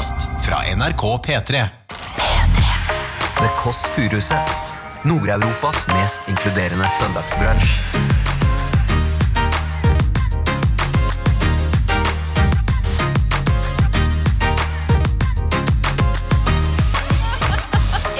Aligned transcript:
podkast 0.00 0.28
fra 0.46 0.56
NRK 0.76 1.26
P3. 1.26 1.68
The 3.38 3.48
Kåss 3.58 3.86
Furuseths. 3.94 4.74
Nord-Europas 5.04 5.86
mest 5.86 6.20
inkluderende 6.28 6.88
søndagsbransj. 7.00 7.84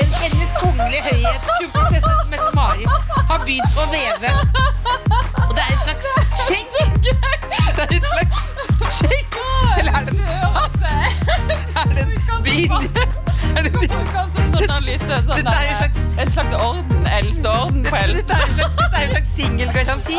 En 0.01 0.13
hennes 0.13 0.53
kongelige 0.61 1.03
høyhet, 1.03 1.41
kronprinsesse 1.47 2.15
Mette-Marit, 2.29 2.89
har 3.29 3.45
begynt 3.45 3.81
å 3.81 3.89
veve. 3.93 4.37
Og 5.49 5.57
det 5.57 5.65
er 5.65 5.73
et 5.73 5.85
slags 5.89 6.13
skjegg. 6.45 6.67
Det 7.81 7.87
er 7.87 7.97
et 7.97 8.05
slags 8.05 8.50
skjegg. 8.89 9.37
Eller 9.79 9.93
er 9.93 10.05
det 10.09 10.15
en 10.21 10.27
hatt? 10.57 10.77
Er 11.81 11.95
det 11.95 12.03
en 12.05 12.43
bind? 12.45 12.73
Er 13.57 13.63
det 13.65 13.71
en 13.71 13.79
bind? 13.81 13.93
sånn 14.35 14.51
Dette 14.53 15.53
er 15.55 15.71
en 15.71 15.77
slags 15.79 16.01
En 16.21 16.31
slags 16.35 16.55
orden. 16.57 17.07
Elseorden 17.19 17.85
på 17.87 17.97
Dette 17.97 18.05
Else. 18.05 18.33
er 18.33 18.49
en 18.49 18.57
slags, 18.57 18.75
dette 18.81 18.97
er 18.97 19.05
en 19.05 19.15
slags 19.15 19.31
singelgaranti. 19.37 20.19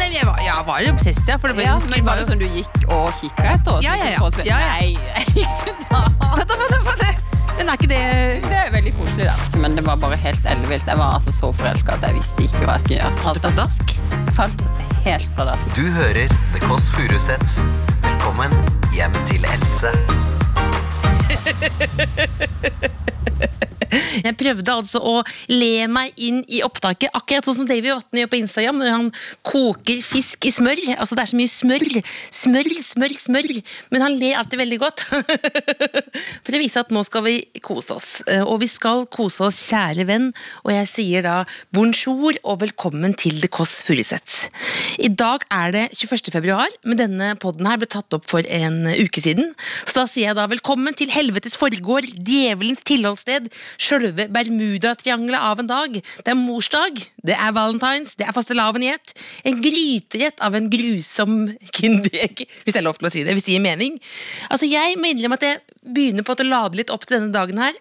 Nei, 0.00 0.06
men 0.08 0.14
jeg 0.16 0.26
var, 0.28 0.38
jeg 0.44 0.66
var 0.68 0.78
jo 0.84 0.92
obsessed, 0.94 1.26
ja. 1.28 1.36
For 1.40 1.52
det 1.52 1.58
ble, 1.58 1.64
Ja, 1.66 1.78
men 1.90 2.06
var 2.06 2.20
det 2.20 2.28
sånn 2.30 2.40
du 2.40 2.46
gikk 2.48 2.76
og 2.88 3.10
kikka 3.20 3.56
etter? 3.56 3.80
Ja, 3.84 3.96
ja, 4.00 4.12
ja. 4.14 4.30
Ja, 4.46 4.60
ja. 4.62 4.70
Nei, 4.78 4.94
Else, 5.24 5.74
da. 5.90 6.04
Vent, 6.38 6.54
vent. 6.54 6.94
da? 7.02 7.10
Men 7.60 7.68
er 7.68 7.76
ikke 7.76 7.90
det 7.90 8.04
Det 8.46 8.56
er 8.56 8.70
veldig 8.72 8.92
koselig, 8.96 9.26
da. 9.28 9.58
Men 9.60 9.74
det 9.76 9.84
var 9.84 9.98
bare 10.00 10.16
helt 10.22 10.46
ellevilt. 10.48 10.86
Jeg 10.88 10.96
var 11.02 11.18
altså 11.18 11.34
så 11.34 11.50
forelska 11.52 11.98
at 11.98 12.06
jeg 12.08 12.16
visste 12.16 12.46
ikke 12.46 12.62
hva 12.64 12.78
jeg 12.78 12.86
skulle 12.86 13.00
gjøre. 13.02 13.18
Falt 13.24 13.42
du 13.42 13.48
på 13.50 13.52
dask? 13.58 13.96
jeg 14.30 14.36
falt 14.38 14.62
helt 15.04 15.34
pladask. 15.34 15.76
Du 15.76 15.82
hører 15.82 16.28
The 16.54 16.60
Kåss 16.66 16.90
Furuseths. 16.90 17.60
Velkommen 18.02 18.52
hjem 18.92 19.12
til 19.26 19.44
Else. 19.44 19.86
Jeg 24.26 24.36
prøvde 24.40 24.74
altså 24.74 25.00
å 25.02 25.16
le 25.50 25.86
meg 25.90 26.14
inn 26.20 26.40
i 26.48 26.62
opptaket, 26.66 27.10
akkurat 27.16 27.46
sånn 27.46 27.60
som 27.60 27.68
Davy 27.68 27.90
Vatne 27.92 28.22
gjør 28.22 28.30
på 28.32 28.40
Instagram 28.40 28.80
når 28.80 28.92
han 28.94 29.08
koker 29.46 30.02
fisk 30.04 30.46
i 30.48 30.52
smør. 30.54 30.80
Altså 30.96 31.18
Det 31.18 31.24
er 31.24 31.32
så 31.32 31.38
mye 31.40 31.52
smør. 31.52 31.86
Smør, 32.40 32.70
smør, 32.86 33.16
smør. 33.26 33.50
Men 33.94 34.04
han 34.06 34.16
ler 34.20 34.38
alltid 34.40 34.62
veldig 34.62 34.80
godt. 34.82 35.04
For 36.44 36.56
å 36.56 36.60
vise 36.62 36.82
at 36.82 36.92
nå 36.94 37.02
skal 37.06 37.24
vi 37.26 37.36
kose 37.64 37.96
oss. 37.96 38.08
Eh, 38.30 38.42
Og 38.44 38.60
vi 38.62 38.68
skal 38.70 39.06
kose 39.12 39.44
oss, 39.48 39.60
kjære 39.70 40.06
venn. 40.08 40.30
Og 40.64 40.72
jeg 40.74 40.90
sier 40.90 41.26
da 41.26 41.36
bonjour 41.74 42.38
og 42.44 42.60
velkommen 42.64 43.14
til 43.18 43.40
The 43.42 43.50
Kåss 43.52 43.80
Furuseth. 43.86 44.48
I 45.00 45.10
dag 45.12 45.44
er 45.54 45.74
det 45.74 45.84
21. 45.98 46.30
februar, 46.34 46.70
men 46.86 46.98
denne 47.00 47.32
podden 47.40 47.68
her 47.68 47.80
ble 47.80 47.88
tatt 47.90 48.16
opp 48.16 48.26
for 48.30 48.46
en 48.46 48.82
uke 48.90 49.22
siden. 49.22 49.52
Så 49.86 49.96
da 49.96 50.06
sier 50.10 50.30
jeg 50.30 50.38
da 50.38 50.46
velkommen 50.50 50.96
til 50.98 51.12
helvetes 51.14 51.56
forgård, 51.60 52.08
djevelens 52.26 52.82
tilholdssted, 52.86 53.48
sjølve 53.80 54.28
Bermudatriangelet 54.32 55.40
av 55.40 55.62
en 55.62 55.70
dag. 55.70 55.96
Det 55.96 56.32
er 56.32 56.38
morsdag, 56.38 57.00
det 57.26 57.36
er 57.36 57.56
valentines, 57.56 58.14
det 58.20 58.26
er 58.28 58.36
fastelavnjet. 58.36 59.14
En 59.48 59.60
gryterett 59.64 60.40
av 60.44 60.56
en 60.58 60.68
grusom 60.72 61.36
kinderegg, 61.76 62.44
hvis 62.64 62.76
det 62.76 62.82
er 62.82 62.86
lov 62.86 63.00
til 63.00 63.08
å 63.08 63.12
si 63.14 63.24
det, 63.26 63.36
hvis 63.36 63.48
det 63.48 63.56
gir 63.56 63.64
mening. 63.64 63.98
Altså, 64.52 64.68
jeg 64.70 64.98
må 65.00 65.10
innrømme 65.10 65.40
at 65.40 65.48
jeg 65.48 65.60
begynner 65.80 66.26
på 66.26 66.36
å 66.36 66.48
lade 66.48 66.80
litt 66.80 66.92
opp 66.92 67.06
til 67.06 67.18
denne 67.18 67.34
dagen 67.34 67.60
her. 67.60 67.76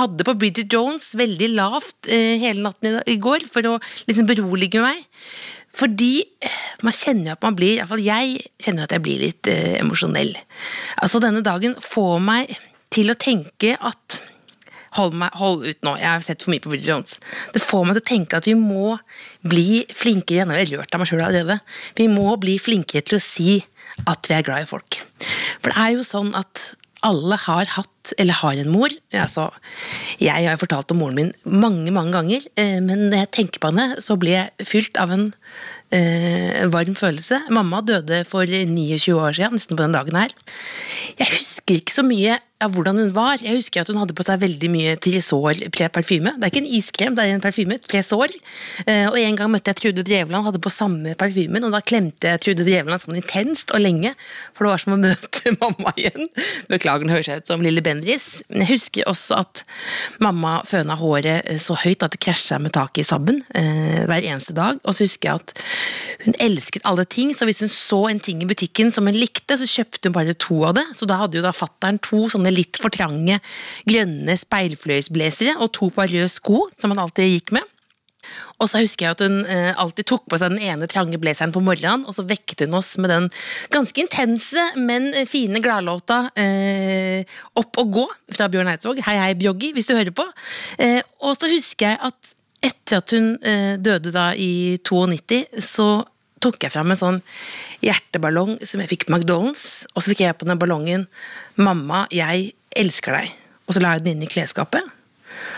Hadde 0.00 0.26
på 0.26 0.36
Bridget 0.38 0.72
Jones 0.74 1.12
veldig 1.18 1.52
lavt 1.54 2.10
eh, 2.10 2.34
hele 2.42 2.66
natten 2.66 3.00
i, 3.06 3.18
går, 3.22 3.46
for 3.52 3.74
å 3.74 3.78
liksom 4.08 4.28
berolige 4.30 4.82
meg. 4.84 5.06
Fordi 5.74 6.12
eh, 6.22 6.60
man 6.86 6.94
kjenner 6.94 7.32
jo 7.32 7.38
at 7.38 7.46
man 7.46 7.58
blir, 7.58 7.76
i 7.76 7.80
hvert 7.80 7.94
fall 7.94 8.04
jeg 8.04 8.36
kjenner 8.62 8.86
at 8.86 8.94
jeg 8.94 9.04
blir 9.06 9.22
litt 9.22 9.50
eh, 9.50 9.78
emosjonell. 9.80 10.34
Altså 11.02 11.22
denne 11.22 11.42
dagen 11.46 11.78
får 11.82 12.22
meg 12.22 12.54
til 12.94 13.10
å 13.10 13.18
tenke 13.18 13.74
at 13.82 14.20
Hold, 14.94 15.16
meg, 15.18 15.34
hold 15.40 15.64
ut 15.66 15.80
nå, 15.86 15.96
jeg 15.98 16.10
har 16.10 16.22
sett 16.24 16.44
for 16.44 16.54
mye 16.54 16.62
på 16.62 16.70
Bridget 16.70 16.92
Jones. 16.92 17.18
Det 17.54 17.62
får 17.62 17.86
meg 17.86 17.98
til 17.98 18.04
å 18.04 18.10
tenke 18.12 18.38
at 18.38 18.48
vi 18.48 18.54
må 18.58 18.96
bli 19.42 19.82
flinkere, 19.90 20.44
Jeg 20.44 20.70
har 20.70 20.78
rørt 20.78 20.94
av 20.94 21.02
meg 21.02 21.10
sjøl 21.10 21.24
allerede, 21.24 21.58
vi 21.98 22.08
må 22.08 22.36
bli 22.40 22.58
flinkere 22.62 23.02
til 23.02 23.18
å 23.18 23.24
si 23.24 23.58
at 24.10 24.26
vi 24.28 24.36
er 24.36 24.46
glad 24.46 24.64
i 24.64 24.70
folk. 24.70 25.00
For 25.60 25.70
det 25.70 25.78
er 25.80 25.94
jo 25.96 26.06
sånn 26.06 26.32
at 26.38 26.74
alle 27.04 27.36
har 27.36 27.68
hatt 27.76 28.12
eller 28.20 28.36
har 28.40 28.60
en 28.60 28.72
mor. 28.72 28.92
Altså, 29.16 29.48
jeg 30.22 30.48
har 30.48 30.60
fortalt 30.60 30.92
om 30.92 31.00
moren 31.02 31.18
min 31.18 31.32
mange 31.44 31.92
mange 31.94 32.14
ganger, 32.16 32.46
eh, 32.60 32.80
men 32.84 33.08
når 33.08 33.24
jeg 33.24 33.32
tenker 33.38 33.62
på 33.62 33.70
henne, 33.72 34.00
så 34.04 34.16
blir 34.20 34.38
jeg 34.38 34.68
fylt 34.68 35.00
av 35.00 35.12
en 35.14 35.26
eh, 35.94 36.64
varm 36.72 36.96
følelse. 36.98 37.42
Mamma 37.54 37.82
døde 37.84 38.22
for 38.28 38.48
29 38.48 39.16
år 39.16 39.36
siden, 39.36 39.58
nesten 39.58 39.76
på 39.76 39.84
den 39.84 39.96
dagen 39.96 40.20
her. 40.20 40.34
Jeg 41.20 41.32
husker 41.36 41.80
ikke 41.80 41.96
så 41.96 42.06
mye 42.06 42.40
av 42.62 42.74
hvordan 42.74 42.98
hun 43.00 43.10
var. 43.14 43.42
Jeg 43.42 43.58
husker 43.58 43.82
at 43.82 43.90
hun 43.90 43.98
hadde 43.98 44.14
på 44.16 44.24
seg 44.24 44.40
veldig 44.42 44.68
mye 44.72 44.94
Tresor-parfyme. 45.02 46.34
Det 46.38 46.46
er 46.46 46.52
ikke 46.52 46.62
en 46.62 46.70
iskrem, 46.78 47.16
det 47.16 47.24
er 47.24 47.34
en 47.34 47.42
parfyme. 47.42 47.78
Tresor. 47.82 48.32
Eh, 48.86 49.06
og 49.10 49.18
en 49.18 49.38
gang 49.38 49.50
møtte 49.52 49.72
jeg 49.72 49.80
Trude 49.80 50.04
Drevland, 50.06 50.46
hadde 50.46 50.62
på 50.62 50.72
samme 50.72 51.16
parfymen, 51.18 51.66
og 51.66 51.74
da 51.74 51.82
klemte 51.84 52.30
jeg 52.30 52.42
Trude 52.44 52.66
Drevland 52.66 53.02
sånn 53.02 53.18
intenst 53.18 53.74
og 53.74 53.82
lenge, 53.82 54.14
for 54.54 54.66
det 54.66 54.72
var 54.72 54.84
som 54.84 54.94
å 54.96 55.00
møte 55.02 55.54
mamma 55.62 55.94
igjen. 55.98 56.30
Beklager, 56.70 57.04
den 57.04 57.14
høres 57.16 57.30
ut 57.32 57.50
som 57.50 57.64
lille 57.64 57.82
Bendriss. 57.84 58.28
Jeg 58.48 58.70
husker 58.70 59.10
også 59.10 59.42
at 59.42 59.64
mamma 60.22 60.60
føna 60.68 60.96
håret 61.00 61.50
eh, 61.50 61.60
så 61.62 61.76
høyt 61.82 62.06
at 62.06 62.14
det 62.14 62.22
krasja 62.24 62.60
med 62.62 62.74
taket 62.76 63.02
i 63.02 63.08
sabben 63.08 63.42
eh, 63.58 64.04
hver 64.06 64.22
eneste 64.30 64.56
dag. 64.56 64.80
Og 64.84 64.94
så 64.96 65.08
husker 65.08 65.32
jeg 65.32 65.42
at 65.42 66.24
hun 66.24 66.38
elsket 66.40 66.86
alle 66.88 67.04
ting, 67.04 67.34
så 67.36 67.48
hvis 67.48 67.64
hun 67.64 67.72
så 67.72 68.04
en 68.08 68.22
ting 68.22 68.40
i 68.44 68.48
butikken 68.48 68.94
som 68.94 69.10
hun 69.10 69.18
likte, 69.18 69.58
så 69.58 69.68
kjøpte 69.68 70.08
hun 70.08 70.16
bare 70.16 70.38
to 70.38 70.62
av 70.64 70.78
det. 70.78 70.86
Så 70.96 71.08
da 71.10 71.18
hadde 71.20 71.40
jo 71.40 71.44
da 71.44 71.52
fattern 71.54 72.00
to 72.04 72.24
sånne 72.32 72.43
litt 72.52 72.80
for 72.80 72.92
trange 72.94 73.38
grønne 73.88 74.36
speilfløyelsblazere 74.40 75.56
og 75.60 75.72
to 75.76 75.90
par 75.94 76.10
røde 76.12 76.28
sko, 76.32 76.66
som 76.76 76.92
han 76.92 77.04
alltid 77.06 77.32
gikk 77.36 77.54
med. 77.56 77.70
Og 78.62 78.70
så 78.70 78.80
husker 78.80 79.06
jeg 79.06 79.16
at 79.16 79.22
hun 79.24 79.42
eh, 79.50 79.72
alltid 79.80 80.06
tok 80.08 80.24
på 80.30 80.38
seg 80.40 80.54
den 80.54 80.62
ene 80.64 80.88
trange 80.90 81.18
blazeren 81.20 81.52
på 81.54 81.62
morgenen, 81.64 82.06
og 82.08 82.16
så 82.16 82.24
vekket 82.26 82.64
hun 82.64 82.78
oss 82.78 82.94
med 83.00 83.12
den 83.12 83.28
ganske 83.74 84.00
intense, 84.00 84.64
men 84.80 85.10
fine 85.28 85.60
gladlåta 85.64 86.24
eh, 86.40 87.26
Opp 87.60 87.82
og 87.82 87.92
gå 87.98 88.06
fra 88.34 88.48
Bjørn 88.52 88.72
Eidsvåg. 88.72 89.02
Hei, 89.06 89.18
hei, 89.20 89.34
Bjoggi, 89.38 89.74
hvis 89.76 89.90
du 89.90 89.94
hører 89.96 90.14
på. 90.14 90.24
Eh, 90.80 91.00
og 91.22 91.36
så 91.36 91.50
husker 91.52 91.92
jeg 91.92 92.00
at 92.10 92.34
etter 92.64 93.02
at 93.02 93.12
hun 93.14 93.34
eh, 93.44 93.76
døde 93.82 94.14
da 94.14 94.30
i 94.40 94.80
92, 94.80 95.44
så 95.62 95.88
tok 96.44 96.60
jeg 96.64 96.74
fram 96.74 96.92
en 96.92 97.00
sånn 97.00 97.20
hjerteballong 97.84 98.58
som 98.66 98.82
jeg 98.82 98.90
fikk 98.90 99.06
på 99.08 99.14
McDonald's, 99.14 99.84
og 99.94 100.02
så 100.02 100.12
skrev 100.12 100.30
jeg 100.30 100.38
på 100.40 100.48
den 100.48 100.60
ballongen 100.60 101.06
'Mamma, 101.56 102.06
jeg 102.10 102.52
elsker 102.76 103.12
deg'. 103.12 103.32
Og 103.66 103.74
så 103.74 103.80
la 103.80 103.94
jeg 103.94 104.04
den 104.04 104.16
inn 104.16 104.26
i 104.26 104.30
klesskapet. 104.30 104.82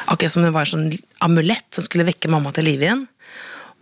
Akkurat 0.07 0.33
som 0.33 0.45
det 0.45 0.53
var 0.55 0.67
en 0.67 0.73
sånn 0.73 0.99
amulett 1.25 1.67
som 1.75 1.85
skulle 1.85 2.07
vekke 2.07 2.31
mamma 2.31 2.53
til 2.55 2.69
live 2.69 2.87
igjen. 2.87 3.07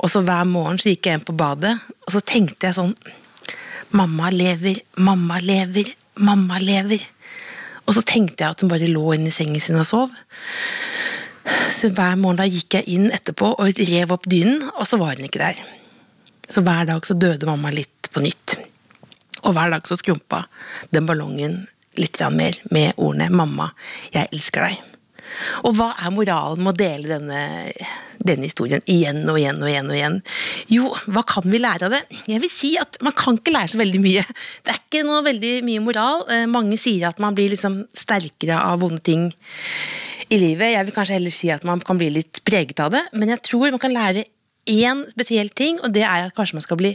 Og 0.03 0.11
så 0.11 0.23
hver 0.25 0.47
morgen 0.49 0.79
så 0.81 0.93
gikk 0.93 1.07
jeg 1.07 1.19
inn 1.19 1.27
på 1.27 1.37
badet, 1.37 1.75
og 2.07 2.15
så 2.15 2.21
tenkte 2.21 2.69
jeg 2.69 2.79
sånn 2.79 2.97
Mamma 3.95 4.27
lever, 4.35 4.81
mamma 4.99 5.37
lever, 5.39 5.93
mamma 6.19 6.59
lever. 6.59 6.99
Og 7.87 7.95
så 7.95 8.03
tenkte 8.03 8.43
jeg 8.43 8.51
at 8.57 8.65
hun 8.65 8.73
bare 8.73 8.89
lå 8.91 9.13
inne 9.15 9.31
i 9.31 9.35
sengen 9.35 9.63
sin 9.63 9.79
og 9.79 9.87
sov. 9.87 10.17
Så 11.71 11.93
hver 11.95 12.17
morgen 12.19 12.41
da 12.41 12.49
gikk 12.49 12.75
jeg 12.75 12.89
inn 12.91 13.13
etterpå 13.15 13.53
og 13.53 13.79
rev 13.79 14.17
opp 14.17 14.27
dynen, 14.27 14.65
og 14.73 14.89
så 14.89 14.99
var 14.99 15.15
hun 15.15 15.29
ikke 15.29 15.45
der. 15.45 15.61
Så 16.51 16.65
hver 16.67 16.89
dag 16.91 17.07
så 17.07 17.15
døde 17.15 17.47
mamma 17.47 17.71
litt 17.71 18.11
på 18.11 18.25
nytt. 18.25 18.57
Og 19.45 19.55
hver 19.55 19.71
dag 19.77 19.87
så 19.87 19.99
skrumpa 20.01 20.43
den 20.91 21.07
ballongen 21.07 21.61
litt 22.01 22.21
mer 22.31 22.59
med 22.71 22.95
ordene 22.97 23.31
'Mamma, 23.31 23.71
jeg 24.13 24.29
elsker 24.33 24.67
deg'. 24.69 24.83
Og 25.67 25.75
hva 25.79 25.91
er 25.99 26.13
moralen 26.15 26.63
med 26.63 26.75
å 26.75 26.79
dele 26.79 27.11
denne, 27.11 27.41
denne 28.23 28.47
historien 28.47 28.85
igjen 28.91 29.23
og 29.31 29.39
igjen 29.41 29.63
og 29.63 29.71
igjen? 29.71 29.91
og 29.91 29.97
igjen? 29.99 30.19
Jo, 30.71 30.91
hva 31.11 31.25
kan 31.27 31.47
vi 31.51 31.61
lære 31.63 31.89
av 31.89 31.97
det? 31.97 32.03
Jeg 32.31 32.43
vil 32.45 32.53
si 32.53 32.75
at 32.81 32.99
Man 33.05 33.17
kan 33.19 33.39
ikke 33.39 33.55
lære 33.55 33.75
så 33.75 33.81
veldig 33.81 34.03
mye. 34.05 34.25
Det 34.65 34.75
er 34.75 34.81
ikke 34.81 35.05
noe 35.07 35.25
veldig 35.27 35.55
mye 35.67 35.85
moral. 35.85 36.25
Eh, 36.31 36.47
Mange 36.47 36.79
sier 36.81 37.09
at 37.09 37.19
man 37.23 37.35
blir 37.35 37.51
liksom 37.51 37.85
sterkere 37.95 38.61
av 38.61 38.81
vonde 38.85 39.03
ting 39.05 39.31
i 40.31 40.39
livet. 40.39 40.75
Jeg 40.75 40.87
vil 40.87 40.97
kanskje 40.97 41.19
heller 41.19 41.35
si 41.35 41.51
at 41.53 41.67
man 41.69 41.83
kan 41.85 41.99
bli 42.01 42.13
litt 42.15 42.45
preget 42.47 42.81
av 42.81 42.95
det, 42.95 43.03
men 43.13 43.35
jeg 43.35 43.43
tror 43.51 43.75
man 43.75 43.83
kan 43.83 43.95
lære 43.95 44.25
én 44.71 45.03
spesiell 45.11 45.51
ting, 45.57 45.81
og 45.83 45.93
det 45.95 46.05
er 46.07 46.27
at 46.27 46.37
kanskje 46.37 46.59
man 46.59 46.65
skal 46.65 46.81
bli 46.81 46.93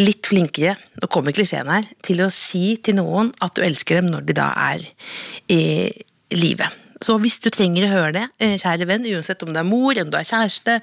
litt 0.00 0.28
flinkere, 0.28 0.76
nå 1.00 1.08
kommer 1.12 1.34
klisjeen 1.36 1.70
her, 1.70 1.88
til 2.04 2.22
å 2.24 2.30
si 2.32 2.76
til 2.84 2.98
noen 3.00 3.32
at 3.44 3.56
du 3.56 3.64
elsker 3.66 4.00
dem 4.00 4.12
når 4.12 4.28
de 4.28 4.38
da 4.38 4.52
er 4.70 4.86
i 5.52 5.62
livet. 6.32 6.82
Så 7.02 7.16
hvis 7.18 7.40
du 7.42 7.48
trenger 7.50 7.88
å 7.88 7.92
høre 7.92 8.12
det, 8.14 8.26
eh, 8.38 8.54
kjære 8.60 8.86
venn, 8.86 9.06
uansett 9.10 9.42
om 9.42 9.52
du 9.52 9.58
er 9.58 9.66
mor, 9.66 9.98
om 9.98 10.10
du 10.10 10.16
er 10.16 10.28
kjæreste, 10.28 10.78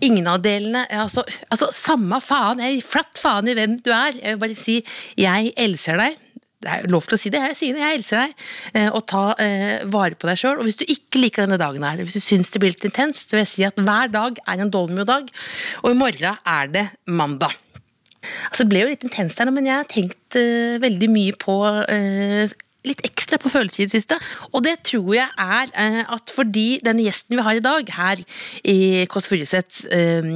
ingen 0.00 0.26
av 0.30 0.38
delene, 0.42 0.86
altså, 0.90 1.24
altså 1.50 1.72
samme 1.74 2.20
faen, 2.22 2.62
jeg 2.62 2.78
gir 2.78 2.86
flatt 2.86 3.18
faen 3.18 3.50
i 3.50 3.56
hvem 3.58 3.80
du 3.82 3.90
er, 3.90 4.14
jeg 4.14 4.36
vil 4.36 4.42
bare 4.44 4.56
si 4.56 4.84
'jeg 5.16 5.52
elsker 5.56 5.98
deg', 5.98 6.16
det 6.64 6.72
er 6.72 6.88
lov 6.90 7.04
til 7.06 7.16
å 7.16 7.20
si 7.20 7.30
det, 7.32 7.42
jeg 7.50 7.58
sier 7.58 7.76
det, 7.76 7.82
jeg 7.84 7.98
hilser 7.98 8.22
deg, 8.22 8.46
eh, 8.78 8.88
og 8.88 9.04
ta 9.10 9.24
eh, 9.42 9.84
vare 9.92 10.16
på 10.16 10.28
deg 10.30 10.40
sjøl. 10.40 10.56
Og 10.60 10.68
hvis 10.68 10.80
du 10.80 10.86
ikke 10.88 11.20
liker 11.20 11.44
denne 11.44 11.60
dagen 11.60 11.84
her, 11.84 12.00
hvis 12.00 12.16
du 12.16 12.24
syns 12.24 12.52
det 12.52 12.62
blir 12.62 12.72
litt 12.72 12.88
intenst, 12.88 13.28
så 13.28 13.36
vil 13.36 13.44
jeg 13.44 13.52
si 13.52 13.66
at 13.68 13.78
hver 13.78 14.10
dag 14.12 14.40
er 14.46 14.64
en 14.64 14.72
dolmio-dag, 14.72 15.28
og 15.84 15.92
i 15.92 15.98
morgen 15.98 16.40
er 16.56 16.72
det 16.72 16.86
mandag. 17.06 17.54
Altså, 18.50 18.64
det 18.64 18.70
ble 18.72 18.82
jo 18.82 18.92
litt 18.92 19.04
intenst 19.06 19.38
her 19.38 19.48
nå, 19.48 19.54
men 19.54 19.68
jeg 19.68 19.78
har 19.82 19.90
tenkt 19.90 20.38
eh, 20.38 20.78
veldig 20.82 21.10
mye 21.12 21.36
på 21.38 21.58
eh, 21.92 22.56
litt 22.86 23.02
ekstra 23.06 23.38
på 23.42 23.50
følelser 23.52 23.84
i 23.84 23.88
det 23.88 23.96
siste. 23.98 24.18
Og 24.52 24.64
det 24.66 24.78
tror 24.86 25.12
jeg 25.16 25.28
er 25.28 25.70
eh, 25.74 26.02
at 26.16 26.32
fordi 26.34 26.80
denne 26.86 27.06
gjesten 27.06 27.38
vi 27.38 27.46
har 27.46 27.58
i 27.58 27.64
dag 27.64 27.94
her 27.98 28.24
i 28.66 28.78
Kåss 29.10 29.30
Furuseth 29.30 29.86
eh, 29.94 30.34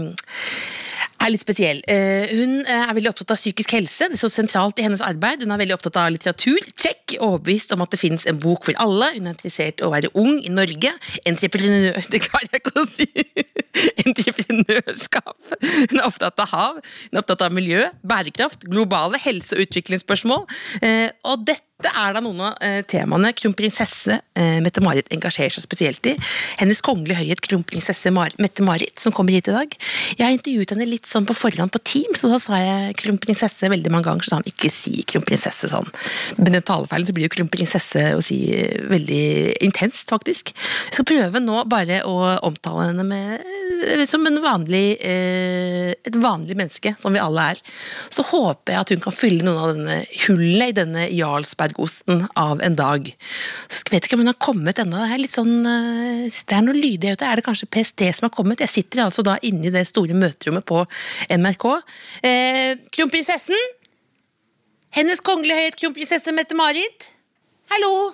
er 1.20 1.32
litt 1.32 1.42
spesiell. 1.44 1.80
Eh, 1.90 2.30
hun 2.32 2.60
eh, 2.64 2.84
er 2.86 2.94
veldig 2.96 3.10
opptatt 3.12 3.34
av 3.34 3.38
psykisk 3.40 3.74
helse, 3.76 4.08
det 4.10 4.18
er 4.18 4.22
så 4.22 4.30
sentralt 4.32 4.80
i 4.80 4.86
hennes 4.86 5.02
arbeid. 5.04 5.44
Hun 5.44 5.54
er 5.54 5.60
veldig 5.62 5.76
opptatt 5.76 5.98
av 6.00 6.10
litteratur, 6.14 6.58
check, 6.74 7.16
overbevist 7.20 7.74
om 7.76 7.84
at 7.84 7.92
det 7.94 8.00
finnes 8.00 8.26
en 8.30 8.40
bok 8.40 8.66
for 8.68 8.80
alle. 8.82 9.10
Hun 9.16 9.28
er 9.28 9.34
interessert 9.34 9.82
i 9.82 9.86
å 9.86 9.92
være 9.92 10.12
ung 10.18 10.40
i 10.40 10.52
Norge. 10.52 10.92
Entreprenør 11.28 12.00
Det 12.12 12.22
klarer 12.24 12.50
jeg 12.50 12.64
ikke 12.64 12.74
å 12.80 12.86
si! 12.88 13.08
Entreprenørskap. 14.04 15.36
Hun 15.62 15.98
er 16.00 16.06
opptatt 16.06 16.40
av 16.42 16.52
hav, 16.54 16.80
hun 16.80 17.18
er 17.18 17.22
opptatt 17.22 17.46
av 17.46 17.54
miljø, 17.54 17.84
bærekraft, 18.06 18.66
globale 18.70 19.20
helse- 19.22 19.56
og 19.56 19.66
utviklingsspørsmål. 19.68 20.46
Eh, 20.82 21.08
Og 21.30 21.44
dette 21.46 21.69
er 21.88 22.14
da 22.14 22.20
noen 22.22 22.40
av 22.44 22.56
eh, 22.64 22.80
temaene 22.88 23.32
kronprinsesse 23.36 24.16
eh, 24.36 24.58
Mette-Marit 24.64 25.08
engasjerer 25.14 25.54
seg 25.54 25.64
spesielt 25.64 26.06
i. 26.10 26.14
Hennes 26.60 26.82
kongelige 26.84 27.20
høyhet 27.20 27.42
kronprinsesse 27.44 28.12
Mette-Marit, 28.12 28.98
som 29.00 29.14
kommer 29.16 29.36
hit 29.36 29.48
i 29.48 29.54
dag. 29.54 29.76
Jeg 30.18 30.24
har 30.24 30.34
intervjuet 30.34 30.74
henne 30.74 30.88
litt 30.88 31.08
sånn 31.10 31.28
på 31.28 31.36
forhånd 31.36 31.72
på 31.72 31.82
Teams, 31.86 32.24
og 32.26 32.34
da 32.34 32.40
sa 32.42 32.60
jeg 32.60 32.96
kronprinsesse 33.00 33.70
veldig 33.72 33.92
mange 33.94 34.08
ganger, 34.08 34.26
så 34.26 34.34
sa 34.34 34.40
han 34.40 34.50
ikke 34.50 34.72
si 34.72 35.04
kronprinsesse 35.08 35.70
sånn. 35.72 35.88
Men 36.40 36.58
den 36.58 36.66
talefeilen 36.66 37.08
så 37.08 37.16
blir 37.16 37.28
jo 37.28 37.34
kronprinsesse 37.38 38.04
å 38.16 38.24
si 38.24 38.40
eh, 38.56 38.80
veldig 38.90 39.22
intenst, 39.66 40.08
faktisk. 40.12 40.52
Jeg 40.90 40.98
skal 40.98 41.08
prøve 41.08 41.44
nå 41.44 41.64
bare 41.70 42.02
å 42.08 42.16
omtale 42.48 42.90
henne 42.90 43.06
med, 43.06 44.06
som 44.10 44.26
en 44.28 44.40
vanlig, 44.44 44.98
et 45.00 46.16
vanlig 46.20 46.56
menneske, 46.58 46.92
som 47.00 47.14
vi 47.14 47.22
alle 47.22 47.50
er. 47.54 47.60
Så 48.12 48.24
håper 48.28 48.74
jeg 48.74 48.82
at 48.82 48.92
hun 48.94 49.04
kan 49.04 49.14
fylle 49.14 49.46
noen 49.46 49.60
av 49.60 49.72
denne 49.72 50.00
hullene 50.26 50.68
i 50.70 50.76
denne 50.76 51.06
Jarlsbergosten 51.70 52.28
av 52.34 52.60
en 52.62 52.76
dag. 52.76 53.16
Så 53.68 53.84
jeg 53.86 53.92
vet 53.94 54.06
ikke 54.06 54.16
om 54.16 54.24
hun 54.24 54.30
har 54.30 54.38
kommet 54.38 54.78
ennå. 54.78 54.96
Det 54.96 55.14
er 55.14 55.22
litt 55.22 55.34
sånn 55.34 55.66
eh, 55.66 56.30
Det 56.30 56.56
er 56.56 56.64
noe 56.64 56.74
lydig 56.74 57.14
ute. 57.14 57.26
Er 57.26 57.36
det 57.36 57.44
kanskje 57.46 57.68
PST 57.70 58.02
som 58.16 58.28
har 58.28 58.34
kommet? 58.34 58.60
Jeg 58.60 58.70
sitter 58.70 59.04
altså 59.04 59.22
da 59.22 59.38
inne 59.42 59.68
i 59.68 59.74
det 59.74 59.86
store 59.88 60.14
møterommet 60.14 60.66
på 60.66 60.84
NRK. 61.30 61.66
Eh, 62.22 62.74
kronprinsessen! 62.90 63.76
Hennes 64.90 65.22
kongelige 65.22 65.54
høyhet 65.54 65.78
kronprinsesse 65.78 66.32
Mette-Marit. 66.34 67.12
Hallo! 67.70 68.10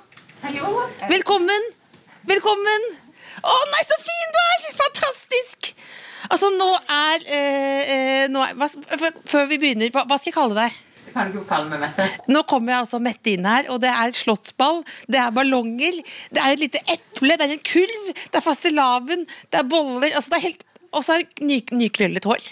Velkommen! 1.09 1.71
Velkommen! 2.29 2.89
Å 3.41 3.55
nei, 3.73 3.85
så 3.87 3.97
fin 4.03 4.35
du 4.35 4.41
er! 4.43 4.67
Fantastisk! 4.77 5.73
Altså, 6.27 6.51
nå 6.53 6.69
er, 6.91 7.25
eh, 7.33 7.93
eh, 7.95 8.25
nå 8.33 8.43
er 8.43 8.57
hva, 8.59 8.69
Før 9.31 9.47
vi 9.49 9.61
begynner, 9.63 9.93
hva, 9.95 10.05
hva 10.05 10.19
skal 10.19 10.33
jeg 10.33 10.37
kalle 10.37 10.59
deg? 10.59 10.83
Kan 11.17 11.33
du 11.33 11.41
kalle 11.49 11.71
meg 11.71 11.81
Mette? 11.81 12.05
Nå 12.29 12.43
kommer 12.51 12.75
jeg 12.75 12.85
altså 12.85 13.01
Mette 13.01 13.33
inn 13.33 13.47
her, 13.49 13.71
og 13.73 13.81
det 13.81 13.89
er 13.89 14.11
et 14.11 14.19
slottsball, 14.19 14.83
det 15.09 15.21
er 15.23 15.33
ballonger, 15.33 16.03
det 16.37 16.43
er 16.43 16.53
et 16.53 16.61
lite 16.61 16.83
eple, 16.93 17.39
det 17.41 17.47
er 17.47 17.55
en 17.55 17.63
kurv, 17.65 18.11
det 18.13 18.37
er 18.37 18.45
fastelavn, 18.45 19.25
det 19.25 19.63
er 19.63 19.71
boller. 19.71 20.11
Altså 20.13 20.35
det 20.35 20.41
er 20.41 20.47
helt, 20.51 20.66
Og 20.97 21.05
så 21.05 21.17
er 21.17 21.25
det 21.25 21.45
ny, 21.45 21.59
nykrøllet 21.77 22.25
hår. 22.25 22.45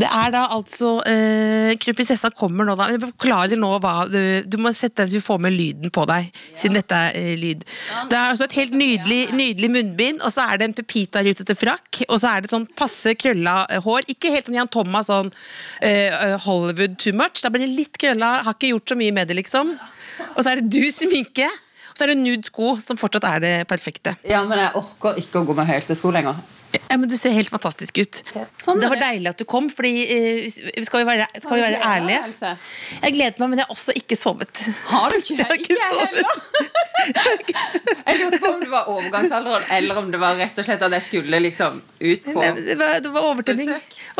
Det 0.00 0.08
er 0.08 0.32
da 0.32 0.46
altså 0.54 0.94
eh, 1.08 1.74
Kronprinsessa 1.80 2.30
kommer 2.36 2.66
nå, 2.66 2.76
da. 2.78 2.88
Forklarer 3.02 3.60
nå 3.60 3.70
hva 3.82 3.94
du, 4.08 4.18
du 4.48 4.56
må 4.62 4.72
sette 4.76 5.02
deg 5.02 5.10
så 5.12 5.18
vi 5.18 5.22
får 5.24 5.40
med 5.44 5.54
lyden 5.56 5.92
på 5.94 6.06
deg, 6.08 6.30
siden 6.58 6.78
dette 6.80 7.00
er 7.10 7.18
eh, 7.18 7.34
lyd. 7.40 7.64
Det 8.10 8.16
er 8.16 8.32
altså 8.32 8.46
et 8.48 8.56
helt 8.60 8.76
nydelig, 8.78 9.20
nydelig 9.36 9.72
munnbind, 9.76 10.24
og 10.24 10.32
så 10.32 10.48
er 10.48 10.60
det 10.60 10.70
en 10.70 10.76
Pepita-rutete 10.80 11.56
frakk, 11.58 12.02
og 12.08 12.16
så 12.22 12.34
er 12.34 12.44
det 12.44 12.52
sånn 12.52 12.68
passe 12.78 13.14
krølla 13.20 13.62
eh, 13.68 13.82
hår. 13.84 14.08
Ikke 14.14 14.32
helt 14.34 14.48
sånn 14.48 14.58
Jan 14.60 14.70
Thomas, 14.72 15.10
sånn 15.10 15.32
eh, 15.84 16.36
Hollywood 16.46 16.96
too 17.02 17.16
much. 17.16 17.42
Da 17.44 17.52
blir 17.52 17.66
det 17.66 17.74
litt 17.74 18.00
krølla, 18.00 18.38
har 18.46 18.56
ikke 18.56 18.72
gjort 18.74 18.94
så 18.94 19.00
mye 19.00 19.16
med 19.16 19.30
det, 19.30 19.36
liksom. 19.42 19.74
Og 20.34 20.40
så 20.40 20.54
er 20.54 20.62
det 20.62 20.70
du 20.72 20.84
sminke. 20.94 21.48
Og 21.90 21.98
så 21.98 22.06
er 22.06 22.12
det 22.12 22.20
nude 22.20 22.46
sko, 22.46 22.76
som 22.80 22.98
fortsatt 23.00 23.26
er 23.26 23.42
det 23.42 23.54
perfekte. 23.68 24.14
Ja, 24.28 24.44
men 24.46 24.62
jeg 24.62 24.72
orker 24.78 25.18
ikke 25.20 25.42
å 25.42 25.48
gå 25.48 25.56
med 25.58 25.68
høyhælte 25.68 25.96
sko 25.98 26.12
lenger. 26.14 26.38
Ja, 26.90 26.96
men 26.98 27.08
Du 27.10 27.16
ser 27.18 27.32
helt 27.34 27.50
fantastisk 27.50 27.98
ut. 27.98 28.20
Sånn 28.62 28.80
det 28.82 28.88
var 28.90 28.98
det. 28.98 29.06
deilig 29.08 29.30
at 29.32 29.38
du 29.42 29.44
kom, 29.48 29.68
fordi 29.74 29.92
eh, 30.10 30.82
skal 30.86 31.02
vi 31.02 31.06
være, 31.08 31.26
skal 31.42 31.56
vi 31.58 31.62
være 31.64 31.80
ærlige? 31.82 32.56
Jeg 33.02 33.14
gleder 33.16 33.42
meg, 33.42 33.48
men 33.52 33.58
jeg 33.62 33.66
har 33.66 33.74
også 33.74 33.94
ikke 33.98 34.18
sovet. 34.18 34.62
Har 34.90 35.10
du 35.10 35.18
ikke? 35.18 35.36
Jeg 35.40 35.46
har 35.46 35.58
ikke 35.58 35.74
Ikke 35.74 35.88
sovet. 35.88 36.08
heller. 36.08 36.26
Jeg 38.10 38.18
lurte 38.20 38.38
på 38.42 38.50
om 38.52 38.60
det 38.60 38.70
var 38.70 38.88
overgangsalderen, 38.92 39.66
eller 39.78 39.98
om 40.02 40.10
det 40.12 40.20
var 40.20 40.36
rett 40.38 40.58
og 40.60 40.66
slett 40.66 40.82
at 40.84 40.92
jeg 40.98 41.04
skulle 41.06 41.38
liksom 41.40 41.78
ut 42.00 42.24
på 42.26 42.34
Nei, 42.36 42.50
Det 42.58 42.76
var, 42.80 42.98
det 43.04 43.12
var 43.14 43.28
overtenning. 43.30 43.70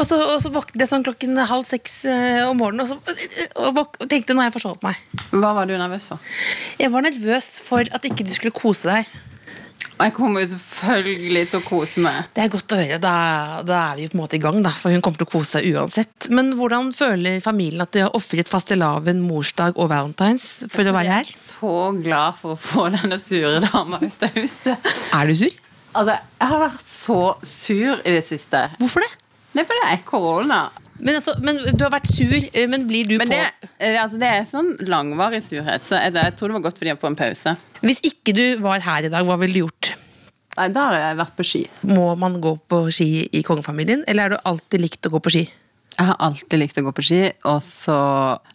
Og 0.00 0.06
så, 0.06 0.17
og 0.23 0.38
så 0.41 0.52
våknet 0.55 0.81
jeg 0.87 0.91
sånn 0.93 1.05
klokken 1.05 1.37
halv 1.50 1.67
seks 1.69 1.99
eh, 2.08 2.41
om 2.49 2.56
morgenen 2.61 2.87
og, 2.87 2.88
så, 2.88 3.67
og 3.69 4.08
tenkte 4.08 4.32
nå 4.37 4.41
har 4.44 4.49
jeg 4.49 4.56
forsovet 4.61 4.87
meg. 4.87 5.00
Hva 5.35 5.52
var 5.58 5.69
du 5.69 5.75
nervøs 5.76 6.08
for? 6.12 6.31
Jeg 6.81 6.93
var 6.94 7.05
nervøs 7.05 7.50
for 7.67 7.85
at 7.99 8.08
ikke 8.08 8.25
du 8.25 8.32
skulle 8.32 8.55
kose 8.56 8.88
deg. 8.88 9.11
Jeg 10.00 10.14
kommer 10.17 10.41
jo 10.41 10.49
selvfølgelig 10.55 11.43
til 11.50 11.58
å 11.61 11.64
kose 11.67 12.02
meg. 12.05 12.29
Det 12.37 12.44
er 12.47 12.52
godt 12.52 12.73
å 12.73 12.79
høre. 12.81 12.99
Da, 13.02 13.14
da 13.69 13.81
er 13.91 13.99
vi 13.99 14.06
jo 14.06 14.12
på 14.12 14.17
en 14.17 14.23
måte 14.23 14.38
i 14.38 14.43
gang, 14.43 14.61
da, 14.64 14.73
for 14.73 14.94
hun 14.94 15.02
kommer 15.05 15.20
til 15.20 15.29
å 15.29 15.32
kose 15.35 15.58
seg 15.58 15.69
uansett. 15.75 16.29
Men 16.32 16.55
hvordan 16.56 16.88
føler 16.97 17.43
familien 17.44 17.85
at 17.85 17.93
de 17.93 18.06
har 18.06 18.17
ofret 18.17 18.49
fastelavn, 18.49 19.20
morsdag 19.26 19.76
og 19.76 19.91
valentines 19.93 20.49
for 20.73 20.88
å 20.88 20.94
være 20.97 21.20
her? 21.20 21.29
Jeg 21.29 21.37
er 21.37 21.43
Så 21.44 21.75
glad 22.00 22.38
for 22.41 22.56
å 22.56 22.61
få 22.61 22.87
denne 22.97 23.20
sure 23.20 23.61
dama 23.67 24.00
ut 24.00 24.25
av 24.25 24.38
huset. 24.41 24.91
Er 25.17 25.29
du 25.29 25.37
sur? 25.43 25.58
Altså, 25.91 26.17
jeg 26.38 26.52
har 26.52 26.62
vært 26.62 26.93
så 26.97 27.20
sur 27.43 28.05
i 28.06 28.14
det 28.14 28.23
siste. 28.25 28.62
Hvorfor 28.81 29.05
det? 29.05 29.11
Er 29.58 29.67
fordi 29.67 29.82
det 29.82 29.93
er 29.97 30.05
korona. 30.06 30.61
Men, 31.00 31.17
altså, 31.17 31.35
men 31.44 31.58
Du 31.75 31.85
har 31.85 31.93
vært 31.94 32.11
sur, 32.12 32.35
eh, 32.35 32.67
men 32.70 32.87
blir 32.88 33.08
du 33.08 33.17
Men 33.20 33.31
på 33.31 33.37
det, 33.37 33.70
eh, 33.79 33.97
altså, 34.00 34.20
det 34.20 34.29
er 34.29 34.47
sånn 34.50 34.75
langvarig 34.91 35.43
surhet, 35.44 35.87
så 35.87 35.99
jeg, 36.00 36.14
jeg 36.19 36.37
tror 36.38 36.52
det 36.52 36.58
var 36.58 36.67
godt 36.69 36.81
for 36.81 36.88
de 36.88 36.94
å 36.94 37.00
få 37.00 37.11
en 37.12 37.19
pause. 37.19 37.56
Hvis 37.81 38.02
ikke 38.06 38.35
du 38.37 38.44
var 38.64 38.85
her 38.85 39.08
i 39.08 39.12
dag, 39.12 39.25
hva 39.26 39.38
ville 39.41 39.56
du 39.56 39.64
gjort? 39.64 39.94
Nei, 40.58 40.69
Da 40.75 40.88
har 40.91 40.99
jeg 40.99 41.19
vært 41.20 41.37
på 41.38 41.47
ski. 41.47 41.62
Må 41.88 42.11
man 42.20 42.41
gå 42.43 42.56
på 42.69 42.82
ski 42.93 43.08
i 43.32 43.43
kongefamilien, 43.47 44.05
eller 44.11 44.26
har 44.29 44.37
du 44.37 44.50
alltid 44.50 44.82
likt 44.82 45.08
å 45.08 45.14
gå 45.14 45.23
på 45.25 45.32
ski? 45.32 45.44
Jeg 45.97 46.06
har 46.06 46.17
alltid 46.23 46.61
likt 46.61 46.79
å 46.81 46.85
gå 46.87 46.93
på 46.97 47.05
ski, 47.05 47.20
og 47.50 47.58
så 47.64 47.97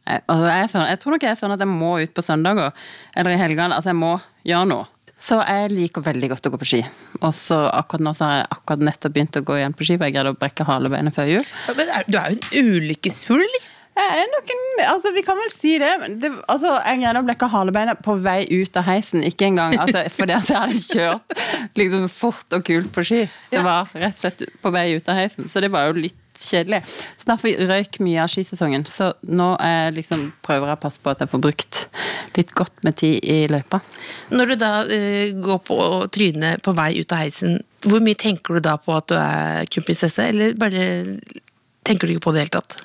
jeg, 0.07 0.21
altså 0.31 0.45
jeg, 0.49 0.69
sånn, 0.71 0.85
jeg 0.89 0.99
tror 1.01 1.13
nok 1.13 1.25
jeg 1.25 1.33
er 1.33 1.39
sånn 1.39 1.53
at 1.53 1.61
jeg 1.61 1.69
må 1.69 1.91
ut 2.01 2.13
på 2.15 2.23
søndager 2.25 2.71
eller 3.15 3.35
i 3.35 3.39
helgene. 3.41 3.75
Altså, 3.75 3.91
jeg 3.91 3.99
må 3.99 4.13
gjøre 4.47 4.69
noe. 4.71 4.87
Så 5.25 5.39
jeg 5.41 5.71
liker 5.73 6.03
veldig 6.05 6.27
godt 6.35 6.47
å 6.47 6.51
gå 6.53 6.59
på 6.61 6.67
ski. 6.69 6.81
Og 7.23 7.31
så 7.33 7.57
akkurat 7.73 8.03
nå 8.05 8.11
så 8.17 8.27
har 8.27 8.41
jeg 8.41 8.49
akkurat 8.59 8.83
nettopp 8.91 9.15
begynt 9.15 9.39
å 9.39 9.45
gå 9.45 9.55
igjen 9.57 9.73
på 9.77 9.87
ski, 9.87 9.95
for 9.97 10.05
jeg 10.05 10.17
greide 10.17 10.33
å 10.35 10.37
brekke 10.37 10.67
halebeinet 10.67 11.15
før 11.15 11.31
jul. 11.31 11.47
Men 11.79 11.93
er, 11.95 12.05
du 12.05 12.19
er 12.19 12.35
jo 12.35 12.59
en 12.61 12.75
ulykkesfugl, 12.75 13.41
eller? 13.41 13.71
Jeg 13.95 14.19
er 14.19 14.25
nok 14.27 14.49
en, 14.51 14.63
altså 14.91 15.11
Vi 15.15 15.21
kan 15.23 15.37
vel 15.39 15.51
si 15.53 15.77
det. 15.79 15.91
men 16.01 16.17
det 16.19 16.29
altså, 16.51 16.73
jeg 16.83 16.99
greide 16.99 17.21
å 17.21 17.27
blekke 17.29 17.47
halebeinet 17.53 18.01
på 18.03 18.17
vei 18.25 18.41
ut 18.51 18.77
av 18.81 18.85
heisen. 18.89 19.23
Ikke 19.23 19.47
engang 19.47 19.77
altså, 19.79 20.03
fordi 20.17 20.35
at 20.35 20.51
jeg 20.51 20.59
hadde 20.59 20.81
kjørt 20.83 21.79
liksom, 21.79 22.09
fort 22.11 22.57
og 22.57 22.67
kult 22.67 22.91
på 22.93 23.05
ski. 23.07 23.23
Det 23.53 23.63
var 23.63 23.87
rett 23.95 24.11
og 24.11 24.19
slett 24.19 24.45
på 24.61 24.73
vei 24.75 24.89
ut 24.97 25.09
av 25.09 25.21
heisen. 25.21 25.47
Så 25.47 25.63
det 25.63 25.71
var 25.73 25.87
jo 25.87 25.95
litt 26.03 26.19
kjedelig. 26.41 26.81
Så 27.15 27.27
derfor 27.29 27.67
røyk 27.69 27.99
mye 28.05 28.23
av 28.23 28.31
skisesongen. 28.31 28.85
Så 28.89 29.11
nå 29.29 29.51
er 29.63 29.93
liksom, 29.95 30.27
prøver 30.45 30.71
jeg 30.71 30.79
å 30.79 30.83
passe 30.85 31.03
på 31.03 31.13
at 31.13 31.23
jeg 31.23 31.31
får 31.31 31.43
brukt 31.45 31.81
litt 32.35 32.55
godt 32.57 32.83
med 32.87 32.97
tid 32.99 33.19
i 33.23 33.37
løypa. 33.51 33.79
Når 34.35 34.51
du 34.51 34.57
da 34.61 34.73
uh, 34.87 35.35
går 35.45 35.61
på 35.67 35.79
trynet 36.15 36.63
på 36.65 36.75
vei 36.77 36.91
ut 36.99 37.15
av 37.15 37.23
heisen, 37.23 37.59
hvor 37.85 38.03
mye 38.03 38.17
tenker 38.17 38.57
du 38.57 38.65
da 38.65 38.75
på 38.81 38.95
at 38.95 39.07
du 39.11 39.15
er 39.19 39.69
kronprinsesse, 39.71 40.29
eller 40.33 40.57
bare 40.59 40.83
tenker 41.85 42.07
du 42.07 42.15
ikke 42.15 42.27
på 42.27 42.35
det 42.35 42.41
i 42.41 42.43
det 42.43 42.49
hele 42.49 42.59
tatt? 42.59 42.77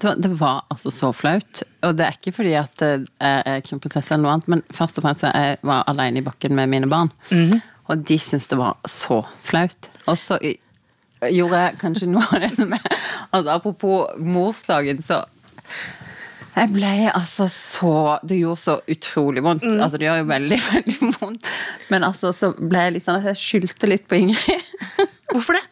Det 0.00 0.08
var, 0.08 0.20
det 0.24 0.30
var 0.40 0.62
altså 0.72 0.90
så 0.94 1.10
flaut. 1.12 1.62
Og 1.84 1.96
det 1.96 2.06
er 2.06 2.16
ikke 2.16 2.32
fordi 2.32 2.54
at 2.56 2.84
eh, 2.86 3.02
jeg 3.20 3.42
er 3.52 3.66
kronprinsesse 3.66 4.14
eller 4.14 4.24
noe 4.24 4.36
annet, 4.38 4.48
men 4.48 4.62
først 4.72 4.96
og 4.96 5.04
fremst 5.04 5.26
så 5.26 5.32
jeg 5.34 5.60
var 5.68 5.84
alene 5.92 6.22
i 6.22 6.24
bakken 6.24 6.56
med 6.56 6.72
mine 6.72 6.88
barn. 6.90 7.12
Og 7.90 8.04
de 8.06 8.16
syntes 8.22 8.48
det 8.50 8.58
var 8.60 8.78
så 8.88 9.20
flaut. 9.44 9.90
Og 10.08 10.16
så 10.18 10.38
gjorde 11.28 11.64
kanskje 11.80 12.08
noe 12.10 12.24
av 12.32 12.40
det 12.42 12.52
som 12.56 12.72
er 12.76 12.84
altså 13.30 13.56
Apropos 13.56 14.14
morsdagen, 14.24 15.02
så 15.04 15.22
jeg 16.50 16.72
ble 16.74 16.92
altså 17.14 17.46
så 17.46 17.92
Det 18.26 18.40
gjorde 18.40 18.60
så 18.60 18.72
utrolig 18.90 19.42
vondt. 19.46 19.64
Altså 19.70 20.00
Det 20.00 20.08
gjør 20.08 20.22
jo 20.22 20.30
veldig, 20.32 20.58
veldig 20.72 21.10
vondt. 21.20 21.50
Men 21.92 22.06
altså 22.08 22.32
så 22.36 22.50
ble 22.58 22.86
jeg 22.86 22.96
litt 22.96 23.06
sånn 23.06 23.20
at 23.20 23.28
jeg 23.30 23.42
skyldte 23.44 23.90
litt 23.90 24.08
på 24.10 24.18
Ingrid. 24.18 24.72
Hvorfor 25.30 25.56
det? 25.56 25.62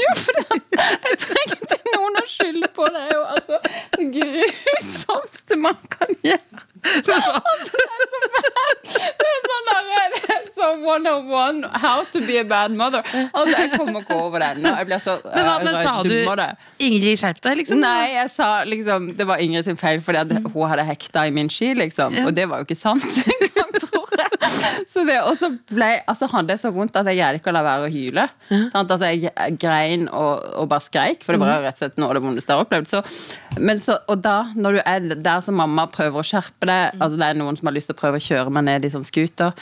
Jo, 0.00 0.12
for 0.16 0.40
det, 0.40 0.58
jeg 1.04 1.18
trengte 1.26 1.78
noen 1.90 2.18
å 2.20 2.26
skylde 2.28 2.70
på. 2.76 2.88
Det 2.94 3.04
er 3.04 3.14
jo 3.14 3.22
altså 3.34 3.60
det 3.96 4.08
grusomste 4.16 5.58
man 5.60 5.78
kan 5.92 6.12
gjøre. 6.24 6.66
Altså, 6.80 7.76
det 7.76 9.26
er 9.28 9.42
så 9.44 9.56
bad. 9.66 10.14
Det 10.14 10.34
er 10.34 10.44
sånn 10.54 10.84
one 10.86 11.10
on 11.12 11.28
one. 11.28 11.68
how 11.82 12.04
to 12.12 12.22
be 12.24 12.38
a 12.40 12.44
bad 12.44 12.72
mother. 12.72 13.02
Altså, 13.32 13.58
jeg 13.58 13.70
kommer 13.76 14.00
ikke 14.00 14.16
over 14.16 14.40
det 14.40 14.48
ennå. 14.56 14.72
Jeg 14.78 14.88
blir 14.88 15.02
så 15.02 15.16
Men, 15.24 15.44
hva, 15.44 15.56
eh, 15.58 15.64
men 15.66 15.78
sa 15.84 15.92
du 16.02 16.14
det. 16.40 16.48
Ingrid, 16.86 17.20
skjerp 17.20 17.40
deg, 17.44 17.58
liksom? 17.60 17.82
Nei, 17.84 18.14
jeg 18.14 18.30
sa 18.32 18.48
liksom 18.68 19.10
Det 19.18 19.26
var 19.28 19.42
Ingrid 19.44 19.68
sin 19.68 19.78
feil 19.80 20.00
fordi 20.04 20.40
hun 20.40 20.68
hadde 20.70 20.86
hekta 20.88 21.26
i 21.28 21.34
min 21.34 21.50
ski, 21.52 21.74
liksom. 21.76 22.16
Og 22.24 22.32
det 22.36 22.48
var 22.48 22.62
jo 22.62 22.68
ikke 22.68 22.78
sant 22.78 23.04
engang, 23.04 23.70
tror 23.76 23.88
jeg. 23.88 23.89
så 24.92 25.04
det, 25.08 25.18
og 25.26 25.36
så 25.38 25.50
ble, 25.70 25.90
altså, 26.10 26.28
hadde 26.32 26.54
jeg 26.54 26.62
så 26.62 26.72
vondt 26.74 26.96
at 27.00 27.10
jeg 27.10 27.20
greide 27.20 27.40
ikke 27.40 27.52
å 27.52 27.56
la 27.56 27.62
være 27.66 27.86
å 27.88 27.92
hyle. 27.92 28.26
Sant? 28.48 28.80
Altså, 28.80 29.10
jeg 29.10 29.58
grein 29.60 30.08
og, 30.08 30.46
og 30.62 30.70
bare 30.72 30.86
skreik, 30.86 31.24
for 31.26 31.36
det 31.36 31.42
var 31.42 31.64
rett 31.66 31.78
og 31.78 31.84
slett 31.84 32.00
noe 32.00 32.10
av 32.10 32.18
det 32.18 32.24
vondeste 32.26 32.52
jeg 32.52 32.60
har 32.60 32.66
opplevd. 32.66 32.90
Så, 32.90 33.60
men 33.60 33.82
så, 33.82 34.00
og 34.10 34.24
da, 34.24 34.40
når 34.56 34.78
du 34.78 34.82
er 34.84 35.08
der 35.14 35.46
som 35.46 35.58
mamma 35.60 35.86
prøver 35.92 36.22
å 36.22 36.26
skjerpe 36.26 36.68
deg, 36.70 36.98
altså 36.98 37.20
det 37.20 37.30
er 37.30 37.40
noen 37.40 37.58
som 37.60 37.70
har 37.70 37.76
lyst 37.78 37.90
til 37.92 37.98
å 37.98 38.02
prøve 38.02 38.20
å 38.20 38.28
kjøre 38.30 38.54
meg 38.54 38.68
ned 38.70 38.86
i 38.88 38.92
sånn 38.92 39.06
scooter 39.06 39.56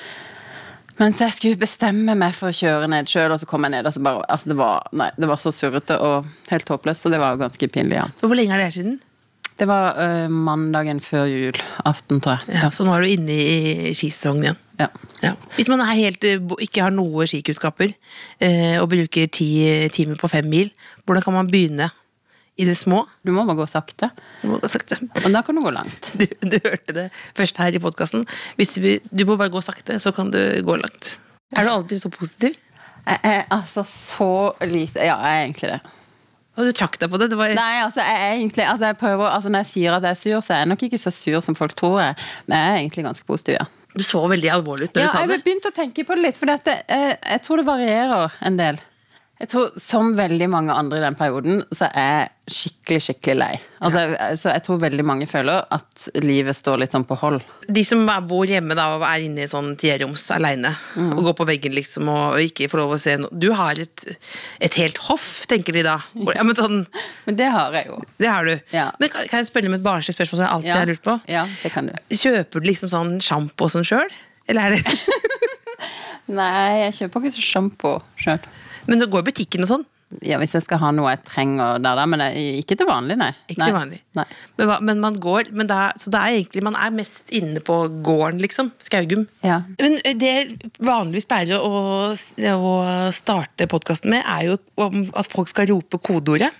mens 0.99 1.21
jeg 1.23 1.35
skulle 1.35 1.59
bestemme 1.61 2.15
meg 2.19 2.35
for 2.35 2.51
å 2.51 2.55
kjøre 2.55 2.89
ned 2.91 3.11
sjøl, 3.11 3.31
og 3.31 3.39
så 3.39 3.47
kom 3.49 3.67
jeg 3.67 3.77
ned, 3.77 3.87
Altså 3.87 4.03
bare 4.03 4.25
Altså, 4.27 4.51
det 4.51 4.57
var, 4.59 4.89
nei, 4.99 5.11
det 5.15 5.29
var 5.31 5.39
så 5.39 5.53
surrete 5.55 5.99
og 6.03 6.27
helt 6.51 6.73
håpløst, 6.75 7.05
så 7.05 7.13
det 7.13 7.21
var 7.23 7.39
ganske 7.39 7.71
pinlig, 7.71 8.01
ja. 8.01 8.09
Hvor 8.23 8.35
lenge 8.35 8.57
er 8.57 8.63
det 8.63 8.71
her 8.71 8.79
siden? 8.81 8.99
Det 9.59 9.67
var 9.67 9.97
uh, 9.99 10.31
mandagen 10.31 11.01
før 11.03 11.27
julaften, 11.27 12.21
tror 12.23 12.37
jeg. 12.37 12.59
Ja, 12.61 12.71
så 12.75 12.87
nå 12.87 12.95
er 12.95 13.05
du 13.05 13.11
inne 13.11 13.35
i 13.35 13.93
skisesongen 13.97 14.47
igjen. 14.47 14.61
Ja. 14.79 14.89
Ja. 15.25 15.33
Hvis 15.57 15.67
man 15.67 15.83
helt, 15.83 16.23
eh, 16.23 16.39
ikke 16.63 16.85
har 16.85 16.93
noe 16.95 17.27
skikunnskaper 17.27 17.91
uh, 17.91 18.77
og 18.79 18.87
bruker 18.93 19.27
ti 19.35 19.49
timer 19.95 20.21
på 20.21 20.31
fem 20.31 20.47
mil, 20.47 20.71
hvordan 21.03 21.27
kan 21.27 21.35
man 21.35 21.51
begynne 21.51 21.91
i 22.59 22.67
det 22.67 22.77
små? 22.79 23.03
Du 23.27 23.33
må 23.35 23.43
bare 23.49 23.59
gå 23.59 23.67
sakte, 23.71 24.13
Du, 24.43 24.47
må 24.53 24.61
gå 24.63 24.71
sakte. 24.71 25.01
Men 25.25 25.35
da 25.35 25.43
kan 25.47 25.59
du 25.59 25.65
gå 25.65 25.75
langt. 25.75 26.13
du, 26.21 26.27
du 26.27 26.59
hørte 26.63 26.95
det 26.95 27.09
først 27.39 27.59
her 27.59 27.75
i 27.75 27.83
podkasten. 27.83 28.27
Du 28.59 29.27
må 29.27 29.35
bare 29.35 29.51
gå 29.51 29.63
sakte, 29.65 29.99
så 30.03 30.15
kan 30.15 30.31
du 30.35 30.41
gå 30.67 30.79
langt. 30.79 31.17
Er 31.57 31.67
du 31.67 31.75
alltid 31.75 32.03
så 32.03 32.13
positiv? 32.15 32.59
Jeg 33.09 33.21
er 33.25 33.47
altså 33.55 33.83
så 33.87 34.53
lite 34.69 35.01
Ja, 35.01 35.17
jeg 35.17 35.39
er 35.39 35.45
egentlig 35.47 35.71
det. 35.73 35.81
Og 36.59 36.67
du 36.67 36.75
trakk 36.75 36.99
deg 36.99 37.11
på 37.13 37.21
det? 37.23 37.31
det 37.31 37.39
var, 37.39 37.55
Nei, 37.55 37.75
altså, 37.85 38.03
jeg 38.03 38.35
egentlig 38.35 38.65
altså, 38.67 38.91
jeg 38.91 38.99
prøver, 38.99 39.27
altså, 39.31 39.51
Når 39.55 39.63
jeg 39.63 39.71
sier 39.73 39.95
at 39.95 40.07
jeg 40.09 40.17
er 40.17 40.21
sur, 40.21 40.41
så 40.43 40.57
er 40.57 40.63
jeg 40.65 40.71
nok 40.73 40.85
ikke 40.89 40.99
så 41.01 41.13
sur 41.15 41.41
som 41.45 41.57
folk 41.59 41.77
tror 41.79 42.01
jeg 42.03 42.17
Men 42.49 42.57
jeg 42.59 42.73
er 42.73 42.79
egentlig 42.83 43.05
ganske 43.07 43.29
positiv, 43.31 43.59
ja. 43.61 43.69
Du 43.95 44.05
så 44.05 44.21
veldig 44.31 44.51
alvorlig 44.53 44.91
ut 44.91 44.99
når 44.99 45.05
Ja, 45.05 45.07
du 45.07 45.13
sa 45.13 45.23
det. 45.23 45.29
Ja, 45.31 45.37
jeg 45.39 45.45
begynte 45.47 45.71
å 45.71 45.77
tenke 45.79 46.05
på 46.05 46.19
det 46.19 46.27
litt, 46.27 46.39
for 46.39 46.51
dette, 46.51 46.75
jeg, 46.85 47.15
jeg 47.23 47.45
tror 47.47 47.63
det 47.63 47.67
varierer 47.71 48.35
en 48.51 48.59
del. 48.59 48.83
Jeg 49.39 49.49
tror, 49.53 49.69
Som 49.79 50.15
veldig 50.19 50.49
mange 50.51 50.75
andre 50.75 50.99
i 50.99 51.03
den 51.05 51.15
perioden, 51.15 51.61
så 51.71 51.87
er 51.95 52.07
jeg 52.09 52.31
skikkelig, 52.49 52.99
skikkelig 53.05 53.35
lei. 53.39 53.61
Altså, 53.85 54.01
Så 54.41 54.51
jeg 54.51 54.63
tror 54.67 54.79
veldig 54.83 55.05
mange 55.07 55.27
føler 55.31 55.61
at 55.71 56.09
livet 56.25 56.57
står 56.59 56.81
litt 56.83 56.91
sånn 56.91 57.05
på 57.07 57.15
hold. 57.21 57.43
De 57.69 57.85
som 57.87 58.03
bor 58.27 58.49
hjemme 58.51 58.75
da, 58.75 58.89
og 58.97 59.05
er 59.07 59.23
inne 59.29 59.45
i 59.45 59.51
sånn 59.51 59.77
treroms 59.79 60.25
aleine 60.35 60.73
Mm. 60.97 61.13
og 61.15 61.23
går 61.29 61.37
på 61.39 61.47
veggen 61.53 61.75
liksom 61.77 62.09
og 62.11 62.41
ikke 62.43 62.67
får 62.73 62.79
lov 62.83 62.95
å 62.97 62.99
se 62.99 63.17
noe 63.21 63.31
Du 63.39 63.53
har 63.55 63.79
et, 63.79 64.05
et 64.61 64.75
helt 64.75 64.99
hoff, 65.07 65.47
tenker 65.47 65.73
de 65.73 65.83
da. 65.87 65.99
Ja, 66.35 66.43
men 66.43 66.57
sånn, 66.59 66.87
Men 67.27 67.37
det 67.37 67.51
har 67.55 67.71
jeg 67.79 67.87
jo. 67.93 68.01
det 68.19 68.29
har 68.33 68.45
du. 68.45 68.57
Ja. 68.73 68.91
Men 68.99 69.09
kan 69.09 69.29
kan 69.29 69.39
jeg 69.45 69.53
spørre 69.53 69.69
om 69.71 69.75
et 69.79 69.83
barnslig 69.87 70.17
spørsmål 70.19 70.41
som 70.41 70.47
jeg 70.47 70.55
alltid 70.57 70.73
Ja, 70.73 70.81
har 70.83 70.87
lurt 70.91 71.03
på? 71.07 71.21
ja 71.29 71.47
det 71.63 71.71
kan 71.73 71.87
du. 71.87 71.95
Kjøper 72.11 72.61
du 72.61 72.67
liksom 72.73 72.89
sånn 72.91 73.21
sjampo 73.23 73.65
og 73.69 73.71
sånn 73.71 73.87
sjøl? 73.87 74.11
Eller 74.49 74.63
er 74.63 74.71
det 74.81 74.99
Nei, 76.39 76.89
jeg 76.89 76.93
kjøper 76.99 77.25
ikke 77.31 77.41
sjampo 77.45 77.93
sjøl. 78.21 78.41
Men 78.89 79.01
du 79.01 79.07
går 79.11 79.25
i 79.25 79.31
butikken 79.31 79.65
og 79.67 79.73
sånn? 79.73 79.87
Ja, 80.25 80.39
hvis 80.41 80.55
jeg 80.57 80.65
skal 80.65 80.81
ha 80.81 80.89
noe 80.97 81.11
jeg 81.13 81.21
trenger 81.27 81.83
der, 81.85 81.99
da. 81.99 82.05
Men 82.09 82.23
ikke 82.33 82.79
til 82.81 82.89
vanlig, 82.89 83.19
nei. 83.21 83.29
Ikke 83.53 83.67
til 83.67 83.77
vanlig. 83.77 83.99
Nei. 84.17 84.25
Men, 84.57 84.71
men 84.89 85.03
man 85.03 85.19
går 85.21 85.51
men 85.53 85.69
da, 85.69 85.91
Så 86.01 86.09
det 86.13 86.23
er 86.23 86.39
egentlig 86.39 86.63
man 86.65 86.79
er 86.81 86.95
mest 86.97 87.29
inne 87.37 87.61
på 87.65 87.77
gården, 88.07 88.41
liksom. 88.41 88.71
Skaugum. 88.85 89.27
Ja. 89.45 89.61
Men 89.77 89.99
det 90.21 90.33
vanligvis 90.81 91.29
pleier 91.29 91.61
å, 91.61 92.09
å 92.15 92.73
starte 93.15 93.69
podkasten 93.69 94.15
med, 94.17 94.25
er 94.25 94.49
jo 94.49 94.57
om 94.81 95.05
at 95.13 95.29
folk 95.29 95.53
skal 95.53 95.69
rope 95.75 96.01
kodeordet. 96.01 96.51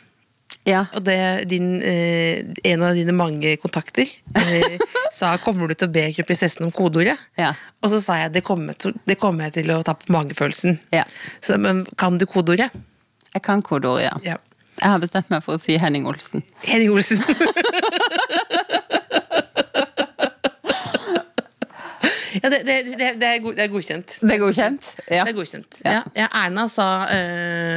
Ja. 0.67 0.87
Og 0.97 1.03
det 1.05 1.45
din, 1.49 1.83
eh, 1.83 2.45
en 2.65 2.83
av 2.83 2.95
dine 2.97 3.13
mange 3.17 3.57
kontakter 3.63 4.03
eh, 4.37 4.79
sa 5.19 5.37
'kommer 5.39 5.69
du 5.69 5.75
til 5.75 5.89
å 5.89 5.93
be 5.93 6.13
kronprinsessen 6.13 6.65
om 6.67 6.73
kodeordet'? 6.73 7.19
Ja. 7.39 7.55
Og 7.83 7.91
så 7.91 8.01
sa 8.03 8.17
jeg 8.23 8.33
det 8.33 8.43
kommer, 8.45 8.75
det 9.07 9.19
kommer 9.19 9.45
jeg 9.49 9.53
til 9.63 9.71
å 9.73 9.83
ta 9.83 9.95
på 9.95 10.13
magefølelsen. 10.13 10.79
Ja. 10.93 11.05
Så, 11.41 11.59
men 11.59 11.87
kan 11.97 12.19
du 12.19 12.27
kodeordet? 12.27 12.71
Jeg 13.35 13.43
kan 13.43 13.63
kodeordet, 13.63 14.05
ja. 14.05 14.13
Ja. 14.25 14.37
Jeg 14.79 14.91
har 14.91 14.99
bestemt 14.99 15.31
meg 15.31 15.43
for 15.43 15.55
å 15.57 15.59
si 15.61 15.77
Henning 15.79 16.07
Olsen. 16.07 16.43
Henning 16.63 16.91
Olsen. 16.95 17.19
ja, 22.43 22.49
det, 22.49 22.63
det, 22.63 22.95
det, 23.19 23.27
er 23.27 23.39
god, 23.43 23.55
det 23.57 23.63
er 23.65 23.69
godkjent. 23.73 24.19
Det 24.23 24.35
er 24.37 24.39
godkjent? 24.39 24.95
Ja. 25.09 25.25
Det 25.25 25.33
er 25.33 25.37
godkjent. 25.41 25.81
Ja. 25.83 26.03
Ja. 26.15 26.29
Erna 26.45 26.69
sa 26.71 27.09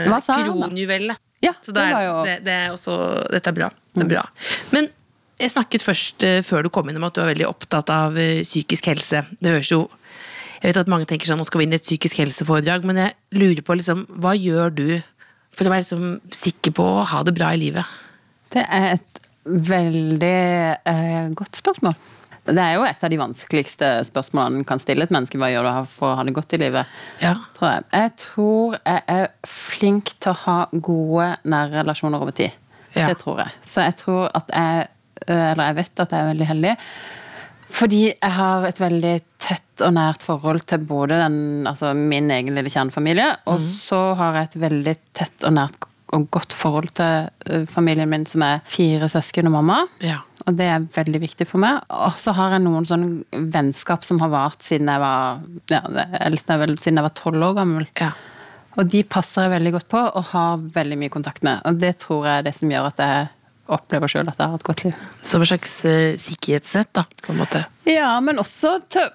Hva 0.05 0.21
sa 0.21 0.43
Erna? 0.43 1.17
Ja, 1.41 1.53
Så 1.61 1.73
det 1.73 1.83
det 1.89 1.97
er, 1.97 2.23
det, 2.25 2.35
det 2.45 2.57
er 2.67 2.73
også, 2.73 2.97
dette 3.33 3.49
er 3.49 3.57
bra. 3.57 3.69
Det 3.95 4.03
er 4.05 4.11
bra. 4.11 4.25
Men 4.75 4.89
jeg 5.41 5.53
snakket 5.55 5.81
først 5.85 6.25
eh, 6.27 6.41
før 6.45 6.65
du 6.65 6.69
kom 6.73 6.89
inn 6.91 6.99
om 6.99 7.07
at 7.07 7.15
du 7.17 7.23
er 7.23 7.31
veldig 7.31 7.47
opptatt 7.49 7.89
av 7.93 8.17
eh, 8.21 8.43
psykisk 8.45 8.91
helse. 8.91 9.23
Det 9.41 9.55
høres 9.55 9.71
jo 9.73 9.87
Jeg 10.61 10.69
vet 10.69 10.77
at 10.83 10.91
mange 10.93 11.07
tenker 11.09 11.25
sånn 11.25 11.39
nå 11.41 11.45
skal 11.47 11.57
vi 11.57 11.65
inn 11.65 11.73
i 11.73 11.79
et 11.79 11.85
psykisk 11.87 12.19
helseforedrag, 12.21 12.83
men 12.85 12.99
jeg 13.01 13.15
lurer 13.33 13.63
på 13.65 13.73
liksom, 13.79 14.03
hva 14.21 14.35
gjør 14.37 14.69
du 14.77 14.85
for 15.49 15.65
å 15.65 15.71
være 15.73 15.81
liksom 15.81 16.19
sikker 16.37 16.75
på 16.77 16.85
å 16.85 17.05
ha 17.09 17.23
det 17.25 17.33
bra 17.33 17.49
i 17.55 17.57
livet? 17.63 17.95
Det 18.53 18.61
er 18.61 18.91
et 18.91 19.21
veldig 19.49 20.37
eh, 20.85 21.31
godt 21.33 21.57
spørsmål. 21.57 21.97
Det 22.41 22.57
er 22.57 22.73
jo 22.73 22.85
et 22.87 23.03
av 23.05 23.11
de 23.13 23.19
vanskeligste 23.21 23.89
spørsmålene 24.07 24.61
en 24.61 24.67
kan 24.67 24.81
stille 24.81 25.05
et 25.05 25.13
menneske. 25.13 25.37
Hva 25.37 25.51
gjør 25.51 25.67
du 25.67 25.91
for 25.93 26.11
å 26.11 26.17
ha 26.17 26.25
det 26.25 26.33
godt 26.35 26.55
i 26.57 26.61
livet? 26.63 26.95
Ja. 27.21 27.35
Tror 27.57 27.69
jeg. 27.69 27.85
jeg 27.93 28.13
tror 28.23 28.77
jeg 28.79 29.03
er 29.15 29.27
flink 29.47 30.13
til 30.17 30.33
å 30.33 30.39
ha 30.47 30.57
gode 30.73 31.27
nære 31.53 31.83
relasjoner 31.83 32.23
over 32.23 32.35
tid. 32.37 32.57
Ja. 32.95 33.07
Det 33.11 33.19
tror 33.21 33.43
jeg. 33.43 33.53
Så 33.67 33.85
jeg 33.85 33.95
tror 34.01 34.25
at 34.35 34.49
jeg 34.51 34.89
Eller 35.31 35.67
jeg 35.69 35.75
vet 35.77 36.01
at 36.01 36.13
jeg 36.15 36.23
er 36.23 36.31
veldig 36.31 36.45
heldig. 36.49 36.71
Fordi 37.71 38.01
jeg 38.09 38.31
har 38.35 38.65
et 38.67 38.79
veldig 38.81 39.13
tett 39.39 39.83
og 39.85 39.93
nært 39.95 40.25
forhold 40.25 40.65
til 40.67 40.81
både 40.89 41.19
den, 41.21 41.37
altså 41.69 41.93
min 41.97 42.29
egen 42.33 42.57
lille 42.57 42.71
kjernefamilie, 42.73 43.27
og 43.49 43.61
så 43.61 43.99
har 44.19 44.39
jeg 44.39 44.49
et 44.49 44.57
veldig 44.65 44.95
tett 45.15 45.45
og 45.47 45.55
nært 45.55 45.87
og 46.11 46.25
godt 46.33 46.55
forhold 46.57 46.91
til 46.97 47.67
familien 47.71 48.09
min, 48.11 48.25
som 48.27 48.43
er 48.43 48.59
fire 48.67 49.07
søsken 49.13 49.47
og 49.47 49.55
mamma. 49.59 49.77
Ja. 50.03 50.19
Og 50.49 50.55
det 50.57 50.67
er 50.73 50.85
veldig 50.95 51.21
viktig 51.21 51.45
for 51.49 51.61
meg. 51.61 51.83
Og 51.93 52.17
så 52.21 52.33
har 52.37 52.55
jeg 52.55 52.63
noen 52.65 52.87
sånne 52.89 53.43
vennskap 53.53 54.05
som 54.07 54.21
har 54.23 54.31
vart 54.33 54.63
siden 54.65 54.89
jeg 54.89 55.01
var 55.03 55.43
ja, 55.69 55.81
eldst 56.25 56.49
vel 56.49 56.77
siden 56.81 56.97
jeg 57.01 57.07
var 57.07 57.15
tolv 57.19 57.45
år 57.51 57.57
gammel. 57.59 57.85
Ja. 58.01 58.11
Og 58.79 58.87
de 58.87 59.03
passer 59.03 59.45
jeg 59.45 59.53
veldig 59.57 59.73
godt 59.75 59.89
på 59.91 60.01
og 60.01 60.25
har 60.31 60.61
veldig 60.73 60.97
mye 61.01 61.13
kontakt 61.13 61.43
med. 61.45 61.61
Og 61.67 61.77
det 61.81 61.97
tror 62.01 62.25
jeg 62.27 62.39
er 62.41 62.47
det 62.47 62.55
som 62.57 62.71
gjør 62.71 62.89
at 62.89 63.03
jeg 63.03 63.29
opplever 63.71 64.09
sjøl 64.11 64.27
at 64.31 64.39
jeg 64.39 64.51
har 64.51 64.57
et 64.59 64.67
godt 64.67 64.83
liv. 64.87 65.01
Som 65.27 65.43
et 65.43 65.51
slags 65.51 65.73
uh, 65.85 66.17
sikkerhetsnett, 66.19 66.89
da, 66.97 67.05
på 67.23 67.33
en 67.35 67.41
måte. 67.43 67.61
Ja, 67.87 68.13
men 68.23 68.41
også 68.41 68.77
til 68.91 69.07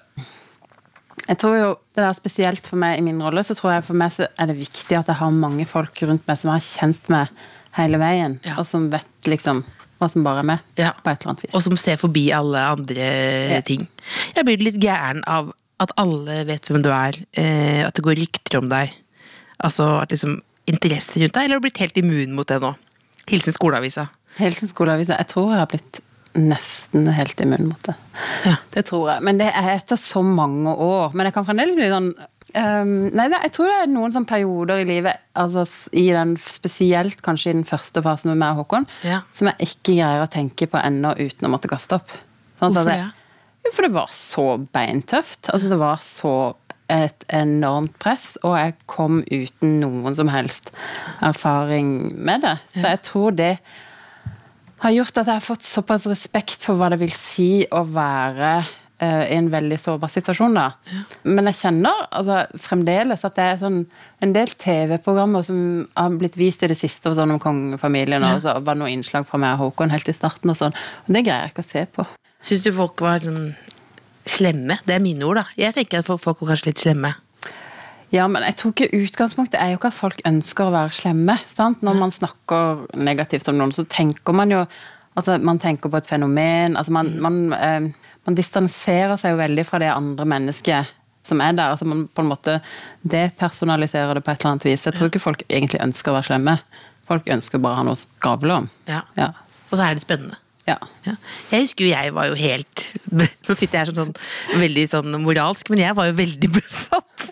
Jeg 1.27 1.37
tror 1.41 1.57
jo 1.57 1.69
det 1.97 2.05
der 2.05 2.15
spesielt 2.15 2.69
for 2.69 2.79
meg 2.79 2.99
i 3.01 3.03
min 3.03 3.19
rolle, 3.21 3.43
så 3.43 3.57
tror 3.57 3.73
jeg 3.75 3.85
for 3.89 3.99
meg 3.99 4.13
så 4.15 4.29
er 4.39 4.47
det 4.47 4.55
viktig 4.61 4.95
at 4.95 5.09
jeg 5.11 5.19
har 5.19 5.33
mange 5.35 5.65
folk 5.67 5.99
rundt 6.07 6.23
meg 6.29 6.39
som 6.39 6.53
har 6.53 6.63
kjent 6.63 7.09
meg 7.11 7.33
hele 7.75 7.99
veien, 7.99 8.39
Ja. 8.45 8.55
og 8.61 8.65
som 8.65 8.87
vet 8.93 9.27
liksom 9.27 9.63
hva 9.99 10.09
som 10.11 10.23
bare 10.23 10.39
er 10.43 10.47
med, 10.51 10.59
Ja. 10.77 10.91
på 10.91 11.09
et 11.11 11.21
eller 11.21 11.31
annet 11.33 11.41
vis. 11.47 11.55
Og 11.55 11.61
som 11.63 11.75
ser 11.77 11.97
forbi 11.97 12.31
alle 12.31 12.57
andre 12.57 13.07
Ja. 13.55 13.61
ting. 13.61 13.87
Jeg 14.35 14.45
blir 14.45 14.57
litt 14.57 14.79
gæren 14.79 15.23
av 15.27 15.53
at 15.79 15.91
alle 15.97 16.43
vet 16.45 16.65
hvem 16.69 16.81
du 16.83 16.89
er, 16.89 17.13
eh, 17.33 17.85
at 17.85 17.93
det 17.93 18.03
går 18.03 18.15
rykter 18.17 18.57
om 18.59 18.69
deg. 18.69 18.93
Altså 19.63 20.01
at 20.01 20.09
liksom 20.09 20.41
interesse 20.67 21.15
rundt 21.19 21.33
deg, 21.33 21.43
eller 21.43 21.55
har 21.55 21.59
du 21.61 21.69
blitt 21.69 21.77
helt 21.81 21.97
immun 21.97 22.33
mot 22.35 22.47
det 22.47 22.59
nå? 22.61 22.75
Hilsen 23.27 23.53
skoleavisa. 23.53 24.09
Hilsen 24.37 24.67
skoleavisa, 24.69 25.17
jeg 25.17 25.27
tror 25.27 25.49
jeg 25.51 25.59
har 25.59 25.67
blitt 25.67 26.01
nesten 26.37 27.07
helt 27.13 27.39
immun 27.41 27.67
mot 27.69 27.83
det. 27.83 27.95
Ja. 28.45 28.55
Det 28.71 28.85
tror 28.85 29.07
jeg. 29.13 29.23
Men 29.23 29.37
det 29.39 29.47
er 29.53 29.75
etter 29.77 29.97
så 29.97 30.21
mange 30.23 30.69
år. 30.77 31.13
Men 31.15 31.25
jeg 31.25 31.33
kan 31.33 31.45
fremdeles 31.45 31.75
bli 31.75 31.89
sånn 31.89 32.13
øhm, 32.55 33.09
Nei, 33.15 33.27
jeg 33.33 33.51
tror 33.55 33.67
det 33.71 33.77
er 33.81 33.91
noen 33.91 34.13
sånne 34.15 34.29
perioder 34.29 34.83
i 34.83 34.87
livet, 34.87 35.19
altså 35.35 35.65
i 35.91 36.07
den, 36.15 36.35
spesielt 36.37 37.21
kanskje 37.25 37.51
i 37.51 37.57
den 37.59 37.65
første 37.67 38.03
fasen 38.05 38.31
med 38.31 38.37
meg 38.43 38.55
og 38.55 38.63
Håkon, 38.65 38.87
Ja. 39.03 39.21
som 39.33 39.47
jeg 39.51 39.67
ikke 39.67 39.95
greier 39.97 40.23
å 40.23 40.29
tenke 40.31 40.67
på 40.71 40.79
ennå 40.81 41.15
uten 41.17 41.47
å 41.47 41.51
måtte 41.51 41.67
kaste 41.71 41.95
opp. 41.99 42.09
Sånn 42.59 42.73
Hvorfor 42.73 42.89
det? 42.91 43.11
Jo, 43.65 43.71
for 43.73 43.81
det 43.87 43.93
var 43.93 44.07
så 44.13 44.45
beintøft. 44.73 45.49
Altså, 45.51 45.67
det 45.69 45.77
var 45.81 45.97
så 46.01 46.55
et 46.89 47.25
enormt 47.35 47.97
press, 47.99 48.37
og 48.47 48.55
jeg 48.55 48.75
kom 48.87 49.19
uten 49.27 49.79
noen 49.81 50.15
som 50.15 50.29
helst 50.31 50.71
erfaring 51.21 52.13
med 52.15 52.45
det. 52.45 52.53
Så 52.77 52.85
jeg 52.87 53.01
tror 53.03 53.35
det 53.35 53.57
har 54.79 54.93
gjort 54.93 55.17
at 55.17 55.25
jeg 55.27 55.33
har 55.33 55.43
fått 55.43 55.65
såpass 55.67 56.05
respekt 56.07 56.63
for 56.63 56.77
hva 56.79 56.87
det 56.93 56.99
vil 57.01 57.11
si 57.11 57.65
å 57.73 57.81
være 57.83 58.51
i 59.05 59.35
en 59.37 59.49
veldig 59.53 59.77
sårbar 59.77 60.09
situasjon, 60.09 60.55
da. 60.57 60.71
Men 61.23 61.49
jeg 61.51 61.59
kjenner 61.59 62.07
altså, 62.09 62.39
fremdeles 62.61 63.25
at 63.27 63.35
det 63.37 63.43
er 63.45 63.59
sånn 63.61 63.79
en 64.25 64.33
del 64.33 64.53
TV-programmer 64.57 65.45
som 65.45 65.59
har 65.93 66.15
blitt 66.17 66.37
vist 66.39 66.65
i 66.65 66.71
det 66.71 66.79
siste, 66.79 67.13
sånn 67.13 67.35
om 67.35 67.41
kongefamilien, 67.41 68.25
og 68.25 68.41
så 68.41 68.55
var 68.57 68.73
det 68.73 68.81
noen 68.81 68.95
innslag 68.97 69.27
fra 69.29 69.37
meg 69.41 69.57
og 69.57 69.67
Håkon 69.67 69.93
helt 69.93 70.09
i 70.09 70.17
starten, 70.17 70.49
og 70.49 70.57
sånn. 70.57 70.73
Og 71.05 71.13
det 71.13 71.25
greier 71.27 71.45
jeg 71.45 71.53
ikke 71.53 71.65
å 71.65 71.71
se 71.71 71.85
på. 71.93 72.07
Syns 72.47 72.65
du 72.65 72.71
folk 72.73 73.05
var 73.05 73.21
sånn 73.21 73.53
slemme? 74.27 74.79
Det 74.85 74.97
er 74.97 75.03
mine 75.03 75.25
ord, 75.29 75.43
da. 75.43 75.47
Jeg 75.59 75.77
tenker 75.77 76.01
at 76.01 76.09
folk 76.09 76.41
var 76.41 76.53
kanskje 76.55 76.71
litt 76.71 76.81
slemme. 76.81 77.13
Ja, 78.13 78.27
men 78.31 78.43
jeg 78.45 78.55
tror 78.55 78.71
ikke 78.71 79.01
utgangspunktet 79.03 79.59
er 79.59 79.73
jo 79.73 79.79
ikke 79.81 79.89
at 79.91 79.97
folk 79.97 80.21
ønsker 80.27 80.69
å 80.69 80.75
være 80.75 80.95
slemme. 80.95 81.35
sant? 81.51 81.81
Når 81.83 81.97
man 81.99 82.13
snakker 82.15 82.85
negativt 82.95 83.49
om 83.51 83.57
noen, 83.59 83.73
så 83.75 83.83
tenker 83.83 84.35
man 84.35 84.53
jo 84.53 84.65
altså 85.17 85.39
Man 85.41 85.57
tenker 85.57 85.89
på 85.89 85.97
et 85.97 86.05
fenomen. 86.05 86.77
altså 86.77 86.91
Man, 86.93 87.19
man, 87.19 87.53
eh, 87.53 87.89
man 88.27 88.35
distanserer 88.37 89.15
seg 89.19 89.33
jo 89.33 89.39
veldig 89.39 89.63
fra 89.67 89.79
det 89.81 89.89
andre 89.93 90.25
mennesket 90.27 90.93
som 91.27 91.41
er 91.43 91.55
der. 91.57 91.73
altså 91.73 91.87
Man 91.87 92.05
på 92.07 92.23
en 92.23 92.29
måte 92.31 92.57
depersonaliserer 93.07 94.15
det 94.19 94.23
på 94.25 94.31
et 94.33 94.41
eller 94.41 94.53
annet 94.55 94.65
vis. 94.67 94.85
Jeg 94.87 94.95
tror 94.97 95.09
ikke 95.11 95.23
folk 95.23 95.43
egentlig 95.49 95.81
ønsker 95.83 96.11
å 96.13 96.17
være 96.19 96.29
slemme. 96.29 96.57
Folk 97.07 97.27
ønsker 97.31 97.59
bare 97.63 97.75
å 97.77 97.81
ha 97.81 97.87
noe 97.87 97.95
å 97.97 98.01
skravle 98.01 98.59
om. 98.61 98.67
Ja. 98.87 99.01
Ja. 99.19 99.31
Og 99.69 99.75
så 99.79 99.83
er 99.89 99.95
det 99.97 100.03
spennende. 100.05 100.37
ja. 100.67 100.75
Ja. 101.07 101.13
Jeg 101.51 101.63
husker 101.63 101.85
jo 101.87 101.91
jeg 101.93 102.11
var 102.15 102.27
jo 102.27 102.35
helt 102.35 102.81
Nå 103.47 103.55
sitter 103.55 103.77
jeg 103.77 103.79
her 103.85 103.91
sånn, 103.95 104.11
sånn 104.11 104.59
veldig 104.59 104.83
sånn 104.91 105.15
moralsk, 105.23 105.69
men 105.71 105.79
jeg 105.85 105.95
var 105.95 106.09
jo 106.09 106.15
veldig 106.19 106.49
besatt. 106.59 107.29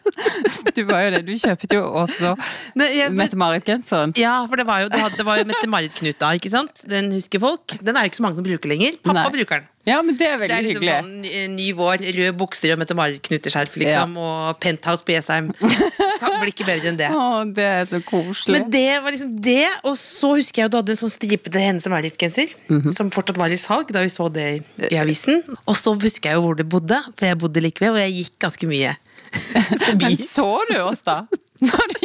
Du 0.75 0.81
var 0.87 1.03
jo 1.05 1.11
det. 1.17 1.21
Du 1.27 1.33
kjøpte 1.39 1.75
jo 1.77 1.83
også 2.03 2.31
Mette-Marit-genseren. 2.79 4.15
Ja, 4.19 4.37
for 4.49 4.59
det 4.59 4.65
var 4.67 4.83
jo, 4.83 4.89
det 4.91 5.25
var 5.27 5.39
jo 5.39 5.47
Mette-Marit-Knut 5.51 6.19
da, 6.23 6.31
ikke 6.39 6.51
sant? 6.51 6.85
Den 6.89 7.11
husker 7.15 7.43
folk. 7.43 7.75
Den 7.81 7.95
er 7.95 8.03
det 8.05 8.11
ikke 8.13 8.21
så 8.21 8.25
mange 8.27 8.39
som 8.39 8.47
bruker 8.47 8.71
lenger. 8.71 8.97
Pappa 9.03 9.23
Nei. 9.25 9.31
bruker 9.37 9.61
den. 9.61 9.69
Ja, 9.85 9.99
men 10.01 10.15
det 10.17 10.25
er 10.25 10.39
veldig 10.41 10.55
hyggelig. 10.57 10.81
Det 10.81 10.93
er 10.93 11.03
liksom 11.05 11.19
hyggelig. 11.21 11.35
sånn 11.35 11.55
ny- 11.55 11.73
vår, 11.77 12.03
røde 12.15 12.33
bukser 12.39 12.73
og 12.73 12.79
Mette-Marit-knuteskjerf, 12.81 13.75
liksom, 13.83 14.15
og 14.17 14.57
penthouse 14.63 15.05
på 15.05 15.13
Jessheim. 15.13 15.51
Kan 15.59 16.39
bli 16.41 16.53
ikke 16.53 16.65
bedre 16.65 16.89
enn 16.89 16.97
det. 16.97 17.11
Å, 17.21 17.43
det 17.45 17.67
er 17.69 17.85
så 17.91 17.99
koselig. 18.07 18.57
Men 18.57 18.71
det 18.73 18.87
var 19.05 19.13
liksom 19.13 19.35
det, 19.45 19.67
og 19.85 19.93
så 20.01 20.33
husker 20.39 20.63
jeg 20.63 20.71
at 20.71 20.73
du 20.73 20.79
hadde 20.81 20.95
en 20.95 21.01
sånn 21.03 21.13
stripete 21.13 21.61
Hennes 21.61 21.85
og 21.85 21.93
Maurits-genser, 21.93 22.55
-hmm. 22.67 22.95
som 22.97 23.13
fortsatt 23.13 23.37
var 23.37 23.53
i 23.53 23.61
salg 23.61 23.93
da 23.93 24.01
vi 24.01 24.09
så 24.09 24.29
det 24.33 24.47
i, 24.89 24.97
avisen. 24.97 25.43
Og 25.67 25.77
så 25.77 25.93
husker 25.93 26.31
jeg 26.31 26.39
jo 26.39 26.45
hvor 26.47 26.57
du 26.57 26.63
bodde, 26.63 26.97
for 27.13 27.29
jeg 27.29 27.37
bodde 27.37 27.61
like 27.61 27.81
ved, 27.85 27.93
og 27.93 28.01
jeg 28.01 28.17
gikk 28.23 28.39
ganske 28.39 28.65
mye 28.67 28.95
forbi. 29.85 30.05
Men 30.05 30.17
så 30.17 30.49
du 30.69 30.79
oss, 30.81 31.05
da? 31.05 31.21
Var 31.61 31.87
du, 31.93 32.01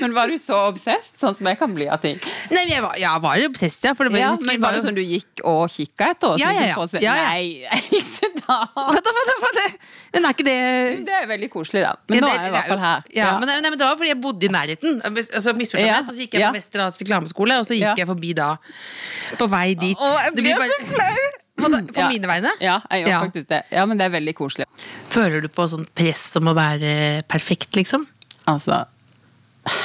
men 0.00 0.14
var 0.14 0.28
du 0.28 0.36
så 0.40 0.56
obsesst, 0.68 1.16
sånn 1.20 1.34
som 1.36 1.46
jeg 1.50 1.58
kan 1.60 1.72
bli 1.74 1.86
av 1.88 2.00
ting? 2.02 2.18
Nei, 2.50 2.64
jeg 2.70 2.82
var, 2.84 2.94
jeg 2.98 3.22
var 3.24 3.36
jo 3.40 3.48
obsesst, 3.50 3.84
ja. 3.84 3.92
Det, 3.94 4.10
var- 4.10 4.18
Ja, 4.18 4.30
men 4.46 4.60
Var 4.60 4.72
det 4.76 4.82
sånn 4.84 4.94
du 4.98 5.02
gikk 5.02 5.42
og 5.44 5.68
kikka 5.70 6.10
etter? 6.14 6.36
Ja, 6.40 6.50
ja, 6.52 6.66
ja. 6.72 6.86
Ja, 7.00 7.14
ja. 7.14 7.28
Nei, 7.30 7.64
Else, 8.00 8.30
da! 8.40 8.60
Hva 8.74 9.00
da, 9.00 9.14
hva 9.16 9.24
da, 9.30 9.36
hva 9.44 9.50
da? 9.58 9.66
Men 10.12 10.24
er 10.26 10.34
ikke 10.34 10.44
det 10.48 10.56
Det 11.06 11.14
er 11.20 11.26
veldig 11.30 11.48
koselig, 11.52 11.84
da. 11.86 11.92
Men 12.10 12.18
Ja, 12.18 12.22
nå 12.24 12.30
er 12.30 12.38
jeg 12.40 12.50
i 12.50 12.54
hvert 12.56 12.70
fall 12.72 12.80
her. 12.82 13.04
Ja, 13.14 13.26
Men, 13.38 13.46
nei, 13.52 13.60
men 13.70 13.78
det 13.78 13.86
var 13.86 13.98
fordi 14.00 14.10
jeg 14.10 14.20
bodde 14.24 14.48
i 14.48 14.50
nærheten. 14.50 14.96
Altså, 15.06 15.54
Ja, 15.78 16.00
Og 16.02 16.10
så 16.10 16.24
gikk 16.24 16.34
jeg 16.34 16.42
ja. 16.42 16.50
på 16.50 16.58
Westerdals 16.58 16.98
reklameskole, 16.98 17.58
og 17.62 17.66
så 17.68 17.76
gikk 17.78 17.86
Ja. 17.92 17.94
jeg 18.02 18.08
forbi 18.10 18.32
da. 18.34 18.56
På 19.38 19.46
vei 19.52 19.74
dit. 19.78 19.94
Å, 19.96 20.10
jeg 20.24 20.34
Det 20.34 20.42
blir 20.42 20.56
blir 20.56 20.64
bare- 20.64 20.80
så 20.80 20.90
flau! 20.96 21.28
På, 21.60 21.68
på 21.68 22.00
Ja. 22.00 22.08
mine 22.08 22.26
vegne? 22.26 22.50
Ja, 22.64 22.80
jeg 22.90 23.04
gjør 23.04 23.08
Ja. 23.12 23.20
faktisk 23.20 23.46
det. 23.48 23.62
Ja, 23.70 23.84
men 23.86 23.98
det 23.98 24.06
er 24.06 24.14
veldig 24.18 24.34
koselig. 24.34 24.66
Føler 25.12 25.42
du 25.42 25.48
på 25.48 25.66
sånn 25.68 25.86
press 25.94 26.34
om 26.40 26.48
å 26.48 26.54
være 26.56 27.22
perfekt, 27.28 27.70
liksom? 27.76 28.06
Altså, 28.48 28.86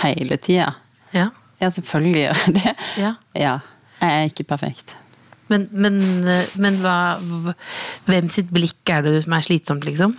hele 0.02 0.38
tida. 0.42 0.72
Ja. 1.16 1.30
Ja, 1.62 1.70
selvfølgelig 1.72 2.22
gjør 2.26 2.40
jeg 2.46 2.54
det. 2.60 2.76
Ja. 3.00 3.14
Ja. 3.40 3.56
Jeg 4.02 4.12
er 4.22 4.30
ikke 4.30 4.44
perfekt. 4.50 4.96
Men, 5.48 5.68
men, 5.72 6.00
men 6.60 6.78
hva- 6.82 7.54
hvem 8.10 8.28
sitt 8.34 8.50
blikk 8.54 8.90
er 8.92 9.06
det 9.06 9.22
som 9.24 9.36
er 9.38 9.46
slitsomt, 9.46 9.86
liksom? 9.88 10.16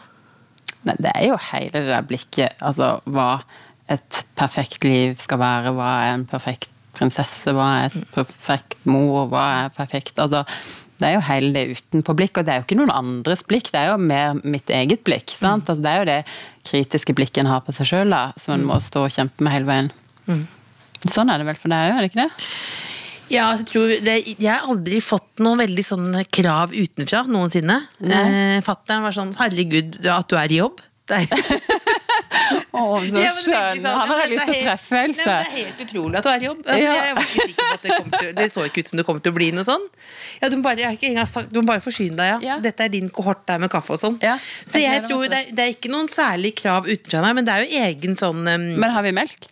Nei, 0.87 0.94
det 1.02 1.11
er 1.12 1.26
jo 1.32 1.37
hele 1.50 1.73
det 1.75 1.88
der 1.90 2.04
blikket, 2.06 2.54
altså 2.62 2.92
hva 3.11 3.40
et 3.90 4.20
perfekt 4.38 4.87
liv 4.87 5.16
skal 5.18 5.38
være, 5.42 5.73
hva 5.76 5.90
er 6.06 6.14
en 6.14 6.25
perfekt 6.30 6.70
prinsesse, 6.96 7.52
hva 7.54 7.66
er 7.82 7.90
et 7.90 8.06
perfekt 8.14 8.78
mor, 8.88 9.26
hva 9.30 9.44
er 9.66 9.75
perfekt 9.76 10.18
Altså, 10.23 10.40
det 10.96 11.08
er 11.08 11.14
jo 11.16 11.24
hele 11.26 11.52
det 11.52 11.64
utenpå 11.76 12.14
blikk, 12.16 12.40
og 12.40 12.46
det 12.46 12.54
er 12.54 12.60
jo 12.60 12.66
ikke 12.66 12.78
noen 12.78 12.94
andres 12.94 13.44
blikk, 13.46 13.70
det 13.74 13.82
er 13.82 13.92
jo 13.92 14.00
mer 14.00 14.38
mitt 14.42 14.72
eget 14.72 15.04
blikk. 15.06 15.34
sant? 15.36 15.68
Altså, 15.68 15.82
det 15.84 15.92
er 15.92 15.98
jo 16.00 16.08
det 16.08 16.20
kritiske 16.70 17.16
blikket 17.16 17.44
en 17.44 17.52
har 17.52 17.64
på 17.66 17.74
seg 17.76 17.90
sjøl, 17.90 18.16
som 18.40 18.56
en 18.56 18.66
må 18.68 18.80
stå 18.82 19.06
og 19.06 19.14
kjempe 19.14 19.44
med 19.44 19.54
hele 19.54 19.68
veien. 19.68 19.90
Sånn 21.06 21.30
er 21.30 21.40
det 21.40 21.48
vel 21.50 21.60
for 21.60 21.72
deg 21.72 21.90
òg, 21.90 21.96
er 21.96 22.04
det 22.04 22.10
ikke 22.10 22.24
det? 22.24 22.50
Ja, 23.26 23.48
altså, 23.50 23.64
jeg, 23.64 23.70
tror 23.72 23.92
det, 24.06 24.16
jeg 24.38 24.50
har 24.52 24.68
aldri 24.70 25.00
fått 25.02 25.42
noen 25.42 25.64
veldig 25.64 25.84
sånne 25.84 26.22
krav 26.30 26.74
utenfra 26.74 27.24
noensinne. 27.26 27.80
Eh, 28.06 28.58
Fattern 28.66 29.02
var 29.02 29.16
sånn 29.16 29.34
'herregud, 29.36 29.98
at 30.06 30.28
du 30.30 30.36
er 30.38 30.52
i 30.52 30.60
jobb'. 30.60 30.84
Det 31.06 31.22
er, 31.22 31.26
Å, 32.46 32.82
så 33.02 33.22
Ja, 33.22 33.32
skjønn! 33.34 33.80
sånn- 33.82 33.96
Han 34.00 34.10
hadde 34.12 34.28
lyst 34.32 34.44
til 34.46 34.54
å 34.54 34.62
treffe, 34.66 35.00
Else. 35.06 35.24
Det 35.24 35.36
er 35.46 35.54
helt 35.56 35.80
utrolig 35.86 36.18
at 36.20 36.26
du 36.26 36.30
er 36.32 36.44
i 36.44 36.46
jobb. 36.48 36.60
Altså, 36.66 36.82
Ja. 36.82 36.92
Jeg 37.06 37.16
var 37.16 37.22
ikke 37.22 37.48
sikker 37.48 37.62
på 37.62 37.72
at 37.76 37.82
det, 37.86 38.20
til, 38.20 38.32
det 38.40 38.46
så 38.52 38.66
ikke 38.68 38.84
ut 38.84 38.90
som 38.92 39.00
det 39.00 39.06
kommer 39.08 39.24
til 39.24 39.32
å 39.32 39.38
bli 39.38 39.50
noe 39.56 39.66
sånn. 39.66 39.88
Ja, 40.42 40.48
du, 40.52 40.56
må 40.60 40.62
bare, 40.68 40.92
jeg 41.00 41.16
har 41.16 41.26
sagt, 41.30 41.50
du 41.52 41.60
må 41.62 41.66
bare 41.72 41.84
forsyne 41.84 42.16
deg, 42.16 42.30
ja. 42.34 42.38
Ja. 42.46 42.58
Dette 42.62 42.86
er 42.86 42.92
din 42.92 43.10
kohort 43.10 43.46
der 43.48 43.58
med 43.62 43.70
kaffe 43.72 43.96
og 43.96 44.00
sånn. 44.02 44.20
Ja, 44.22 44.36
Så 44.66 44.78
jeg 44.82 44.92
jeg 44.96 45.04
tror 45.08 45.26
det 45.28 45.40
er, 45.42 45.52
det 45.56 45.64
er 45.66 45.74
ikke 45.74 45.90
noen 45.92 46.08
særlig 46.12 46.54
krav 46.56 46.86
utenfra, 46.86 47.20
nei, 47.26 47.32
men 47.36 47.44
det 47.44 47.52
er 47.54 47.64
jo 47.66 47.84
egen 47.88 48.16
sånn 48.16 48.46
um, 48.46 48.66
Men 48.80 48.90
har 48.90 49.02
vi 49.02 49.12
melk? 49.16 49.49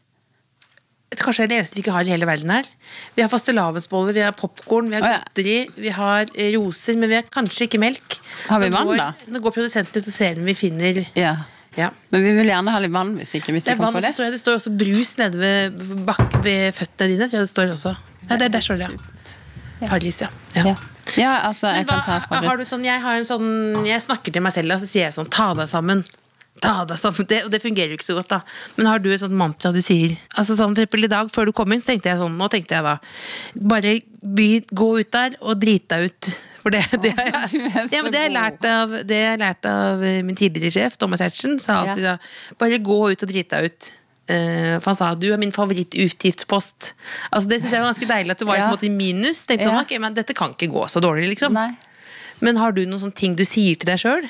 Kanskje 1.14 1.45
det 1.45 1.47
er 1.47 1.51
det 1.53 1.59
eneste 1.62 1.77
vi 1.79 1.83
ikke 1.85 1.95
har 1.95 2.09
i 2.09 2.11
hele 2.11 2.27
verden 2.27 2.51
her. 2.51 2.66
Vi 3.14 3.23
har 3.23 3.31
fastelavnsboller, 3.31 4.14
vi 4.16 4.23
har 4.25 4.35
popkorn, 4.35 4.88
vi 4.90 4.99
har 4.99 5.05
oh, 5.07 5.19
godteri, 5.23 5.57
vi 5.79 5.92
har 5.95 6.27
eh, 6.35 6.53
roser, 6.57 6.97
men 6.99 7.11
vi 7.12 7.19
har 7.21 7.29
kanskje 7.31 7.69
ikke 7.69 7.79
melk. 7.83 8.16
Har 8.49 8.62
vi 8.62 8.71
vann, 8.75 8.90
da? 8.99 9.12
Nå 9.31 9.42
går 9.45 9.55
produsenten 9.55 10.03
ut 10.03 10.09
og 10.11 10.14
ser 10.14 10.40
om 10.40 10.49
vi 10.51 10.57
finner 10.59 11.05
Ja. 11.14 11.37
Ja. 11.79 11.91
Men 12.15 12.23
vi 12.23 12.33
vil 12.39 12.51
gjerne 12.51 12.71
ha 12.75 12.81
litt 12.83 12.93
vann 12.95 13.15
hvis 13.19 13.35
ikke 13.39 13.55
hvis 13.57 13.67
Det 13.67 13.77
kan 13.77 13.87
vann, 13.89 13.97
få 13.97 14.03
det. 14.05 14.13
står 14.15 14.31
det 14.35 14.41
står 14.41 14.59
også 14.61 14.73
brus 14.79 15.17
nede 15.21 15.41
ved, 15.41 15.85
bak, 16.07 16.39
ved 16.45 16.75
føttene 16.77 17.11
dine. 17.15 17.29
Tror 17.29 17.41
jeg 17.41 17.49
det 17.49 17.53
står 17.55 17.75
også. 17.75 17.95
Nei, 18.29 18.39
det 18.41 18.49
er 18.49 18.57
der 18.57 18.65
står 18.65 18.81
det, 18.81 18.91
ja. 19.81 19.89
Paris, 19.91 20.21
ja. 20.23 20.29
ja. 20.55 20.63
Ja. 20.71 20.75
ja, 21.19 21.33
altså, 21.51 21.69
jeg 21.75 21.83
jeg 21.83 21.89
kan 21.91 22.05
ta 22.07 22.19
fra 22.25 22.41
har 22.47 22.57
du 22.57 22.65
sånn, 22.65 22.85
jeg, 22.87 23.01
har 23.03 23.19
en 23.19 23.27
sånn, 23.29 23.49
jeg 23.85 24.01
snakker 24.01 24.33
til 24.33 24.45
meg 24.47 24.55
selv, 24.55 24.73
og 24.73 24.81
så 24.81 24.89
sier 24.89 25.09
jeg 25.09 25.17
sånn 25.19 25.29
Ta 25.29 25.51
deg 25.59 25.69
sammen. 25.69 26.05
Ta 26.63 26.87
deg 26.89 26.97
sammen. 26.97 27.27
Det, 27.29 27.43
og 27.45 27.51
det 27.53 27.61
fungerer 27.61 27.93
jo 27.93 27.99
ikke 27.99 28.07
så 28.07 28.17
godt, 28.17 28.31
da. 28.31 28.39
Men 28.79 28.89
har 28.89 29.03
du 29.03 29.11
et 29.13 29.21
sånt 29.21 29.35
mantra 29.37 29.75
du 29.75 29.83
sier? 29.85 30.15
Altså 30.39 30.57
sånn, 30.57 30.73
for 30.73 30.87
eksempel 30.87 31.09
I 31.09 31.13
dag 31.13 31.29
før 31.35 31.51
du 31.51 31.53
kom 31.59 31.75
inn, 31.75 31.83
så 31.83 31.91
tenkte 31.93 32.13
jeg 32.13 32.23
sånn 32.23 32.39
Nå 32.39 32.49
tenkte 32.53 32.79
jeg 32.79 32.87
da 32.87 32.97
Bare 33.75 33.97
by, 34.23 34.49
gå 34.71 34.89
ut 35.03 35.11
der 35.13 35.37
og 35.43 35.59
drit 35.61 35.85
deg 35.91 36.09
ut. 36.09 36.33
For 36.64 36.72
det, 36.72 36.81
det, 37.05 37.11
har 37.18 37.27
jeg, 37.29 37.61
ja, 37.92 38.00
men 38.00 38.09
det 38.09 38.20
har 38.22 38.24
jeg 38.31 38.33
lært 38.35 38.64
av, 38.68 38.94
det 39.05 39.18
har 39.20 39.35
jeg 39.35 39.40
lært 39.42 39.68
av 39.68 40.05
eh, 40.09 40.22
min 40.24 40.38
tidligere 40.38 40.72
sjef, 40.72 40.96
Thomas 41.00 41.20
Hertzen. 41.20 41.59
Sa 41.61 41.83
alltid 41.83 42.07
da 42.09 42.16
Bare 42.61 42.81
gå 42.81 42.96
ut 43.12 43.24
og 43.27 43.31
drit 43.31 43.53
deg 43.53 43.68
ut. 43.68 43.90
Eh, 44.33 44.79
for 44.81 44.94
han 44.94 44.96
sa 44.96 45.11
du 45.20 45.27
er 45.35 45.40
min 45.40 45.53
favorittutgiftspost. 45.53 46.94
Altså 47.31 47.50
Det 47.50 47.61
synes 47.61 47.74
jeg 47.77 47.85
var 47.85 47.90
ganske 47.92 48.09
deilig 48.09 48.37
at 48.37 48.40
du 48.40 48.46
var 48.48 48.62
Ja. 48.62 48.70
i 48.81 48.88
minus. 48.92 49.44
Tenkte 49.46 49.68
sånn, 49.68 49.83
ok, 49.83 49.98
men 50.00 50.16
Dette 50.16 50.37
kan 50.37 50.57
ikke 50.57 50.72
gå 50.72 50.87
så 50.88 51.03
dårlig, 51.05 51.29
liksom. 51.35 51.53
Nei. 51.53 51.74
Men 52.40 52.57
har 52.57 52.72
du 52.72 52.85
noen 52.87 53.00
sånne 53.00 53.14
ting 53.14 53.37
du 53.37 53.44
sier 53.44 53.77
til 53.77 53.87
deg 53.92 54.00
sjøl? 54.00 54.24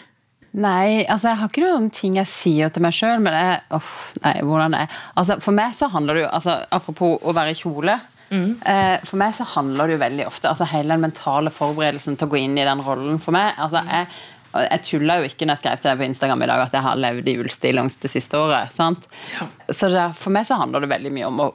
Nei, 0.54 1.02
altså 1.10 1.32
jeg 1.32 1.38
har 1.40 1.48
ikke 1.50 1.64
noen 1.64 1.88
ting 1.90 2.14
jeg 2.20 2.30
sier 2.30 2.70
til 2.70 2.84
meg 2.84 2.94
sjøl, 2.94 3.18
men 3.22 3.34
jeg 3.34 3.62
uff, 3.74 4.12
Nei, 4.22 4.34
hvordan 4.46 4.76
er 4.78 4.90
altså, 5.18 5.40
For 5.42 5.56
meg 5.56 5.74
så 5.74 5.88
handler 5.90 6.14
det 6.14 6.22
jo 6.22 6.28
altså, 6.30 6.54
Apropos 6.70 7.18
å 7.26 7.34
være 7.34 7.54
i 7.54 7.58
kjole. 7.58 7.96
Eh, 8.34 8.96
for 9.06 9.20
meg 9.20 9.34
så 9.36 9.46
handler 9.54 9.88
det 9.88 9.96
jo 9.96 10.04
veldig 10.04 10.26
ofte 10.28 10.50
altså 10.50 10.66
Hele 10.70 10.94
den 10.94 11.04
mentale 11.06 11.52
forberedelsen 11.54 12.16
til 12.18 12.28
å 12.28 12.32
gå 12.32 12.40
inn 12.40 12.56
i 12.58 12.66
den 12.66 12.82
rollen 12.84 13.20
for 13.22 13.36
meg 13.36 13.58
altså 13.60 13.82
jeg, 13.86 14.08
jeg 14.64 14.82
tulla 14.88 15.18
jo 15.20 15.28
ikke 15.28 15.46
når 15.46 15.56
jeg 15.56 15.62
skrev 15.62 15.80
til 15.80 15.90
deg 15.90 16.00
på 16.00 16.08
Instagram 16.08 16.44
i 16.46 16.50
dag 16.50 16.64
at 16.64 16.76
jeg 16.76 16.86
har 16.86 17.00
levd 17.04 17.30
i 17.30 17.36
ullstillongs 17.42 17.96
det 18.02 18.10
siste 18.12 18.38
året. 18.38 18.74
sant? 18.74 19.08
Så 19.70 19.90
det, 19.92 20.04
for 20.18 20.34
meg 20.34 20.46
så 20.48 20.58
handler 20.60 20.84
det 20.84 20.92
veldig 20.94 21.14
mye 21.16 21.30
om 21.30 21.42
å 21.46 21.48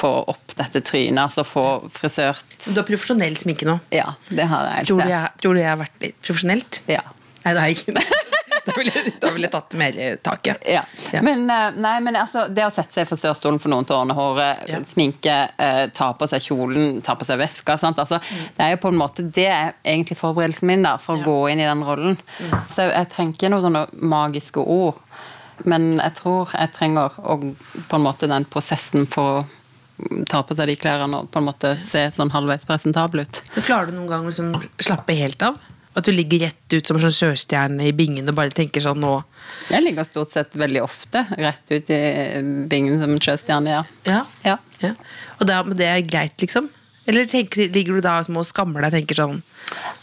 få 0.00 0.10
opp 0.32 0.54
dette 0.58 0.82
trynet, 0.86 1.20
altså 1.22 1.44
få 1.46 1.64
frisørt 1.92 2.58
Du 2.64 2.78
har 2.78 2.86
profesjonell 2.88 3.36
sminke 3.38 3.68
nå. 3.68 3.78
Ja, 3.94 4.12
det 4.30 4.46
har 4.50 4.68
jeg. 4.76 4.90
Tror 4.90 5.02
du 5.04 5.12
jeg, 5.12 5.32
tror 5.42 5.56
du 5.56 5.62
jeg 5.62 5.70
har 5.70 5.80
vært 5.82 6.04
litt 6.06 6.20
profesjonelt? 6.22 6.82
Ja. 6.90 7.02
Nei, 7.44 7.54
det 7.54 7.60
har 7.62 7.70
jeg 7.72 7.80
ikke. 7.80 8.26
Da 8.70 8.76
ville 8.78 8.92
jeg, 8.94 9.12
vil 9.34 9.42
jeg 9.46 9.50
tatt 9.52 9.74
mer 9.80 9.98
tak, 10.22 10.46
ja. 10.46 10.54
Ja. 10.70 10.82
Ja. 11.12 11.22
Men, 11.26 11.42
eh, 11.50 11.70
nei, 11.82 11.94
men 12.04 12.16
altså, 12.20 12.46
det 12.54 12.64
å 12.66 12.70
sette 12.72 12.94
seg 13.00 13.10
i 13.10 13.18
størstolen 13.18 13.58
for 13.62 13.72
noen 13.72 13.88
ordne 13.90 14.14
håret, 14.16 14.64
Ja. 14.70 14.80
sminke, 14.86 15.36
eh, 15.58 15.82
ta 15.96 16.12
på 16.14 16.28
seg 16.30 16.40
kjolen, 16.44 17.02
ta 17.02 17.14
på 17.18 17.26
seg 17.28 17.38
veska 17.42 17.76
sant? 17.78 17.98
Altså, 17.98 18.20
Det 18.56 18.64
er 18.66 18.70
jo 18.76 18.80
på 18.84 18.88
en 18.92 18.98
måte 19.00 19.24
Det 19.30 19.46
er 19.48 19.74
egentlig 19.84 20.16
forberedelsen 20.20 20.66
min 20.70 20.82
da, 20.86 20.96
for 20.96 21.16
å 21.18 21.24
gå 21.24 21.36
inn 21.52 21.60
i 21.60 21.68
den 21.68 21.82
rollen. 21.84 22.16
Så 22.74 22.86
jeg 22.92 23.08
trenger 23.12 23.34
ikke 23.36 23.50
noen 23.50 23.62
sånne 23.68 23.86
magiske 24.00 24.62
ord. 24.64 25.00
Men 25.64 25.98
jeg 25.98 26.14
tror 26.16 26.52
jeg 26.56 26.72
trenger 26.72 27.10
å, 27.20 27.34
på 27.88 27.96
en 27.98 28.02
måte 28.06 28.28
den 28.30 28.44
prosessen 28.48 29.06
for 29.10 29.40
å 29.42 29.46
ta 30.30 30.40
på 30.42 30.54
seg 30.56 30.70
de 30.70 30.76
klærne 30.80 31.18
og 31.20 31.26
på 31.30 31.36
en 31.42 31.44
måte 31.50 31.74
se 31.84 32.06
sånn 32.16 32.30
halvveis 32.32 32.64
presentabel 32.64 33.26
ut. 33.26 33.40
Klarer 33.66 33.90
du 33.90 33.98
noen 33.98 34.08
gang 34.08 34.24
å 34.24 34.30
liksom 34.30 34.54
slappe 34.80 35.12
helt 35.18 35.42
av? 35.44 35.58
At 35.98 36.06
du 36.06 36.12
ligger 36.14 36.44
rett 36.46 36.74
ut 36.76 36.86
som 36.86 36.96
en 36.96 37.02
sånn 37.02 37.16
sjøstjerne 37.16 37.88
i 37.88 37.94
bingen 37.96 38.30
og 38.30 38.36
bare 38.38 38.54
tenker 38.54 38.82
sånn 38.84 39.00
nå 39.02 39.16
Jeg 39.72 39.82
ligger 39.82 40.06
stort 40.06 40.30
sett 40.36 40.54
veldig 40.58 40.84
ofte 40.84 41.24
rett 41.40 41.72
ut 41.72 41.90
i 41.90 42.02
bingen 42.70 43.00
som 43.02 43.16
en 43.16 43.24
sjøstjerne, 43.24 43.80
ja. 43.80 44.20
Ja. 44.46 44.58
ja. 44.84 44.92
Og 45.40 45.48
da, 45.50 45.64
det 45.66 45.88
er 45.90 46.04
greit, 46.06 46.36
liksom? 46.42 46.70
Eller 47.10 47.26
tenker, 47.26 47.66
ligger 47.74 47.98
du 47.98 48.04
da 48.04 48.18
som 48.22 48.38
og 48.38 48.46
skammer 48.46 48.84
deg 48.86 49.00
tenker 49.00 49.18
sånn 49.18 49.38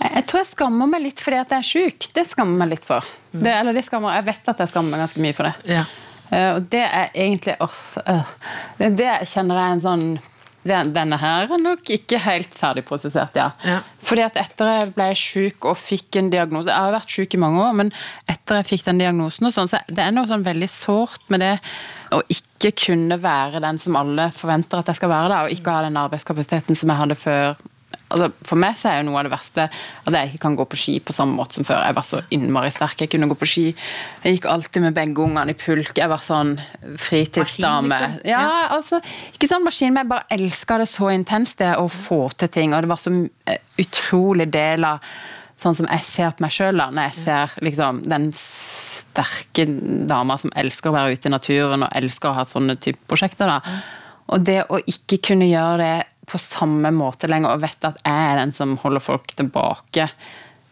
Jeg 0.02 0.26
tror 0.28 0.42
jeg 0.42 0.50
skammer 0.50 0.90
meg 0.92 1.06
litt 1.06 1.24
fordi 1.24 1.40
at 1.40 1.54
jeg 1.56 1.64
er 1.64 1.68
sjuk. 1.70 2.08
Det 2.16 2.26
skammer 2.28 2.60
meg 2.66 2.74
litt 2.76 2.88
for. 2.88 3.06
Det, 3.32 3.52
eller 3.54 3.76
det 3.76 3.86
skammer, 3.88 4.18
jeg 4.18 4.28
vet 4.28 4.52
at 4.52 4.64
jeg 4.64 4.72
skammer 4.74 4.96
meg 4.96 5.06
ganske 5.06 5.24
mye 5.24 5.36
for 5.38 5.48
det. 5.48 5.78
Ja. 5.78 5.84
Uh, 6.28 6.50
og 6.58 6.66
det 6.74 6.84
er 6.84 7.14
egentlig 7.14 7.56
oh, 7.64 7.78
uh, 8.04 8.32
det, 8.80 8.90
det 9.00 9.12
kjenner 9.32 9.62
jeg 9.62 9.76
en 9.78 9.84
sånn 9.86 10.06
den, 10.70 10.92
Denne 10.96 11.20
her 11.22 11.52
er 11.52 11.62
nok 11.62 11.90
ikke 11.94 12.20
helt 12.24 12.54
ferdigprosessert, 12.58 13.38
ja. 13.40 13.50
Ja. 13.68 13.80
Fordi 14.08 14.26
at 14.26 14.40
etter 14.40 14.72
jeg 14.72 14.92
ble 14.96 15.08
sjuk 15.18 15.68
og 15.70 15.80
fikk 15.80 16.20
en 16.20 16.32
diagnose 16.34 16.72
Jeg 16.72 16.88
har 16.88 16.96
vært 16.96 17.14
sjuk 17.14 17.36
i 17.36 17.42
mange 17.42 17.62
år, 17.64 17.78
men 17.82 17.94
etter 18.30 18.62
jeg 18.62 18.70
fikk 18.74 18.88
den 18.88 19.02
diagnosen, 19.04 19.50
og 19.50 19.56
sånn, 19.56 19.72
så 19.72 19.82
det 19.88 20.04
er 20.04 20.14
noe 20.16 20.30
sånn 20.30 20.46
veldig 20.46 20.70
sårt 20.72 21.26
med 21.34 21.44
det 21.44 21.56
å 22.16 22.22
ikke 22.32 22.72
kunne 22.88 23.18
være 23.20 23.64
den 23.64 23.80
som 23.82 23.98
alle 24.00 24.30
forventer 24.36 24.80
at 24.80 24.92
jeg 24.92 25.02
skal 25.02 25.12
være, 25.12 25.32
da, 25.34 25.42
og 25.46 25.56
ikke 25.56 25.74
ha 25.76 25.88
den 25.88 26.00
arbeidskapasiteten 26.00 26.78
som 26.80 26.94
jeg 26.94 27.02
hadde 27.02 27.20
før 27.20 27.58
altså 28.10 28.32
For 28.48 28.56
meg 28.62 28.76
så 28.80 28.90
er 28.92 28.98
jo 29.02 29.08
noe 29.10 29.20
av 29.20 29.28
det 29.28 29.32
verste 29.34 29.66
at 29.68 30.14
jeg 30.18 30.30
ikke 30.32 30.42
kan 30.46 30.56
gå 30.56 30.66
på 30.72 30.80
ski 30.80 30.96
på 31.04 31.14
samme 31.16 31.36
måte 31.36 31.58
som 31.60 31.68
før. 31.68 31.82
Jeg 31.86 31.96
var 31.98 32.06
så 32.08 32.22
innmari 32.32 32.72
sterk. 32.72 33.02
Jeg 33.04 33.12
kunne 33.12 33.28
gå 33.32 33.36
på 33.42 33.50
ski. 33.50 33.66
Jeg 34.24 34.38
gikk 34.38 34.46
alltid 34.52 34.82
med 34.88 34.96
begge 34.98 35.24
ungene 35.26 35.52
i 35.52 35.58
pulk. 35.60 35.94
Jeg 36.00 36.10
var 36.12 36.24
sånn 36.24 36.56
fritidsdame. 36.98 37.88
Maskin, 37.90 38.14
liksom? 38.18 38.30
Ja, 38.32 38.42
Ja. 38.42 38.68
altså 38.78 39.02
Ikke 39.34 39.48
sånn 39.52 39.64
maskin, 39.66 39.94
men 39.94 40.04
jeg 40.06 40.10
bare 40.14 40.26
elska 40.38 40.78
det 40.80 40.88
så 40.90 41.10
intenst, 41.14 41.58
det 41.60 41.74
å 41.78 41.88
få 41.92 42.22
til 42.38 42.48
ting. 42.50 42.74
Og 42.74 42.82
det 42.82 42.90
var 42.90 43.02
så 43.02 43.12
eh, 43.48 43.58
utrolig 43.80 44.50
del 44.52 44.86
av 44.86 45.00
sånn 45.58 45.74
som 45.76 45.88
jeg 45.90 46.04
ser 46.06 46.32
på 46.38 46.44
meg 46.46 46.52
sjøl, 46.54 46.78
når 46.78 47.08
jeg 47.10 47.14
ser 47.18 47.54
liksom 47.66 48.04
den 48.06 48.28
sterke 48.38 49.66
dama 50.08 50.38
som 50.38 50.52
elsker 50.56 50.92
å 50.92 50.94
være 50.98 51.16
ute 51.18 51.30
i 51.30 51.34
naturen 51.34 51.84
og 51.88 51.96
elsker 51.98 52.30
å 52.30 52.38
ha 52.38 52.44
sånne 52.46 52.76
type 52.78 53.00
prosjekter. 53.10 53.50
da. 53.50 53.80
Og 54.30 54.44
det 54.46 54.60
å 54.70 54.78
ikke 54.86 55.18
kunne 55.32 55.48
gjøre 55.50 55.78
det 55.82 56.06
på 56.28 56.40
samme 56.42 56.92
måte 56.96 57.30
lenger, 57.32 57.56
og 57.56 57.64
vet 57.64 57.88
at 57.88 58.02
jeg 58.04 58.28
er 58.34 58.42
den 58.42 58.52
som 58.56 58.76
holder 58.82 59.04
folk 59.04 59.32
tilbake 59.38 60.10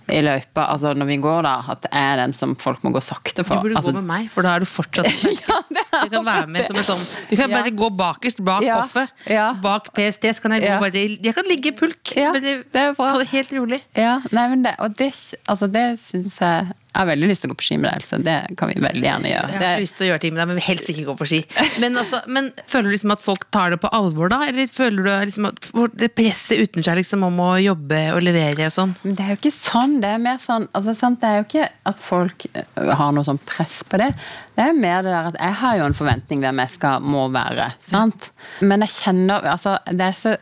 i 0.05 0.19
løypa, 0.21 0.67
altså 0.69 0.91
når 0.93 1.07
vi 1.09 1.15
går 1.17 1.45
da, 1.47 1.53
at 1.73 1.87
jeg 1.89 2.09
er 2.11 2.19
den 2.19 2.33
som 2.37 2.51
folk 2.61 2.83
må 2.85 2.91
gå 2.93 3.01
sakte 3.01 3.41
Du 3.41 3.47
burde 3.49 3.73
altså, 3.79 3.89
gå 3.89 4.01
med 4.03 4.05
meg, 4.05 4.27
for 4.29 4.45
da 4.45 4.51
er 4.53 4.61
du 4.61 4.67
fortsatt 4.69 5.07
ja, 5.47 5.57
er 5.65 6.05
Du 6.05 6.11
kan 6.13 6.27
være 6.27 6.51
med 6.53 6.67
som 6.67 6.77
en 6.77 6.85
sånn 6.85 7.01
Du 7.31 7.33
kan 7.39 7.49
Ja. 7.49 7.55
bare 7.57 7.73
gå 7.73 7.89
bakerst, 7.97 8.43
bak 8.45 8.61
Ja. 8.67 8.81
hoffet. 8.83 9.09
Ja. 9.31 9.47
Bak 9.63 9.89
PST, 9.97 10.29
så 10.37 10.43
kan 10.45 10.53
jeg 10.57 10.67
gå 10.67 10.77
bare 10.83 11.05
Jeg 11.25 11.33
kan 11.33 11.49
ligge 11.49 11.71
i 11.71 11.75
pulk. 11.79 12.13
Ja, 12.13 12.35
bare 12.35 12.43
det 12.45 12.81
er 12.83 12.93
bra. 12.93 13.09
Ta 13.15 13.23
det 13.23 13.31
helt 13.33 13.53
rolig. 13.57 13.81
Ja, 13.97 14.19
nei, 14.35 14.45
men 14.53 14.65
det, 14.67 14.75
og 14.77 14.93
det, 14.99 15.09
altså 15.49 15.71
det 15.73 15.87
syns 16.03 16.37
jeg 16.37 16.69
Jeg 16.95 17.01
har 17.01 17.10
veldig 17.10 17.27
lyst 17.27 17.43
til 17.43 17.49
å 17.49 17.51
gå 17.51 17.58
på 17.60 17.65
ski 17.67 17.75
med 17.75 17.89
deg, 17.89 17.99
Else. 17.99 18.17
Det 18.23 18.36
kan 18.55 18.69
vi 18.71 18.75
veldig 18.79 19.03
gjerne 19.03 19.27
gjøre. 19.27 19.49
Jeg 19.51 19.60
har 19.60 19.73
så 19.73 19.84
lyst 19.84 19.97
til 19.99 20.05
å 20.05 20.10
gjøre 20.13 20.21
ting 20.23 20.31
med 20.31 20.39
deg, 20.39 20.47
men 20.47 20.60
vil 20.62 20.63
helst 20.69 20.91
ikke 20.93 21.03
gå 21.10 21.15
på 21.19 21.27
ski. 21.27 21.39
Men, 21.84 21.97
altså, 21.99 22.21
men 22.31 22.47
føler 22.71 22.88
du 22.88 22.95
liksom 22.95 23.12
at 23.12 23.23
folk 23.25 23.43
tar 23.51 23.73
det 23.75 23.81
på 23.84 23.91
alvor, 23.97 24.31
da? 24.31 24.38
Eller 24.47 24.69
føler 24.71 25.03
du 25.03 25.12
liksom 25.27 25.49
at 25.49 25.67
det 25.99 26.13
presset 26.15 26.62
utenfor 26.62 26.88
seg 26.88 26.99
liksom 27.01 27.25
om 27.27 27.41
å 27.43 27.49
jobbe 27.60 27.99
og 28.15 28.23
levere 28.23 28.69
og 28.69 28.71
sånn? 28.71 28.93
men 29.03 29.17
det 29.17 29.25
er 29.25 29.34
jo 29.34 29.39
ikke 29.41 29.51
sånn. 29.53 29.97
Det 30.03 30.13
er 30.15 30.21
mer 30.23 30.39
sånn 30.41 30.69
altså, 30.71 30.95
sant? 30.95 31.19
Det 31.19 31.29
er 31.29 31.41
jo 31.41 31.47
ikke 31.49 31.67
at 31.91 31.99
folk 32.01 32.47
øh, 32.53 32.93
har 33.01 33.12
noe 33.15 33.27
sånn 33.27 33.41
press 33.43 33.81
på 33.89 33.99
det. 33.99 34.13
Det 34.55 34.63
er 34.63 34.71
jo 34.71 34.79
mer 34.79 35.03
det 35.03 35.12
der 35.12 35.29
at 35.34 35.41
jeg 35.41 35.60
har 35.62 35.81
jo 35.81 35.89
en 35.89 35.97
forventning 35.97 36.45
hvem 36.45 36.63
jeg 36.63 36.73
skal, 36.77 37.03
må 37.03 37.27
være. 37.36 37.73
Sant? 37.89 38.31
Men 38.63 38.86
jeg 38.88 38.95
kjenner 39.01 39.51
altså, 39.51 39.77
det 39.91 40.10
er 40.13 40.17
så 40.19 40.38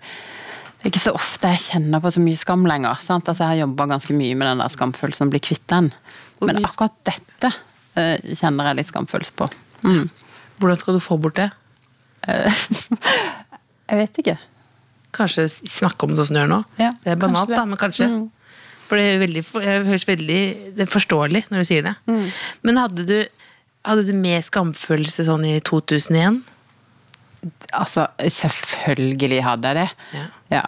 det 0.84 0.90
er 0.90 0.92
ikke 0.98 1.00
så 1.00 1.12
ofte 1.16 1.50
jeg 1.54 1.62
kjenner 1.64 2.02
på 2.04 2.10
så 2.12 2.20
mye 2.20 2.36
skam 2.36 2.66
lenger. 2.68 2.98
Sant? 3.00 3.30
Altså, 3.32 3.46
jeg 3.46 3.54
har 3.54 3.60
jobba 3.62 3.86
ganske 3.94 4.16
mye 4.20 4.36
med 4.36 4.50
den 4.50 4.60
der 4.60 4.72
skamfølelsen, 4.74 5.30
å 5.30 5.32
bli 5.32 5.40
kvitt 5.40 5.64
den. 5.72 5.86
Men 6.42 6.62
akkurat 6.64 6.96
dette 7.08 7.52
øh, 7.52 8.34
kjenner 8.34 8.72
jeg 8.72 8.80
litt 8.80 8.90
skamfølelse 8.92 9.36
på. 9.38 9.48
Mm. 9.84 10.08
Hvordan 10.62 10.80
skal 10.80 10.98
du 10.98 11.04
få 11.04 11.18
bort 11.22 11.38
det? 11.40 11.50
Eh, 12.28 12.64
jeg 13.90 14.02
vet 14.02 14.22
ikke. 14.24 14.38
Kanskje 15.14 15.46
snakke 15.52 16.08
om 16.08 16.14
det 16.14 16.22
sånn 16.22 16.32
som 16.32 16.38
du 16.38 16.42
gjør 16.42 16.54
nå? 16.54 16.62
Ja, 16.82 16.90
det 17.04 17.14
er 17.14 17.20
banalt, 17.22 17.52
det. 17.52 17.60
da, 17.60 17.66
men 17.70 17.82
kanskje. 17.82 18.10
Mm. 18.10 18.24
For 18.84 19.00
det, 19.00 19.20
veldig, 19.22 19.44
høres 19.88 20.08
veldig 20.08 20.40
det 20.78 20.86
er 20.86 20.92
forståelig 20.92 21.46
når 21.52 21.64
du 21.64 21.70
sier 21.70 21.86
det. 21.86 21.94
Mm. 22.10 22.26
Men 22.68 22.82
hadde 22.82 23.06
du, 23.08 23.18
hadde 23.88 24.08
du 24.08 24.14
mer 24.18 24.42
skamfølelse 24.46 25.28
sånn 25.30 25.46
i 25.48 25.60
2001? 25.66 26.42
Altså, 27.76 28.08
selvfølgelig 28.22 29.44
hadde 29.44 29.72
jeg 29.72 29.80
det. 29.82 29.88
Ja. 30.16 30.26
Ja. 30.54 30.64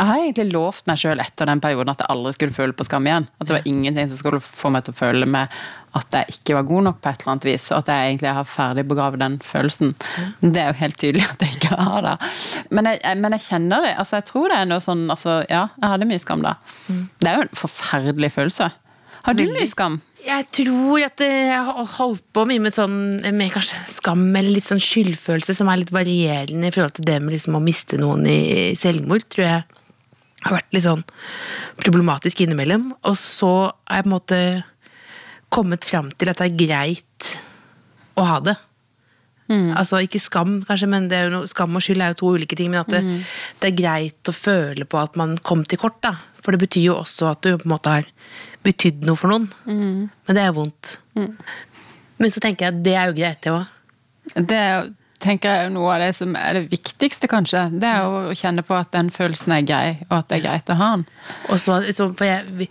Jeg 0.00 0.08
har 0.08 0.16
egentlig 0.22 0.52
lovt 0.54 0.86
meg 0.88 0.96
sjøl 0.96 1.20
etter 1.20 1.48
den 1.50 1.60
perioden 1.60 1.90
at 1.92 2.00
jeg 2.00 2.08
aldri 2.08 2.30
skulle 2.32 2.54
føle 2.56 2.72
på 2.72 2.86
skam 2.88 3.04
igjen. 3.04 3.26
At 3.36 3.50
det 3.50 3.56
var 3.58 3.66
ingenting 3.68 4.08
som 4.08 4.16
skulle 4.16 4.40
få 4.40 4.70
meg 4.72 4.86
til 4.86 4.94
å 4.94 4.96
føle 4.96 5.26
med 5.28 5.52
at 5.98 6.14
jeg 6.16 6.36
ikke 6.38 6.54
var 6.56 6.64
god 6.70 6.84
nok 6.86 7.00
på 7.02 7.10
et 7.10 7.20
eller 7.20 7.32
annet 7.34 7.46
vis. 7.50 7.66
Og 7.74 7.78
at 7.82 7.90
jeg 7.92 8.06
egentlig 8.14 8.32
har 8.38 8.46
ferdig 8.48 8.84
begravet 8.88 9.20
den 9.20 9.36
følelsen. 9.44 9.90
Det 10.40 10.62
er 10.62 10.70
jo 10.70 10.78
helt 10.80 10.96
tydelig 11.02 11.26
at 11.28 11.44
jeg 11.44 11.56
ikke 11.58 11.76
har 11.82 12.06
det. 12.06 12.14
Men 12.70 12.88
jeg, 12.88 13.00
jeg- 13.04 13.18
men 13.20 13.36
jeg 13.36 13.44
kjenner 13.50 13.82
det. 13.84 13.90
Altså, 14.00 14.16
jeg 14.22 14.28
tror 14.30 14.48
det 14.48 14.56
er 14.62 14.70
noe 14.70 14.84
sånn 14.86 15.02
altså, 15.12 15.34
Ja, 15.50 15.66
jeg 15.82 15.90
hadde 15.92 16.08
mye 16.08 16.22
skam 16.22 16.46
da. 16.46 16.54
Det 16.88 17.28
er 17.28 17.36
jo 17.36 17.42
en 17.48 17.58
forferdelig 17.64 18.32
følelse. 18.38 18.70
Har 19.26 19.34
du 19.36 19.42
mye 19.52 19.68
skam? 19.68 19.98
Jeg 20.24 20.46
tror 20.56 21.02
at 21.04 21.20
jeg 21.20 21.58
har 21.66 21.84
holdt 21.98 22.24
på 22.32 22.46
mye 22.48 22.60
med 22.64 22.72
sånn 22.72 22.96
med 23.36 23.52
skam 23.84 24.24
eller 24.36 24.54
litt 24.56 24.64
sånn 24.70 24.80
skyldfølelse 24.80 25.54
som 25.58 25.68
er 25.68 25.82
litt 25.82 25.92
varierende 25.92 26.70
i 26.70 26.72
forhold 26.72 26.94
til 26.96 27.04
det 27.04 27.18
med 27.20 27.34
liksom 27.36 27.58
å 27.58 27.60
miste 27.60 27.98
noen 28.00 28.24
i 28.30 28.72
selvmord, 28.80 29.28
tror 29.28 29.44
jeg 29.44 29.62
har 30.44 30.56
vært 30.56 30.72
litt 30.76 30.86
sånn 30.86 31.04
problematisk 31.82 32.40
innimellom. 32.44 32.90
Og 33.04 33.16
så 33.18 33.50
har 33.88 34.00
jeg 34.00 34.06
på 34.06 34.10
en 34.10 34.16
måte 34.16 34.40
kommet 35.50 35.84
fram 35.84 36.10
til 36.14 36.30
at 36.30 36.38
det 36.40 36.50
er 36.52 36.58
greit 36.66 37.30
å 38.20 38.26
ha 38.28 38.40
det. 38.44 38.56
Altså 39.74 39.98
ikke 40.04 40.20
skam, 40.22 40.60
kanskje, 40.62 40.86
men 40.86 41.08
det 41.10 41.16
er 41.18 41.24
jo 41.26 41.32
noe, 41.40 41.48
skam 41.50 41.74
og 41.74 41.82
skyld 41.82 42.04
er 42.04 42.12
jo 42.12 42.18
to 42.20 42.28
ulike 42.36 42.54
ting. 42.58 42.70
Men 42.70 42.84
at 42.84 42.92
det, 42.94 43.00
det 43.58 43.70
er 43.72 43.78
greit 43.80 44.30
å 44.30 44.34
føle 44.36 44.86
på 44.86 45.00
at 45.00 45.16
man 45.18 45.34
kom 45.42 45.64
til 45.66 45.80
kort. 45.82 45.98
da 46.06 46.12
For 46.40 46.54
det 46.54 46.60
betyr 46.62 46.84
jo 46.92 46.94
også 47.00 47.32
at 47.32 47.42
du 47.42 47.56
på 47.58 47.66
en 47.66 47.72
måte 47.74 47.96
har 47.96 48.06
betydd 48.62 49.02
noe 49.08 49.18
for 49.18 49.32
noen. 49.32 49.48
Men 49.66 50.36
det 50.36 50.44
er 50.44 50.52
jo 50.52 50.58
vondt. 50.60 50.92
Men 52.20 52.30
så 52.30 52.38
tenker 52.44 52.68
jeg 52.68 52.76
at 52.76 52.82
det 52.86 52.94
er 53.00 53.10
jo 53.10 53.16
greit, 53.18 53.40
det 53.42 53.52
òg. 53.56 53.66
Det 54.46 54.56
er 54.60 54.72
jo- 54.84 54.94
tenker 55.30 55.54
jeg 55.62 55.72
noe 55.74 55.94
av 55.94 56.02
det 56.02 56.10
som 56.18 56.34
er 56.38 56.58
det 56.58 56.64
viktigste, 56.72 57.30
kanskje. 57.30 57.64
Det 57.80 57.86
er 57.88 58.04
å 58.10 58.34
kjenne 58.36 58.64
på 58.66 58.74
at 58.76 58.90
den 58.96 59.08
følelsen 59.14 59.54
er 59.56 59.64
grei, 59.66 59.88
og 60.10 60.18
at 60.20 60.28
det 60.32 60.40
er 60.40 60.46
greit 60.48 60.72
å 60.74 60.78
ha 60.80 60.90
den. 60.98 61.06
Og 61.48 61.60
så, 61.62 61.80
så 61.94 62.10
jeg, 62.26 62.68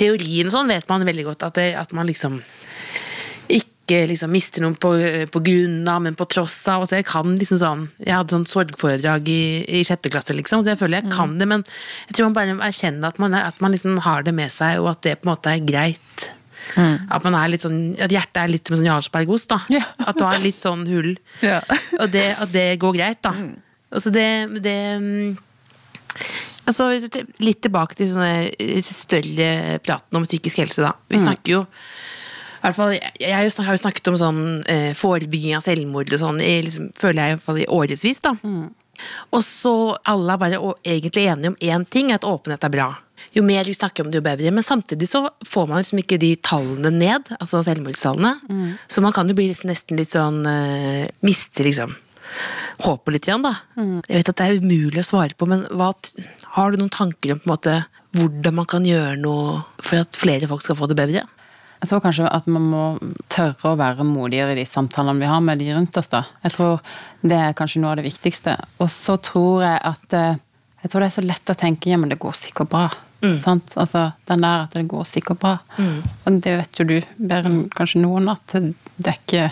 Teorien 0.00 0.50
sånn 0.52 0.72
vet 0.72 0.88
man 0.90 1.04
veldig 1.08 1.28
godt, 1.30 1.44
at, 1.50 1.60
det, 1.60 1.70
at 1.78 1.92
man 1.96 2.08
liksom 2.08 2.40
ikke 3.88 4.02
liksom 4.10 4.32
mister 4.34 4.60
noen 4.60 4.74
på, 4.76 4.90
på 5.32 5.40
grunn 5.46 5.86
av, 5.88 6.02
men 6.04 6.16
på 6.18 6.26
tross 6.28 6.56
av. 6.68 6.82
Og 6.84 6.90
så 6.90 6.98
jeg 6.98 7.06
kan 7.08 7.30
liksom 7.40 7.56
sånn 7.62 7.84
Jeg 8.02 8.12
hadde 8.18 8.34
sånn 8.36 8.44
sorgforedrag 8.50 9.30
i, 9.32 9.38
i 9.78 9.84
sjette 9.88 10.10
klasse, 10.12 10.36
liksom, 10.36 10.60
så 10.60 10.74
jeg 10.74 10.80
føler 10.82 11.00
jeg 11.00 11.12
kan 11.14 11.38
det, 11.40 11.48
men 11.48 11.64
jeg 12.10 12.18
tror 12.18 12.28
man 12.28 12.36
bare 12.36 12.56
erkjenner 12.68 13.08
at 13.08 13.20
man, 13.22 13.36
er- 13.38 13.48
at 13.48 13.62
man 13.64 13.72
liksom 13.72 13.96
har 14.04 14.26
det 14.28 14.34
med 14.36 14.52
seg, 14.52 14.82
og 14.82 14.90
at 14.92 15.00
det 15.08 15.16
på 15.22 15.28
en 15.28 15.32
måte 15.32 15.54
er 15.56 15.64
greit. 15.64 16.28
At 16.76 17.24
man 17.24 17.36
er 17.38 17.48
litt 17.52 17.64
sånn 17.64 17.96
At 18.04 18.12
hjertet 18.12 18.42
er 18.42 18.50
litt 18.52 18.68
som 18.68 18.76
en 18.76 18.82
sånn 18.82 18.90
Jarlsbergost. 18.90 19.54
Ja. 19.72 19.82
At 20.04 20.18
du 20.18 20.26
har 20.26 20.40
litt 20.42 20.58
sånn 20.60 20.84
hull. 20.90 21.14
Ja. 21.44 21.62
Og 22.02 22.08
det, 22.12 22.26
at 22.36 22.52
det 22.54 22.68
går 22.82 22.98
greit, 22.98 23.22
da. 23.24 23.34
Og 23.88 24.04
så 24.04 24.12
det, 24.14 24.28
det 24.64 24.78
mm, 25.00 25.36
Altså, 26.68 26.90
litt 27.40 27.62
tilbake 27.64 27.96
til 27.96 28.10
sånne 28.10 28.50
eh, 28.60 28.84
større 28.84 29.78
praten 29.80 30.18
om 30.18 30.26
psykisk 30.26 30.60
helse, 30.60 30.82
da. 30.84 30.90
Vi 31.08 31.20
snakker 31.22 31.54
jo 31.54 31.62
i 32.58 32.60
hvert 32.66 32.74
fall, 32.74 32.92
jeg, 33.22 33.30
har 33.30 33.44
jo 33.46 33.80
snakket 33.80 34.08
om 34.10 34.16
sånn 34.18 34.40
eh, 34.66 34.90
forebygging 34.98 35.54
av 35.54 35.62
selvmord 35.62 36.10
og 36.10 36.18
sånn, 36.18 36.40
i, 36.42 36.56
liksom, 36.66 36.88
føler 36.98 37.30
jeg 37.30 37.38
i 37.38 37.62
i 37.62 37.66
årevis. 37.70 38.20
da. 38.24 38.32
Og 39.34 39.44
så 39.44 39.74
alle 40.08 40.34
er 40.34 40.40
bare 40.42 40.74
egentlig 40.84 41.28
enige 41.28 41.52
om 41.52 41.60
én 41.60 41.86
ting, 41.90 42.12
at 42.12 42.26
åpenhet 42.26 42.64
er 42.64 42.74
bra. 42.74 42.88
Jo 43.34 43.42
mer 43.46 43.66
vi 43.68 43.74
snakker 43.74 44.04
om 44.04 44.10
det, 44.10 44.18
jo 44.20 44.26
bedre. 44.26 44.50
Men 44.54 44.66
samtidig 44.66 45.08
så 45.10 45.24
får 45.46 45.68
man 45.68 45.82
liksom 45.82 46.02
ikke 46.02 46.20
de 46.22 46.34
tallene 46.42 46.90
ned, 46.94 47.32
altså 47.38 47.62
selvmordstallene. 47.66 48.34
Så 48.88 49.04
man 49.04 49.14
kan 49.16 49.28
jo 49.28 49.36
bli 49.38 49.50
nesten 49.52 49.98
litt 49.98 50.14
sånn 50.14 50.44
uh, 50.46 51.06
Miste 51.26 51.66
liksom 51.66 51.94
håpet 52.84 53.14
litt 53.14 53.26
igjen, 53.26 53.42
da. 53.42 53.54
Jeg 54.06 54.20
vet 54.20 54.28
at 54.28 54.38
det 54.38 54.46
er 54.46 54.60
umulig 54.62 55.00
å 55.00 55.06
svare 55.08 55.34
på, 55.34 55.46
men 55.48 55.64
hva, 55.74 55.92
har 56.54 56.70
du 56.70 56.78
noen 56.78 56.92
tanker 56.92 57.32
om 57.32 57.40
på 57.40 57.48
en 57.48 57.54
måte 57.54 57.76
hvordan 58.18 58.54
man 58.54 58.68
kan 58.68 58.86
gjøre 58.86 59.16
noe 59.20 59.62
for 59.80 60.02
at 60.02 60.16
flere 60.16 60.48
folk 60.50 60.62
skal 60.64 60.78
få 60.78 60.88
det 60.90 60.98
bedre? 60.98 61.24
Jeg 61.80 61.88
tror 61.90 62.00
kanskje 62.02 62.26
at 62.34 62.46
man 62.50 62.64
må 62.72 62.82
tørre 63.30 63.72
å 63.72 63.76
være 63.78 64.04
modigere 64.06 64.52
i 64.52 64.60
de 64.60 64.64
samtalene 64.66 65.20
vi 65.22 65.26
har 65.30 65.40
med 65.40 65.58
de 65.62 65.68
rundt 65.76 65.96
oss. 66.00 66.08
da. 66.10 66.24
Jeg 66.42 66.52
tror 66.56 66.80
Det 67.22 67.36
er 67.38 67.52
kanskje 67.58 67.80
noe 67.82 67.90
av 67.92 67.96
det 68.00 68.06
viktigste. 68.08 68.56
Og 68.80 68.88
så 68.90 69.16
tror 69.22 69.62
jeg 69.62 69.80
at 69.82 70.12
eh, 70.18 70.36
jeg 70.82 70.90
tror 70.90 71.00
det 71.02 71.06
er 71.08 71.16
så 71.20 71.26
lett 71.26 71.50
å 71.50 71.54
tenke 71.58 71.90
ja, 71.90 71.96
men 71.98 72.08
det 72.08 72.18
går 72.22 72.32
sikkert 72.38 72.68
bra. 72.70 72.88
Sant? 73.42 73.72
Altså, 73.74 74.12
Den 74.30 74.40
der 74.44 74.60
at 74.68 74.74
det 74.78 74.84
går 74.88 75.04
sikkert 75.10 75.38
bra. 75.42 75.56
Og 75.78 76.36
det 76.40 76.52
vet 76.60 76.78
jo 76.78 76.84
du 76.86 77.00
bedre 77.18 77.50
enn 77.50 77.64
kanskje 77.74 77.98
noen, 78.04 78.28
at 78.30 78.46
det 78.54 79.08
er 79.10 79.16
ikke, 79.18 79.48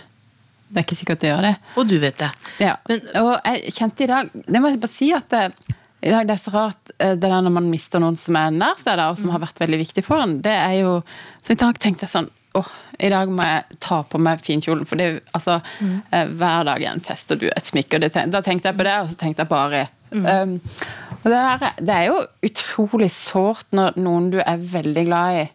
det 0.71 0.79
er 0.79 0.85
ikke 0.87 0.99
sikkert 1.01 1.21
det 1.25 1.33
gjør 1.33 1.43
det. 1.49 1.55
Og 1.77 1.89
du 1.91 1.97
vet 1.99 2.17
det. 2.23 2.29
Ja. 2.63 2.77
Men- 2.89 3.09
og 3.25 3.41
jeg 3.45 3.75
kjente 3.75 4.05
i 4.05 4.07
dag 4.07 4.31
Det 4.47 4.61
må 4.63 4.71
jeg 4.71 4.81
bare 4.81 4.89
si 4.95 5.13
at 5.13 5.29
det, 5.31 5.51
i 6.03 6.11
dag 6.11 6.27
det 6.29 6.35
er 6.37 6.43
så 6.45 6.53
rart 6.55 6.86
eh, 6.86 6.86
det 6.99 7.29
der 7.29 7.45
når 7.45 7.53
man 7.59 7.71
mister 7.71 8.01
noen 8.03 8.17
som 8.21 8.39
er 8.41 8.55
nær 8.55 8.79
seg, 8.81 9.01
og 9.05 9.19
som 9.21 9.33
har 9.35 9.43
vært 9.43 9.61
veldig 9.61 9.81
viktig 9.85 10.05
for 10.07 10.25
en. 10.25 10.39
Det 10.45 10.55
er 10.55 10.81
jo 10.81 10.99
Så 11.45 11.55
i 11.55 11.61
dag 11.61 11.79
tenkte 11.83 12.07
jeg 12.07 12.15
sånn 12.15 12.31
åh, 12.57 12.69
i 12.99 13.11
dag 13.13 13.29
må 13.29 13.45
jeg 13.45 13.79
ta 13.85 13.99
på 14.09 14.21
meg 14.23 14.41
finkjolen, 14.45 14.87
for 14.89 14.97
det 14.97 15.07
er 15.07 15.19
altså 15.37 15.59
mm. 15.61 15.97
Hver 16.39 16.63
dag 16.71 16.81
er 16.83 16.95
en 16.95 17.05
fest, 17.05 17.35
og 17.35 17.43
du 17.43 17.51
er 17.51 17.59
et 17.59 17.69
smykke. 17.69 17.99
Og 17.99 18.07
det, 18.07 18.25
da 18.33 18.41
tenkte 18.45 18.71
jeg 18.71 18.79
på 18.79 18.87
det, 18.87 18.95
og 19.03 19.11
så 19.11 19.19
tenkte 19.21 19.45
jeg 19.45 19.51
på 19.51 19.59
Ari. 19.61 19.83
Um, 20.15 20.55
og 21.19 21.27
det, 21.27 21.37
der, 21.37 21.67
det 21.83 21.95
er 21.97 22.09
jo 22.09 22.23
utrolig 22.47 23.11
sårt 23.13 23.77
når 23.77 23.99
noen 24.01 24.31
du 24.33 24.39
er 24.41 24.63
veldig 24.73 25.05
glad 25.09 25.43
i, 25.43 25.47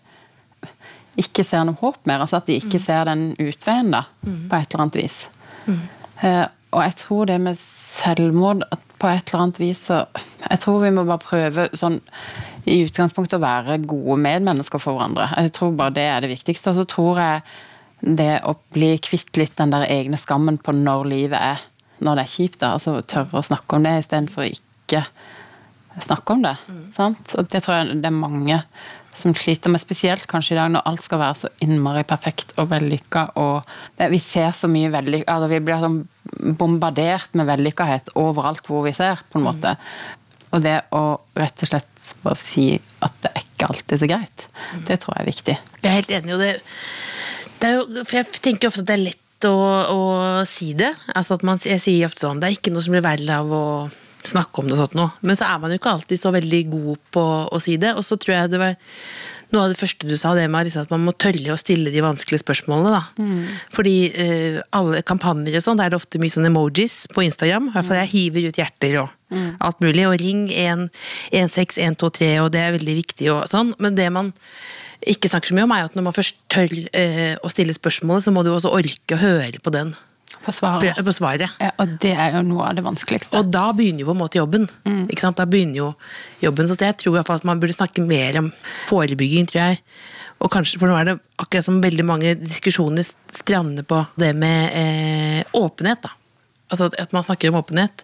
ikke 1.21 1.43
ser 1.47 1.65
noe 1.67 1.79
håp 1.81 2.05
mer. 2.09 2.23
Altså 2.23 2.39
at 2.39 2.49
de 2.49 2.59
ikke 2.61 2.79
ser 2.81 3.09
den 3.09 3.31
utveien, 3.39 3.91
da, 3.93 4.05
på 4.21 4.59
et 4.59 4.69
eller 4.69 4.85
annet 4.85 4.99
vis. 5.01 5.17
Eh, 6.21 6.45
og 6.71 6.83
jeg 6.85 6.95
tror 7.01 7.27
det 7.29 7.37
med 7.43 7.59
selvmord 7.59 8.63
at 8.71 8.83
på 9.01 9.09
et 9.09 9.31
eller 9.31 9.43
annet 9.47 9.59
vis 9.59 9.79
så 9.89 10.03
Jeg 10.13 10.59
tror 10.61 10.83
vi 10.83 10.91
må 10.93 11.03
bare 11.07 11.23
prøve 11.23 11.67
sånn 11.77 11.97
i 12.69 12.83
utgangspunktet 12.85 13.39
å 13.39 13.43
være 13.43 13.79
gode 13.89 14.19
medmennesker 14.21 14.81
for 14.81 14.95
hverandre. 14.95 15.25
Jeg 15.41 15.53
tror 15.57 15.73
bare 15.77 15.95
det 15.95 16.05
er 16.05 16.21
det 16.21 16.29
viktigste. 16.29 16.69
Og 16.69 16.77
så 16.77 16.85
tror 16.85 17.19
jeg 17.19 17.41
det 18.01 18.35
å 18.45 18.53
bli 18.73 18.91
kvitt 19.01 19.37
litt 19.41 19.55
den 19.57 19.73
der 19.73 19.87
egne 19.89 20.19
skammen 20.21 20.59
på 20.61 20.75
når 20.77 21.09
livet 21.09 21.41
er 21.41 21.63
når 22.01 22.17
det 22.17 22.23
er 22.25 22.31
kjipt, 22.33 22.59
da, 22.61 22.71
altså 22.77 22.95
tørre 23.05 23.37
å 23.37 23.45
snakke 23.45 23.77
om 23.77 23.83
det 23.85 23.91
istedenfor 24.01 24.47
ikke 24.47 25.03
snakke 26.01 26.33
om 26.33 26.45
det. 26.45 26.55
Sant? 26.95 27.35
Og 27.37 27.49
det 27.51 27.61
tror 27.61 27.77
jeg 27.77 27.99
det 28.01 28.09
er 28.09 28.15
mange 28.15 28.57
som 29.13 29.33
sliter 29.35 29.71
med, 29.71 29.81
spesielt 29.83 30.25
kanskje 30.29 30.55
i 30.55 30.59
dag 30.59 30.71
når 30.71 30.85
alt 30.87 31.03
skal 31.03 31.19
være 31.21 31.37
så 31.41 31.51
innmari 31.63 32.03
perfekt 32.07 32.53
og 32.61 32.69
vellykka. 32.71 33.25
Og 33.41 33.67
det, 33.99 34.09
vi 34.13 34.19
ser 34.23 34.51
så 34.55 34.69
mye 34.71 34.91
vellykka 34.93 35.35
altså 35.35 35.51
Vi 35.51 35.61
blir 35.65 35.83
sånn 35.83 35.99
bombardert 36.59 37.35
med 37.37 37.49
vellykkahet 37.49 38.13
overalt 38.19 38.67
hvor 38.67 38.85
vi 38.87 38.95
ser, 38.95 39.23
på 39.31 39.39
en 39.39 39.47
måte. 39.49 39.75
Og 40.51 40.63
det 40.63 40.77
å 40.95 41.03
rett 41.39 41.63
og 41.63 41.71
slett 41.71 41.87
bare 42.21 42.39
si 42.39 42.73
at 42.75 43.17
det 43.23 43.31
er 43.31 43.43
ikke 43.45 43.69
alltid 43.71 44.01
så 44.01 44.09
greit, 44.09 44.47
det 44.87 44.99
tror 45.01 45.15
jeg 45.15 45.23
er 45.23 45.31
viktig. 45.31 45.57
Jeg 45.81 45.89
er 45.89 45.97
helt 45.97 46.13
enig, 46.17 46.33
og 46.35 46.43
det, 46.43 46.51
det 47.61 47.69
er 47.69 47.77
jo, 47.77 47.85
for 48.03 48.19
jeg 48.19 48.41
tenker 48.43 48.71
ofte 48.71 48.83
at 48.83 48.89
det 48.89 48.97
er 48.97 49.03
lett 49.05 49.47
å, 49.47 49.55
å 49.95 50.01
si 50.49 50.71
det. 50.77 50.91
Altså 51.15 51.37
at 51.37 51.45
man, 51.47 51.61
jeg 51.63 51.81
sier 51.81 52.09
ofte 52.09 52.25
sånn, 52.25 52.41
det 52.41 52.49
er 52.49 52.57
ikke 52.57 52.73
noe 52.73 52.85
som 52.85 52.95
blir 52.95 53.05
verre 53.05 53.39
av 53.41 53.53
å 53.55 53.65
snakke 54.29 54.61
om 54.61 54.69
det 54.69 54.75
og 54.77 54.83
sånt 54.83 54.97
noe. 54.99 55.11
Men 55.25 55.37
så 55.39 55.49
er 55.49 55.61
man 55.61 55.73
jo 55.73 55.79
ikke 55.79 55.93
alltid 55.95 56.21
så 56.21 56.31
veldig 56.35 56.61
god 56.71 57.05
på 57.15 57.27
å 57.51 57.61
si 57.63 57.77
det. 57.81 57.93
Og 57.97 58.05
så 58.05 58.17
tror 58.21 58.35
jeg 58.35 58.51
det 58.53 58.61
var 58.61 58.75
noe 59.51 59.65
av 59.65 59.73
det 59.73 59.79
første 59.79 60.07
du 60.07 60.13
sa, 60.19 60.33
det 60.35 60.45
med 60.51 60.67
liksom 60.67 60.85
at 60.85 60.91
man 60.93 61.03
må 61.03 61.13
tørre 61.19 61.53
å 61.53 61.59
stille 61.59 61.91
de 61.91 62.03
vanskelige 62.03 62.43
spørsmålene. 62.43 62.91
da. 62.93 63.01
Fordi 63.75 63.95
uh, 64.15 64.59
alle 64.79 65.01
kampanjer 65.07 65.57
og 65.59 65.65
sånn, 65.65 65.79
da 65.79 65.87
er 65.87 65.93
det 65.93 65.99
ofte 65.99 66.21
mye 66.21 66.33
sånn 66.33 66.47
emojis 66.47 67.03
på 67.11 67.25
Instagram. 67.27 67.71
I 67.71 67.75
hvert 67.75 67.89
fall 67.89 67.99
jeg 68.03 68.13
hiver 68.13 68.47
ut 68.47 68.61
hjerter 68.61 69.01
og 69.03 69.17
alt 69.63 69.83
mulig. 69.83 70.05
Og 70.07 70.15
ring 70.21 70.45
16123, 70.51 72.31
og 72.43 72.53
det 72.55 72.63
er 72.63 72.77
veldig 72.77 72.95
viktig 73.01 73.33
og 73.33 73.43
sånn. 73.51 73.75
Men 73.83 73.99
det 73.99 74.07
man 74.13 74.31
ikke 75.01 75.31
snakker 75.31 75.51
så 75.51 75.57
mye 75.57 75.65
om, 75.67 75.75
er 75.75 75.89
at 75.89 75.97
når 75.97 76.07
man 76.07 76.15
først 76.15 76.39
tør 76.51 76.71
uh, 76.71 77.35
å 77.41 77.51
stille 77.51 77.75
spørsmålet, 77.75 78.27
så 78.27 78.35
må 78.35 78.45
du 78.45 78.53
også 78.53 78.71
orke 78.77 79.17
å 79.17 79.21
høre 79.21 79.63
på 79.63 79.73
den. 79.73 79.95
Forsvare. 80.45 80.93
På 81.05 81.13
svaret. 81.13 81.51
Ja, 81.61 81.69
og 81.77 81.97
det 82.01 82.13
er 82.17 82.37
jo 82.37 82.41
noe 82.47 82.69
av 82.69 82.77
det 82.79 82.83
vanskeligste. 82.85 83.37
Og 83.37 83.51
da 83.53 83.67
begynner 83.77 84.01
jo 84.05 84.07
på 84.09 84.15
en 84.15 84.21
måte 84.23 84.39
jobben. 84.41 84.65
Sant? 85.19 85.37
Da 85.37 85.45
begynner 85.45 85.77
jo 85.83 85.89
jobben. 86.41 86.67
Så 86.71 86.79
jeg 86.81 86.97
tror 87.03 87.19
at 87.21 87.43
man 87.45 87.59
burde 87.61 87.75
snakke 87.77 88.01
mer 88.05 88.39
om 88.41 88.49
forebygging, 88.89 89.45
tror 89.51 89.61
jeg. 89.67 89.81
Og 90.41 90.49
kanskje, 90.49 90.79
for 90.81 90.89
nå 90.89 90.95
er 90.97 91.11
det 91.11 91.19
akkurat 91.37 91.67
som 91.67 91.77
veldig 91.83 92.05
mange 92.09 92.31
diskusjoner 92.41 93.05
strander 93.05 93.85
på 93.85 93.99
det 94.17 94.31
med 94.33 94.73
eh, 94.73 95.43
åpenhet, 95.53 96.01
da. 96.07 96.15
Altså 96.71 96.87
at- 96.97 97.11
man 97.13 97.21
snakker 97.27 97.51
om 97.51 97.59
åpenhet, 97.59 98.01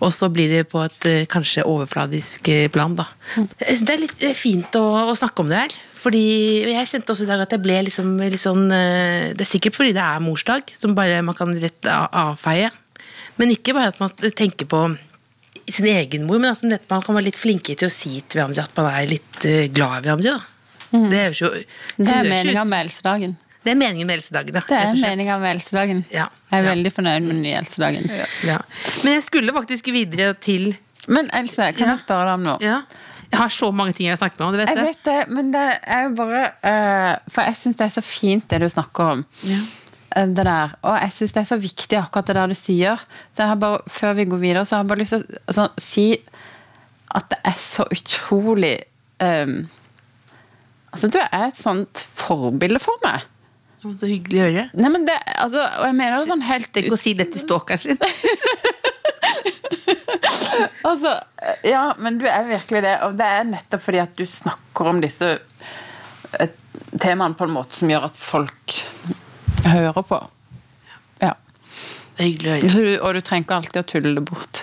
og 0.00 0.10
så 0.10 0.26
blir 0.32 0.48
det 0.50 0.64
på 0.72 0.80
et 0.82 1.06
eh, 1.06 1.26
kanskje 1.30 1.62
overfladisk 1.68 2.48
eh, 2.48 2.66
plan, 2.72 2.96
da. 2.98 3.04
Synes 3.36 3.84
Det 3.86 3.94
er 3.94 4.02
litt 4.02 4.24
eh, 4.26 4.34
fint 4.34 4.74
å, 4.80 4.82
å 5.12 5.14
snakke 5.14 5.44
om 5.44 5.52
det 5.52 5.60
her. 5.62 5.76
Fordi 6.06 6.22
jeg 6.70 6.86
kjente 6.86 7.10
også 7.10 7.24
i 7.26 7.30
dag 7.32 7.40
at 7.42 7.50
jeg 7.56 7.62
ble 7.64 7.80
liksom 7.88 8.12
litt 8.22 8.38
sånn 8.38 8.68
eh, 8.70 9.32
Det 9.34 9.42
er 9.42 9.48
sikkert 9.50 9.74
fordi 9.74 9.94
det 9.96 10.04
er 10.04 10.20
morsdag, 10.22 10.70
som 10.70 10.94
bare 10.94 11.18
man 11.26 11.34
kan 11.34 11.50
rett 11.58 11.88
avfeie. 11.90 12.70
Men 13.40 13.50
ikke 13.50 13.74
bare 13.74 13.90
at 13.90 13.98
man 14.00 14.12
tenker 14.38 14.68
på 14.70 14.84
sin 15.66 15.88
egen 15.90 16.28
mor, 16.28 16.38
men 16.38 16.52
altså 16.52 16.70
at 16.76 16.84
man 16.92 17.02
kan 17.02 17.16
være 17.18 17.26
litt 17.26 17.40
flinkere 17.40 17.74
til 17.80 17.88
å 17.90 17.92
si 17.92 18.20
til 18.22 18.38
hverandre 18.38 18.62
at 18.68 18.76
man 18.78 18.86
er 18.92 19.08
litt 19.10 19.46
eh, 19.50 19.66
glad 19.74 19.98
i 19.98 20.06
hverandre. 20.06 20.36
da. 20.38 21.00
Det 21.10 21.18
høres 21.24 21.40
jo 21.42 21.50
Det 21.50 22.12
er 22.14 22.28
meninga 22.30 22.62
med 22.70 22.84
helsedagen. 22.84 23.34
Det 23.66 23.72
er 23.74 23.78
meningen 23.80 24.06
med 24.06 24.14
helsedagen, 24.20 24.54
ja. 24.54 24.62
Det 24.68 24.76
er 24.78 24.92
meningen 25.02 25.40
med 25.42 25.50
helsedagen. 25.56 26.04
Ja. 26.14 26.28
Jeg 26.52 26.60
er 26.60 26.62
Ja. 26.62 26.70
veldig 26.70 26.92
fornøyd 26.94 27.24
med 27.26 27.34
den 27.34 27.42
nye 27.42 27.56
helsedagen. 27.58 28.06
Ja. 28.46 28.60
Men 29.02 29.16
jeg 29.18 29.24
skulle 29.26 29.52
faktisk 29.56 29.90
videre 29.90 30.34
til 30.38 30.76
Men 31.08 31.28
Else, 31.34 31.72
kan 31.74 31.88
jeg 31.92 31.98
spørre 31.98 32.30
deg 32.30 32.34
om 32.38 32.46
noe? 32.46 32.58
Jeg 33.36 33.42
har 33.42 33.52
så 33.52 33.68
mange 33.76 33.92
ting 33.96 34.08
jeg 34.08 34.16
vil 34.16 34.20
snakke 34.22 34.40
med 34.40 34.46
om, 34.46 34.54
du 34.56 34.60
vet 34.62 34.70
Jeg 34.72 34.78
det? 34.78 34.84
vet 34.88 35.02
det, 35.10 35.16
men 35.36 35.50
det 35.52 35.64
er 35.84 36.06
jo 36.06 36.12
bare 36.16 36.44
uh, 36.64 37.32
For 37.32 37.44
jeg 37.50 37.58
syns 37.60 37.76
det 37.76 37.84
er 37.86 37.92
så 37.98 38.04
fint 38.04 38.46
det 38.50 38.62
du 38.64 38.68
snakker 38.72 39.12
om. 39.16 39.22
Ja. 39.44 39.60
Uh, 40.16 40.26
Det 40.32 40.46
der. 40.48 40.74
Og 40.82 40.96
jeg 41.02 41.12
syns 41.18 41.36
det 41.36 41.42
er 41.44 41.48
så 41.52 41.60
viktig 41.60 41.98
akkurat 42.00 42.30
det 42.32 42.36
der 42.38 42.52
du 42.54 42.56
sier. 42.56 43.06
Det 43.36 43.48
har 43.50 43.60
bare, 43.60 43.82
før 43.92 44.16
vi 44.16 44.24
går 44.32 44.40
videre, 44.42 44.64
så 44.64 44.78
har 44.78 44.84
jeg 44.86 44.90
bare 44.94 45.04
lyst 45.04 45.16
til 45.18 45.24
å 45.26 45.40
altså, 45.52 45.68
si 45.84 46.06
at 47.16 47.28
det 47.30 47.38
er 47.44 47.58
så 47.60 47.84
utrolig 47.92 48.74
um, 49.22 49.58
Altså, 50.96 51.08
du 51.12 51.18
er 51.20 51.42
et 51.50 51.58
sånt 51.58 52.06
forbilde 52.16 52.80
for 52.80 52.96
meg. 53.04 53.26
Så 53.84 54.08
hyggelig 54.08 54.40
å 54.40 54.46
høre. 54.48 54.62
Nei, 54.80 54.88
men 54.94 55.04
det, 55.06 55.14
altså, 55.36 55.60
og 55.60 55.84
jeg 55.90 55.94
mener 55.98 56.16
det 56.16 56.30
sånn 56.30 56.44
helt 56.48 56.70
Tenk 56.74 56.94
å 56.94 56.98
si 56.98 57.12
det 57.18 57.28
til 57.34 57.42
stalkeren 57.42 57.82
sin. 57.84 58.00
Altså, 60.86 61.10
ja, 61.66 61.94
men 61.98 62.18
du 62.20 62.26
er 62.30 62.46
virkelig 62.48 62.82
det. 62.84 62.94
Og 63.06 63.16
det 63.18 63.26
er 63.26 63.48
nettopp 63.48 63.82
fordi 63.84 64.00
at 64.02 64.14
du 64.16 64.24
snakker 64.30 64.90
om 64.92 65.02
disse 65.02 65.32
eh, 66.38 66.54
temaene 67.00 67.36
på 67.36 67.44
en 67.44 67.54
måte 67.56 67.80
som 67.80 67.90
gjør 67.90 68.06
at 68.08 68.16
folk 68.16 68.76
hører 69.66 70.06
på. 70.06 70.20
Ja. 71.22 71.34
Det 72.16 72.22
er 72.22 72.30
hyggelig 72.30 72.50
å 72.50 72.54
høre. 72.54 72.70
Du, 72.72 72.92
og 73.00 73.18
du 73.18 73.20
trenger 73.20 73.48
ikke 73.48 73.58
alltid 73.60 73.82
å 73.82 73.86
tulle 73.90 74.14
det 74.16 74.24
bort. 74.30 74.62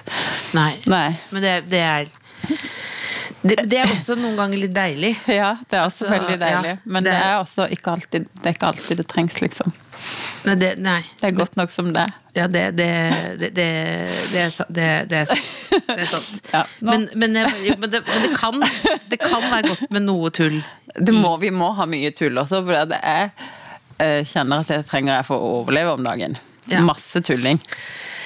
Nei. 0.57 0.71
Nei. 0.89 1.09
Men 1.33 1.45
det, 1.45 1.53
det 1.69 1.83
er 1.83 2.13
det, 3.43 3.57
det 3.69 3.77
er 3.81 3.89
også 3.91 4.15
noen 4.19 4.37
ganger 4.39 4.61
litt 4.61 4.73
deilig. 4.75 5.13
Ja, 5.39 5.53
det 5.69 5.77
er 5.77 5.85
også 5.85 6.05
Altså, 6.07 6.11
veldig 6.15 6.37
deilig. 6.41 6.73
ja, 6.73 6.81
men 6.85 7.03
det 7.05 7.11
det- 7.11 7.21
er 7.27 7.37
også 7.41 7.65
ikke 7.75 7.93
alltid 7.97 8.27
det, 8.29 8.43
er 8.45 8.55
ikke 8.55 8.69
alltid 8.71 9.01
det 9.01 9.05
trengs, 9.11 9.39
liksom. 9.43 9.73
Nei, 10.47 10.55
det, 10.59 10.69
nei. 10.83 10.99
Det 11.19 11.27
er 11.29 11.35
godt 11.37 11.57
nok 11.59 11.71
som 11.71 11.91
det 11.95 12.05
er. 12.07 12.13
Ja, 12.33 12.47
det, 12.49 12.63
det, 12.79 12.87
det, 13.39 13.49
det, 13.55 13.67
det, 14.33 14.39
er, 14.41 14.53
sant. 14.55 14.71
Det 14.73 15.17
er 15.19 16.07
sant. 16.09 16.39
Ja, 16.55 16.63
men, 16.81 17.05
men, 17.19 17.35
jo, 17.67 17.75
men, 17.79 17.91
det, 17.93 18.01
men 18.07 18.23
det, 18.25 18.31
kan, 18.39 18.63
det 19.11 19.19
kan 19.21 19.43
være 19.51 19.67
godt 19.73 19.91
med 19.93 20.07
noe 20.07 20.31
tull. 20.33 20.57
det 20.97 21.13
må, 21.13 21.35
vi 21.43 21.51
må 21.53 21.71
ha 21.77 21.85
mye 21.89 22.09
tull 22.15 22.37
også, 22.41 22.63
for 22.65 22.89
det 22.89 22.99
er 23.03 23.29
jeg 24.03 24.25
kjenner 24.27 24.63
at 24.63 24.71
det 24.71 24.81
trenger 24.89 25.13
jeg 25.19 25.25
for 25.29 25.39
å 25.39 25.51
overleve 25.61 25.93
om 25.95 26.03
dagen. 26.03 26.33
Ja. 26.71 26.81
Masse 26.83 27.21
tulling. 27.23 27.59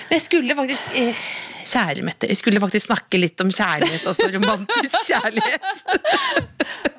Men 0.08 0.16
jeg 0.16 0.24
skulle 0.24 0.56
faktisk 0.58 0.88
eh, 0.98 1.20
Kjære 1.68 2.04
Mette, 2.08 2.30
vi 2.32 2.38
skulle 2.38 2.62
faktisk 2.64 2.88
snakke 2.88 3.20
litt 3.20 3.42
om 3.44 3.52
kjærlighet 3.52 4.06
også. 4.08 4.30
Romantisk 4.38 5.00
kjærlighet. 5.12 5.84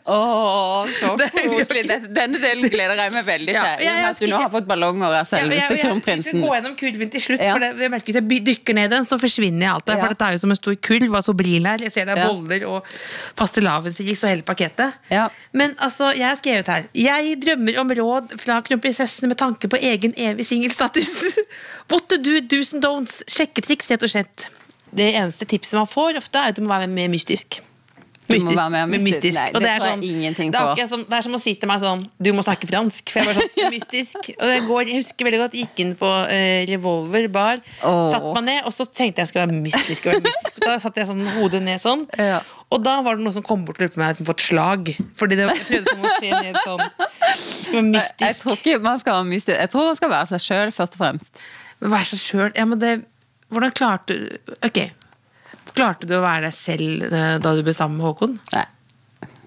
Å, 0.09 0.19
så 0.89 1.11
er 1.21 1.45
jo 1.45 1.59
koselig. 1.59 1.97
Denne 2.17 2.41
delen 2.41 2.71
gleder 2.73 2.97
jeg 2.97 3.13
meg 3.13 3.27
veldig 3.27 3.53
til. 3.53 3.59
Ja, 3.59 3.73
ja, 3.85 3.97
ja, 4.01 4.13
at 4.15 4.23
du 4.23 4.27
nå 4.31 4.39
har 4.41 4.53
fått 4.53 4.69
ballonger 4.69 5.13
av 5.19 5.29
selveste 5.29 5.77
jeg, 5.77 5.83
jeg 5.83 6.25
skal 6.25 6.41
gå 6.45 6.53
gjennom 6.57 6.77
kurven 6.81 7.13
til 7.13 7.25
slutt. 7.27 7.45
For 7.45 7.65
det, 7.65 7.71
jeg 7.85 7.93
merker 7.93 8.13
Hvis 8.13 8.21
jeg 8.21 8.45
dykker 8.49 8.79
ned 8.79 8.93
den, 8.95 9.09
så 9.11 9.19
forsvinner 9.21 9.67
jeg 9.67 9.73
alt 9.75 9.89
der. 9.91 10.01
For 10.01 10.15
dette 10.15 10.29
er 10.31 10.37
jo 10.37 10.43
som 10.45 10.55
en 10.55 10.61
stor 10.61 10.79
kurv 10.89 11.19
av 11.21 11.27
Sobril 11.29 11.69
her. 11.69 11.85
Jeg 11.85 11.95
ser 11.95 12.09
det 12.09 12.17
er 12.17 12.25
boller 12.25 12.67
og 12.71 12.93
fastelavnsris 13.39 14.25
og 14.25 14.33
hele 14.33 14.47
pakketet. 14.49 14.97
Ja. 15.13 15.29
Men 15.53 15.77
altså, 15.77 16.13
jeg 16.17 16.29
har 16.29 16.39
skrevet 16.41 16.73
her 16.73 16.89
Jeg 16.97 17.37
drømmer 17.45 17.81
om 17.83 17.97
råd 18.01 18.37
fra 18.41 18.61
kronprinsessen 18.65 19.29
med 19.29 19.41
tanke 19.41 19.69
på 19.69 19.81
egen 19.93 20.17
evig 20.17 20.49
singelstatus. 20.49 21.19
What 21.93 22.09
to 22.09 22.17
do, 22.21 22.41
do's 22.41 22.73
and 22.73 22.85
don'ts. 22.85 23.21
Sjekketriks, 23.29 23.93
rett 23.93 24.05
og 24.05 24.17
slett. 24.17 24.49
Det 24.95 25.13
eneste 25.15 25.45
tipset 25.49 25.77
man 25.79 25.87
får 25.91 26.17
ofte, 26.23 26.39
er 26.39 26.53
at 26.55 26.57
du 26.57 26.63
må 26.65 26.73
være 26.73 26.89
mer 26.91 27.09
mystisk. 27.13 27.61
Du 28.29 28.35
må 28.45 28.53
være 28.53 28.83
med 28.85 29.01
mystisk. 29.01 29.39
Nei, 29.41 29.47
Og 29.57 29.63
det 29.65 29.71
er 29.71 29.79
tror 29.81 29.89
jeg 29.89 29.97
sånn- 29.97 30.03
ingenting 30.05 30.51
det 30.53 30.61
er 30.61 30.89
som, 30.91 31.01
det 31.09 31.17
er 31.17 31.23
som 31.25 31.33
å 31.33 31.39
si 31.41 31.55
til 31.57 31.67
meg 31.71 31.79
sånn 31.81 32.03
Du 32.21 32.29
må 32.37 32.43
snakke 32.45 32.69
fransk. 32.69 33.09
For 33.09 33.23
jeg 33.23 33.25
var 33.25 33.39
sånn 33.39 33.71
mystisk. 33.75 34.29
Og 34.37 34.45
det 34.45 34.59
går, 34.69 34.83
jeg 34.91 34.99
husker 35.01 35.25
veldig 35.25 35.41
godt, 35.47 35.57
gikk 35.57 35.81
inn 35.81 35.95
på 35.97 36.11
eh, 36.29 36.67
Revolver 36.69 37.25
bar, 37.33 37.63
oh. 37.89 38.03
satt 38.05 38.27
meg 38.37 38.45
ned, 38.51 38.61
og 38.69 38.75
så 38.77 38.85
tenkte 38.85 39.23
jeg 39.23 39.25
jeg 39.25 39.31
skulle 39.33 39.47
være 39.47 39.63
mystisk. 39.65 40.11
Og 40.11 40.13
være 40.19 40.27
mystisk. 40.29 40.61
Da 40.67 40.77
satte 40.85 41.01
jeg 41.01 41.09
sånn 41.09 41.25
hodet 41.39 41.63
ned 41.65 41.81
sånn. 41.81 42.05
Ja. 42.21 42.43
Og 42.69 42.85
da 42.85 42.99
var 43.01 43.17
det 43.17 43.25
noen 43.25 43.33
som 43.39 43.47
kom 43.49 43.65
bort 43.65 43.81
og 43.81 43.87
lurte 43.87 43.97
på 43.97 44.05
meg 44.05 44.21
og 44.21 44.29
fått 44.29 44.45
slag. 44.45 44.93
Fordi 45.17 45.39
det, 45.41 45.49
jeg 45.49 45.65
prøvde 45.73 45.95
sånn 45.95 46.05
å 46.05 46.17
se 46.21 46.33
ned 46.37 46.59
sånn 46.69 46.85
Det 46.85 47.37
skal 47.41 47.79
være 47.79 47.81
Jeg 47.81 47.93
mystisk. 47.97 48.43
tror 48.45 48.59
ikke 48.61 48.81
man 48.85 49.01
skal 49.01 49.17
være 49.23 49.31
mystisk. 49.33 49.57
Jeg 49.57 49.73
tror 49.73 49.89
man 49.89 49.97
skal 50.03 50.13
være 50.13 50.29
seg 50.35 50.45
sjøl, 50.51 50.75
først 50.77 50.99
og 50.99 51.07
fremst. 51.07 51.47
Men 51.81 51.97
vær 51.97 52.05
seg 52.13 52.21
sjøl. 52.29 52.51
Ja, 52.61 52.69
men 52.69 52.85
det 52.85 52.93
Hvordan 53.53 53.75
klarte 53.77 54.17
du 54.19 54.55
Ok. 54.67 54.81
Klarte 55.77 56.09
du 56.09 56.17
å 56.17 56.25
være 56.25 56.49
deg 56.49 56.55
selv 56.57 57.07
eh, 57.13 57.37
da 57.43 57.53
du 57.55 57.63
ble 57.65 57.75
sammen 57.77 58.01
med 58.01 58.09
Håkon? 58.09 58.39
Nei. 58.55 58.65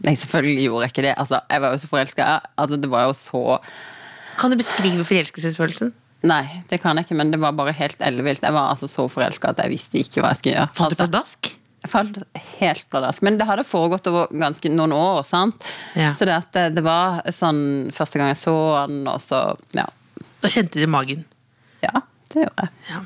Nei, 0.01 0.13
selvfølgelig 0.17 0.65
gjorde 0.67 0.85
jeg 0.85 0.93
ikke 0.95 1.05
det. 1.05 1.15
Altså, 1.21 1.39
jeg 1.51 1.61
var 1.61 1.73
jo 1.73 1.79
så 1.81 1.89
forelska. 1.91 2.27
Altså, 2.61 2.77
det 2.81 2.89
var 2.89 3.07
jo 3.09 3.15
så 3.17 3.41
Kan 4.39 4.53
du 4.53 4.57
beskrive 4.57 5.05
forelskelsesfølelsen? 5.05 5.91
Nei, 6.29 6.43
det 6.69 6.77
kan 6.83 6.97
jeg 6.97 7.07
ikke, 7.07 7.17
men 7.17 7.31
det 7.33 7.39
var 7.41 7.55
bare 7.57 7.73
helt 7.73 8.01
ellevilt. 8.05 8.43
Jeg 8.45 8.53
var 8.53 8.69
altså 8.73 8.85
så 8.89 9.07
forelska 9.09 9.53
at 9.55 9.61
jeg 9.63 9.73
visste 9.73 9.97
ikke 10.01 10.21
hva 10.21 10.31
jeg 10.33 10.39
skulle 10.41 10.55
gjøre. 10.55 10.73
Falt 10.77 10.93
du 10.93 10.93
Altså, 10.93 10.99
pladask? 11.01 11.49
Jeg 11.81 11.89
falt 11.89 12.19
helt 12.59 12.85
pladask. 12.93 13.23
Men 13.25 13.39
det 13.39 13.47
hadde 13.49 13.65
foregått 13.65 14.05
over 14.11 14.29
ganske 14.29 14.69
noen 14.69 14.93
år, 14.93 15.23
sant. 15.25 15.65
Ja. 15.97 16.11
Så 16.17 16.27
det, 16.29 16.35
at 16.37 16.51
det, 16.53 16.67
det 16.77 16.83
var 16.85 17.23
sånn 17.33 17.89
første 17.93 18.21
gang 18.21 18.29
jeg 18.35 18.41
så 18.43 18.55
han, 18.83 19.01
og 19.09 19.17
så 19.23 19.41
Ja. 19.77 19.87
Da 20.41 20.49
kjente 20.49 20.77
du 20.81 20.85
magen. 20.89 21.25
Ja, 21.81 22.03
det 22.33 22.45
gjorde 22.45 22.65
jeg. 22.65 22.69
Ja. 22.89 22.99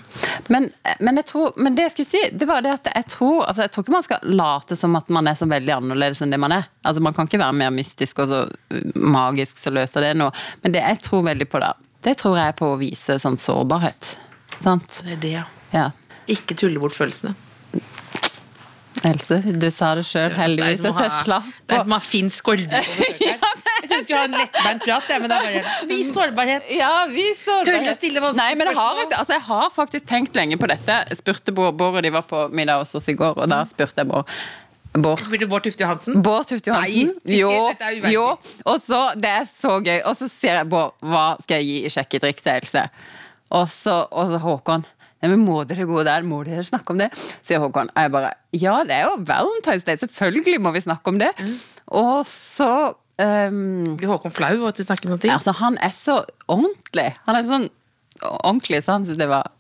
Men, 0.54 0.68
men, 1.00 1.20
jeg 1.22 1.28
tror, 1.32 1.56
men 1.58 1.76
det 1.78 1.88
jeg 1.88 1.94
skulle 1.96 2.10
si, 2.10 2.22
det 2.32 2.48
var 2.50 2.62
det 2.66 2.74
at 2.76 2.90
jeg 2.92 3.08
tror 3.10 3.46
altså 3.46 3.66
Jeg 3.66 3.72
tror 3.74 3.86
ikke 3.86 3.96
man 3.96 4.06
skal 4.06 4.36
late 4.38 4.78
som 4.80 4.98
at 5.00 5.10
man 5.14 5.30
er 5.32 5.40
så 5.40 5.48
veldig 5.50 5.74
annerledes 5.78 6.22
enn 6.24 6.34
det 6.34 6.40
man 6.42 6.54
er. 6.56 6.70
Altså 6.86 7.04
Man 7.04 7.18
kan 7.18 7.30
ikke 7.30 7.42
være 7.42 7.58
mer 7.64 7.74
mystisk 7.76 8.22
og 8.24 8.32
så 8.32 8.44
uh, 8.46 8.84
magisk 8.96 9.62
så 9.62 9.74
løser 9.74 10.08
det 10.08 10.14
noe. 10.20 10.34
Men 10.64 10.76
det 10.76 10.84
jeg 10.84 11.02
tror 11.06 11.26
veldig 11.28 11.50
på 11.50 11.62
da, 11.64 11.74
det 12.06 12.18
tror 12.22 12.40
jeg 12.40 12.54
er 12.54 12.58
på 12.60 12.72
å 12.74 12.80
vise 12.80 13.20
sånn 13.22 13.40
sårbarhet. 13.42 14.16
Sant? 14.62 15.02
Det 15.02 15.18
er 15.18 15.22
det, 15.22 15.34
ja. 15.40 15.46
Ja. 15.76 15.90
Ikke 16.32 16.58
tulle 16.58 16.82
bort 16.82 16.96
følelsene. 16.98 17.36
Else, 19.06 19.42
du 19.44 19.68
sa 19.74 19.92
det 19.98 20.06
sjøl, 20.08 20.34
heldigvis. 20.34 20.82
Det 20.82 20.94
Jeg 20.96 21.14
slapp 21.26 21.50
Det 21.68 21.76
er 21.78 21.84
som 21.84 21.94
å 21.94 22.00
ha 22.00 22.06
Finn 22.06 22.32
Skårde 22.34 22.66
på 22.72 22.80
besøk 22.82 23.22
her. 23.26 23.45
Trodde 23.96 24.02
vi 24.02 24.08
skulle 24.08 24.20
ha 24.20 24.28
en 24.28 24.36
lettbeint 24.40 24.84
prat, 24.86 25.14
men 25.22 25.32
det 25.32 25.38
er 25.40 25.48
bare 25.48 25.88
Vis 25.94 26.12
sårbarhet. 26.16 26.68
Ja, 26.78 26.92
vi 27.12 27.30
sårbarhet. 27.40 27.72
Tørre 27.72 27.96
å 27.96 27.98
stille 27.98 28.24
vanskelige 28.24 28.60
spørsmål. 28.66 29.00
har, 29.00 29.16
altså, 29.22 29.34
jeg 29.38 29.46
har 29.48 29.72
faktisk 29.76 30.12
tenkt 30.12 30.38
lenge 30.38 30.60
på 30.62 30.70
dette. 30.72 31.00
Spurte 31.18 31.56
Bård, 31.56 31.76
Bård 31.80 32.00
og 32.02 32.06
de 32.06 32.14
var 32.16 32.28
på 32.30 32.46
middag 32.56 32.84
hos 32.84 32.96
oss 33.00 33.10
i 33.12 33.18
går, 33.18 33.38
og 33.38 33.50
da 33.52 33.64
spurte 33.70 34.04
jeg 34.04 34.12
Bård 34.12 34.30
Bård. 34.96 35.20
Spilte 35.20 35.48
Bård 35.52 35.66
Tufte 35.66 35.84
Johansen? 35.84 36.22
Bård 36.24 36.48
Tufte 36.48 36.72
Johansen. 36.72 37.10
Nei, 37.26 37.36
Jo, 37.42 37.50
dette 37.68 37.90
er 37.92 38.12
jo. 38.14 38.26
Og 38.64 38.78
så, 38.80 39.02
det 39.20 39.32
er 39.42 39.48
så 39.50 39.74
gøy. 39.84 39.98
Og 40.08 40.16
så 40.16 40.30
sier 40.32 40.62
jeg 40.62 40.70
Bård, 40.72 40.96
hva 41.04 41.26
skal 41.44 41.60
jeg 41.60 41.68
gi 41.68 41.80
i 41.84 41.92
sjekketriks 41.92 42.46
til 42.46 42.54
Else? 42.54 42.86
Og 43.60 43.68
så, 43.72 43.98
og 44.08 44.32
så 44.32 44.40
Håkon. 44.40 44.86
Nei, 45.20 45.32
men 45.34 45.44
må 45.44 45.62
dere 45.68 45.88
gå 45.90 46.00
der? 46.08 46.24
Må 46.28 46.42
dere 46.48 46.64
snakke 46.64 46.96
om 46.96 47.00
det? 47.02 47.10
Sier 47.18 47.60
Håkon. 47.64 47.92
Og 47.92 48.06
jeg 48.06 48.14
bare 48.16 48.32
Ja, 48.56 48.78
det 48.88 48.96
er 49.02 49.10
jo 49.10 49.18
Valentine's 49.28 49.84
Day. 49.88 50.00
Selvfølgelig 50.00 50.62
må 50.64 50.72
vi 50.76 50.84
snakke 50.86 51.12
om 51.12 51.20
det. 51.20 51.32
Mm. 51.40 51.54
Og 52.00 52.24
så 52.32 52.70
ehm, 53.22 53.96
Blir 54.00 54.12
Håkon 54.12 54.34
flau 54.34 54.54
av 54.62 54.72
at 54.72 54.80
du 54.80 54.86
snakker 54.86 55.12
sånne 55.12 55.24
ting? 55.24 55.34
Altså, 55.36 55.56
han 55.60 55.80
er 55.84 55.94
så 55.96 56.22
ordentlig. 56.48 57.12
Han 57.28 57.40
er 57.40 57.50
sånn 57.50 57.70
ordentlig, 58.22 58.82
så 58.84 58.96
han 58.96 59.06
syntes 59.08 59.22
det 59.22 59.30
var 59.32 59.52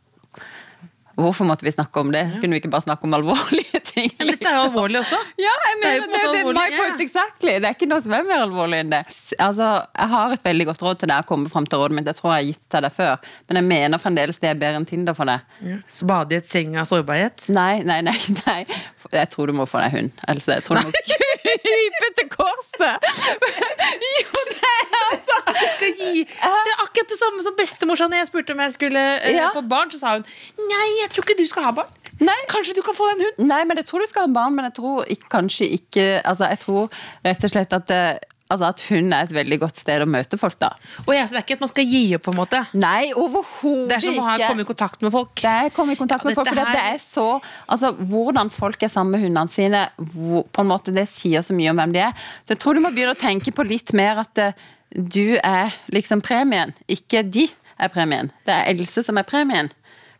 Hvorfor 1.15 1.47
måtte 1.47 1.63
vi 1.63 1.71
snakke 1.71 1.99
om 1.99 2.09
det? 2.11 2.25
Kunne 2.41 2.57
vi 2.57 2.59
ikke 2.59 2.69
bare 2.73 2.83
snakke 2.83 3.07
om 3.07 3.13
alvorlige 3.15 3.79
ting? 3.87 4.09
Liksom? 4.19 4.31
dette 4.33 4.49
er 4.49 4.57
jo 4.57 4.63
alvorlig 4.65 4.99
også. 4.99 5.19
Ja, 5.39 5.53
jeg 5.63 5.75
er 5.75 5.77
mener 5.79 5.93
det, 5.93 6.09
måte 6.09 6.31
det, 6.33 6.41
er 6.41 6.57
my 6.57 6.65
ja. 6.65 6.79
point 6.81 7.03
exactly. 7.05 7.53
Det 7.53 7.69
er 7.69 7.77
ikke 7.77 7.87
noe 7.87 8.03
som 8.03 8.15
er 8.17 8.25
mer 8.27 8.43
alvorlig 8.43 8.81
enn 8.83 8.91
det. 8.91 8.99
Altså, 9.39 9.69
Jeg 9.95 10.11
har 10.11 10.35
et 10.35 10.43
veldig 10.49 10.65
godt 10.71 10.83
råd 10.83 11.01
til 11.01 11.11
deg 11.13 11.23
å 11.23 11.29
komme 11.29 11.51
fram 11.53 11.69
til 11.71 11.79
rådet 11.79 11.95
mitt. 11.95 12.09
Jeg 12.11 12.19
tror 12.19 12.33
jeg 12.33 12.35
har 12.35 12.49
gitt 12.49 12.67
til 12.75 12.87
deg 12.87 12.97
før. 12.97 13.31
Men 13.47 13.61
jeg 13.61 13.67
mener 13.69 14.03
fremdeles 14.03 14.41
det 14.43 14.51
er 14.51 14.59
bedre 14.59 14.81
enn 14.81 14.89
Tinder 14.89 15.15
for 15.15 15.31
deg. 15.31 15.47
Et 16.35 16.51
seng 16.51 16.75
av 16.75 16.89
sårbarhet. 16.91 17.47
Nei, 17.55 17.79
nei, 17.87 18.01
nei. 18.03 18.17
nei. 18.43 18.59
Jeg 19.15 19.31
tror 19.31 19.47
du 19.47 19.55
må 19.55 19.69
få 19.69 19.85
deg 19.85 19.95
hund. 19.95 20.25
Else, 20.27 20.59
jeg 20.59 20.67
tror 20.67 20.81
du 20.81 20.89
må 20.89 20.99
krype 21.45 22.09
til 22.19 22.29
korset! 22.33 23.09
Jo, 24.15 24.43
det 24.49 24.71
er 24.71 24.95
altså 25.09 25.35
Jeg 25.55 25.69
skal 25.75 25.91
gi 25.99 26.23
Det 26.25 26.71
er 26.73 26.81
akkurat 26.85 27.11
det 27.13 27.19
samme 27.19 27.43
som 27.45 27.55
bestemor 27.57 27.99
sa 27.99 28.07
når 28.11 28.21
jeg 28.23 28.29
spurte 28.31 28.55
om 28.55 28.63
jeg 28.65 28.73
skulle 28.77 29.03
eh, 29.21 29.35
Ja. 29.35 29.49
få 29.55 29.61
barn. 29.69 29.91
Så 29.93 29.99
sa 30.01 30.15
hun 30.17 30.25
nei, 30.71 30.87
jeg 31.03 31.11
tror 31.13 31.25
ikke 31.27 31.37
du 31.41 31.45
skal 31.49 31.67
ha 31.69 31.73
barn. 31.81 31.91
Nei. 32.23 32.37
Kanskje 32.51 32.75
du 32.77 32.81
kan 32.85 32.95
få 32.95 33.09
deg 33.09 33.17
en 33.19 33.25
hund? 33.27 33.47
Nei, 33.49 33.61
men 33.67 33.77
jeg 33.81 33.89
tror 33.89 34.03
du 34.05 34.07
skal 34.07 34.27
ha 34.27 34.31
barn, 34.37 34.55
men 34.55 34.67
jeg 34.69 34.77
tror 34.77 35.09
ikke, 35.11 35.27
kanskje 35.33 35.67
ikke 35.79 36.05
Altså, 36.23 36.47
jeg 36.53 36.59
tror 36.63 36.87
rett 37.25 37.43
og 37.43 37.51
slett 37.51 37.75
at 37.75 37.87
det, 37.91 38.03
Altså 38.45 38.67
at 38.67 38.81
hun 38.91 39.07
er 39.09 39.25
et 39.25 39.31
veldig 39.33 39.57
godt 39.63 39.79
sted 39.81 40.03
å 40.03 40.05
møte 40.05 40.37
folk, 40.37 40.59
da. 40.61 40.67
Og 41.07 41.15
ja, 41.15 41.23
så 41.25 41.33
det 41.33 41.39
er 41.39 41.45
ikke 41.47 41.55
at 41.57 41.63
man 41.65 41.71
skal 41.71 41.87
gi 41.89 42.01
opp, 42.13 42.23
på 42.27 42.33
en 42.35 42.37
måte. 42.37 42.59
Nei, 42.77 43.07
overhodet 43.17 43.89
Det 43.89 43.95
er 43.97 44.03
som 44.05 44.19
å 44.21 44.25
ha, 44.27 44.35
ikke. 44.37 44.49
komme 44.51 44.65
i 44.65 44.69
kontakt 44.69 45.05
med 45.05 45.13
folk. 45.15 45.31
Det 45.41 45.53
er 45.53 45.71
komme 45.73 45.95
i 45.95 45.97
kontakt 45.97 46.27
med 46.27 46.35
Ja, 46.35 46.39
folk, 46.43 46.51
for 46.51 46.61
her... 46.61 46.77
det 46.77 46.83
er 46.91 47.01
så 47.01 47.25
Altså, 47.73 47.89
Hvordan 47.97 48.51
folk 48.53 48.85
er 48.85 48.91
sammen 48.93 49.15
med 49.17 49.25
hundene 49.25 49.49
sine, 49.55 49.81
hvor, 50.13 50.45
på 50.53 50.61
en 50.61 50.69
måte, 50.69 50.93
det 50.93 51.07
sier 51.09 51.41
så 51.45 51.57
mye 51.57 51.73
om 51.73 51.81
hvem 51.81 51.95
de 51.97 52.03
er. 52.05 52.27
Så 52.45 52.53
jeg 52.53 52.61
tror 52.61 52.77
du 52.77 52.83
må 52.85 52.93
begynne 52.93 53.15
å 53.17 53.19
tenke 53.19 53.53
på 53.55 53.65
litt 53.65 53.95
mer 53.97 54.21
at 54.21 54.43
uh, 54.51 54.65
du 54.93 55.39
er 55.41 55.73
liksom 55.95 56.21
premien, 56.21 56.75
ikke 56.85 57.25
de 57.25 57.47
er 57.81 57.89
premien. 57.91 58.29
Det 58.45 58.53
er 58.53 58.69
Else 58.75 59.01
som 59.03 59.17
er 59.17 59.25
premien. 59.27 59.73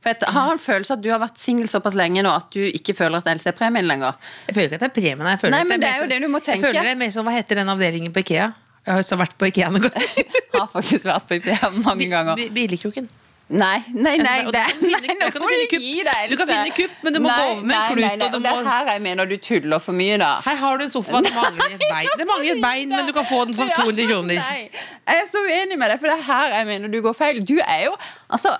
For 0.05 0.13
jeg 0.13 0.33
har 0.35 0.51
en 0.53 0.59
følelse 0.61 0.93
at 0.93 1.01
du 1.01 1.09
har 1.09 1.17
vært 1.23 1.39
singel 1.41 1.65
såpass 1.71 1.95
lenge 1.97 2.21
nå 2.21 2.29
at 2.29 2.51
du 2.53 2.61
ikke 2.61 2.93
føler 2.93 3.17
at 3.23 3.29
Else 3.33 3.49
er 3.49 3.57
premien 3.57 3.87
lenger. 3.89 4.13
Jeg 4.45 4.53
føler 4.59 4.69
ikke 4.69 4.77
at 4.77 4.85
det 4.85 4.91
er 4.91 4.95
premien. 5.01 5.31
Jeg 5.33 5.41
føler 5.41 5.57
Nei, 5.57 5.63
men 5.65 5.81
det 5.81 5.89
er 5.89 5.97
jo 5.97 6.05
sånn- 6.05 6.13
det 6.13 6.21
du 6.21 6.27
må 6.29 6.43
tenke. 6.45 6.59
Jeg 6.61 6.65
føler 6.67 6.81
det 6.85 6.93
er 6.93 7.01
mer 7.01 7.11
som, 7.17 7.25
Hva 7.25 7.33
heter 7.39 7.55
den 7.63 7.73
avdelingen 7.73 8.13
på 8.13 8.21
Ikea? 8.21 8.47
Jeg 8.85 8.93
har 8.93 9.01
jo 9.01 9.09
så 9.09 9.17
vært 9.17 9.33
på 9.41 9.49
Ikea 9.49 9.73
noen 9.73 9.89
ganger. 9.89 10.31
Har 10.55 10.67
faktisk 10.71 11.03
vært 11.09 11.25
på 11.27 11.41
Ikea 11.41 11.71
mange 11.81 12.05
ganger. 12.07 12.35
Bilekroken? 12.37 12.53
Billigkroken. 12.53 13.09
Nei, 13.45 13.77
nei, 13.93 14.15
nei, 14.17 14.39
Altså, 14.41 14.47
og 14.49 14.53
det, 14.55 14.61
nei, 14.89 15.15
nå 15.21 15.27
får 15.35 15.51
du 15.53 15.65
kupp. 15.69 15.81
gi 15.85 15.99
deg, 16.01 16.29
Du 16.31 16.35
kan 16.39 16.47
finne 16.49 16.71
kupp, 16.73 16.93
men 17.05 17.13
du 17.13 17.19
må 17.21 17.29
gå 17.29 17.43
over 17.51 17.59
med 17.61 17.75
en 17.77 17.91
klut, 17.91 17.99
nei, 18.01 18.15
nei, 18.17 18.25
og 18.25 18.31
du 18.33 18.39
Det 18.41 18.49
er 18.49 18.69
her 18.71 18.87
jeg 18.89 19.01
mener 19.05 19.27
du 19.29 19.35
tuller 19.37 19.83
for 19.85 19.93
mye, 19.93 20.15
da. 20.17 20.29
Her 20.41 20.55
har 20.63 20.79
du 20.81 20.83
en 20.87 20.89
sofa, 20.89 21.21
det 21.21 21.29
mangler 21.35 21.75
et 21.75 21.83
bein. 21.85 22.09
Det 22.17 22.25
mangler 22.25 22.55
et 22.55 22.63
bein, 22.63 22.89
men 22.89 23.05
du 23.05 23.13
kan 23.13 23.27
få 23.29 23.43
den 23.45 23.53
for 23.53 23.69
Ja, 23.69 23.77
200 23.85 24.07
kroner. 24.09 24.41
Nei, 24.41 24.63
jeg 25.05 25.21
er 25.21 25.29
så 25.29 25.43
uenig 25.45 25.77
med 25.77 25.93
deg, 25.93 25.99
for 26.01 26.09
det 26.09 26.17
er 26.17 26.25
her 26.25 26.55
jeg 26.57 26.65
mener 26.71 26.89
du 26.95 26.97
går 27.05 27.13
feil. 27.21 27.43
Du 27.45 27.53
er 27.61 27.83
jo 27.85 27.93
Altså, 28.35 28.51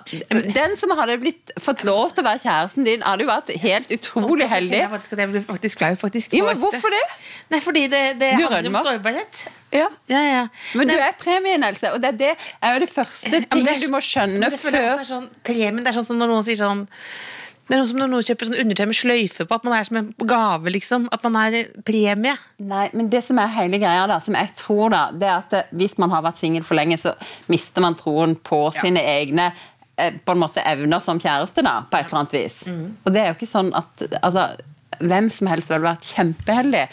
den 0.56 0.76
som 0.80 0.92
hadde 0.98 1.18
blitt, 1.20 1.52
fått 1.60 1.84
lov 1.86 2.14
til 2.16 2.24
å 2.24 2.26
være 2.30 2.40
kjæresten 2.46 2.86
din, 2.88 3.04
hadde 3.04 3.26
jo 3.26 3.30
vært 3.30 3.52
helt 3.62 3.92
utrolig 3.98 4.48
heldig. 4.48 4.80
faktisk 4.94 5.16
jeg 5.20 5.32
blir 5.34 5.44
faktisk 5.50 5.82
flau. 5.82 5.94
faktisk. 6.06 6.34
Ja, 6.38 6.46
men 6.48 6.60
hvorfor 6.62 6.94
det? 6.96 7.02
Nei, 7.52 7.60
fordi 7.64 7.84
det, 7.92 8.02
det 8.22 8.32
handler 8.40 8.70
om 8.72 8.78
sårbarhet. 8.88 9.44
Ja. 9.74 9.88
Ja, 10.08 10.20
ja. 10.24 10.42
Men 10.78 10.88
du 10.88 10.94
er 10.96 11.16
premien, 11.20 11.64
Else, 11.66 11.90
og 11.92 12.00
det 12.00 12.14
er, 12.14 12.18
det 12.22 12.32
er 12.62 12.76
jo 12.76 12.84
det 12.86 12.90
første 12.94 13.30
det 13.34 13.42
er- 13.44 13.80
du 13.82 13.90
må 13.92 14.00
skjønne 14.00 14.48
det 14.50 14.60
før 14.62 14.76
også 14.80 15.00
er 15.02 15.08
sånn, 15.10 15.26
Premien 15.44 15.82
det 15.84 15.90
er 15.92 15.98
sånn 15.98 16.08
som 16.12 16.20
når 16.22 16.32
noen 16.32 16.46
sier 16.46 16.56
sånn 16.62 16.86
det 17.66 17.74
er 17.74 17.80
noe 17.80 17.88
som 17.90 17.98
når 17.98 18.10
noen 18.12 18.26
kjøper 18.26 18.46
sånn 18.46 18.60
undertøy 18.62 18.86
med 18.86 18.96
sløyfe 18.96 19.46
på, 19.48 19.56
at 19.58 19.64
man 19.66 19.74
er 19.74 19.86
som 19.88 19.96
en 19.98 20.10
gave, 20.22 20.70
liksom. 20.70 21.08
At 21.14 21.24
man 21.26 21.38
er 21.40 21.72
premie. 21.86 22.34
Nei, 22.62 22.84
men 22.94 23.08
det 23.10 23.24
som 23.26 23.40
er 23.42 23.50
hele 23.56 23.80
greia, 23.82 24.04
da, 24.06 24.20
som 24.22 24.38
jeg 24.38 24.52
tror, 24.60 24.92
da, 24.94 25.00
det 25.10 25.26
er 25.26 25.40
at 25.40 25.56
eh, 25.58 25.72
hvis 25.80 25.96
man 26.02 26.14
har 26.14 26.22
vært 26.26 26.38
singel 26.38 26.62
for 26.66 26.78
lenge, 26.78 27.00
så 27.02 27.16
mister 27.50 27.82
man 27.82 27.98
troen 27.98 28.36
på 28.38 28.60
sine 28.76 29.02
egne 29.02 29.48
eh, 29.98 30.14
på 30.14 30.36
en 30.36 30.42
måte 30.44 30.62
evner 30.62 31.02
som 31.02 31.18
kjæreste, 31.18 31.66
da, 31.66 31.80
på 31.90 31.98
et 31.98 32.06
eller 32.06 32.22
annet 32.22 32.38
vis. 32.38 32.60
Og 33.02 33.10
det 33.10 33.24
er 33.24 33.32
jo 33.32 33.38
ikke 33.40 33.50
sånn 33.50 33.74
at 33.74 34.06
altså, 34.22 34.46
hvem 35.02 35.26
som 35.32 35.50
helst 35.50 35.72
ville 35.72 35.88
vært 35.88 36.06
kjempeheldig 36.14 36.86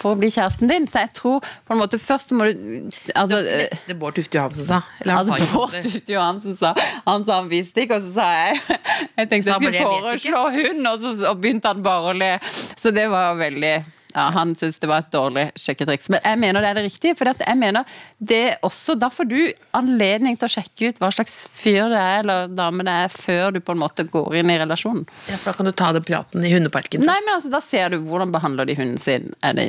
for 0.00 0.16
å 0.16 0.20
bli 0.20 0.30
kjæresten 0.32 0.70
din, 0.70 0.88
så 0.90 1.04
jeg 1.04 1.12
tror 1.18 1.44
på 1.44 1.76
en 1.76 1.80
måte 1.82 2.00
først 2.00 2.34
må 2.36 2.48
du 2.48 2.90
altså, 3.14 3.40
Det, 3.46 3.68
det 3.88 3.98
Bård 4.00 4.16
Tufte 4.18 4.40
Johansen 4.40 4.66
sa. 4.66 4.80
Eller 5.02 5.18
han 5.18 5.30
Altså, 5.34 5.52
Bård. 5.54 5.76
Tufte 5.84 6.16
Johansen 6.16 6.56
sa 6.58 6.74
Han 7.06 7.24
sa 7.28 7.40
han 7.42 7.48
visste 7.52 7.84
ikke, 7.84 8.00
og 8.00 8.08
så 8.08 8.16
sa 8.18 8.28
jeg 8.34 8.58
Jeg 9.20 9.30
tenkte 9.30 9.54
jeg 9.54 9.54
skulle 9.54 9.70
bare, 9.70 9.78
«Jeg 9.78 9.86
vet 9.86 10.02
foreslå 10.10 10.44
hun, 10.56 10.84
og 10.90 11.00
så 11.04 11.14
og 11.30 11.40
begynte 11.42 11.70
han 11.70 11.82
bare 11.84 12.12
å 12.12 12.16
le. 12.16 12.34
Så 12.80 12.92
det 12.94 13.06
var 13.12 13.36
veldig 13.38 13.74
ja, 14.14 14.30
Han 14.34 14.54
syntes 14.56 14.80
det 14.82 14.88
var 14.90 15.04
et 15.04 15.12
dårlig 15.12 15.44
sjekketriks. 15.58 16.08
Men 16.12 16.22
jeg 16.24 16.40
mener 16.42 16.64
det 16.64 16.70
er 16.70 16.78
det 16.80 16.86
riktige. 16.88 17.16
For 17.18 17.30
jeg 17.30 17.58
mener 17.58 17.98
det 18.18 18.40
er 18.48 18.56
også 18.66 18.96
Da 18.98 19.10
får 19.12 19.28
du 19.30 19.38
anledning 19.76 20.38
til 20.40 20.48
å 20.48 20.54
sjekke 20.56 20.90
ut 20.90 21.02
hva 21.02 21.12
slags 21.14 21.36
fyr 21.54 21.90
det 21.92 22.00
er, 22.00 22.22
eller 22.24 22.50
dame 22.54 22.86
det 22.86 22.96
er, 23.04 23.12
før 23.14 23.54
du 23.54 23.60
på 23.64 23.76
en 23.76 23.82
måte 23.82 24.06
går 24.10 24.40
inn 24.40 24.50
i 24.52 24.58
relasjonen. 24.60 25.06
Ja, 25.30 25.36
for 25.36 25.52
da 25.52 25.56
kan 25.58 25.70
du 25.70 25.74
ta 25.76 25.92
den 25.96 26.06
praten 26.06 26.46
i 26.46 26.52
hundeparken. 26.54 27.04
Nei, 27.06 27.20
men 27.26 27.36
altså, 27.36 27.52
Da 27.52 27.62
ser 27.64 27.94
du 27.94 28.00
hvordan 28.06 28.34
behandler 28.34 28.68
de 28.68 28.78
hunden 28.78 28.98
sin. 29.00 29.30
Er 29.46 29.56
de 29.58 29.68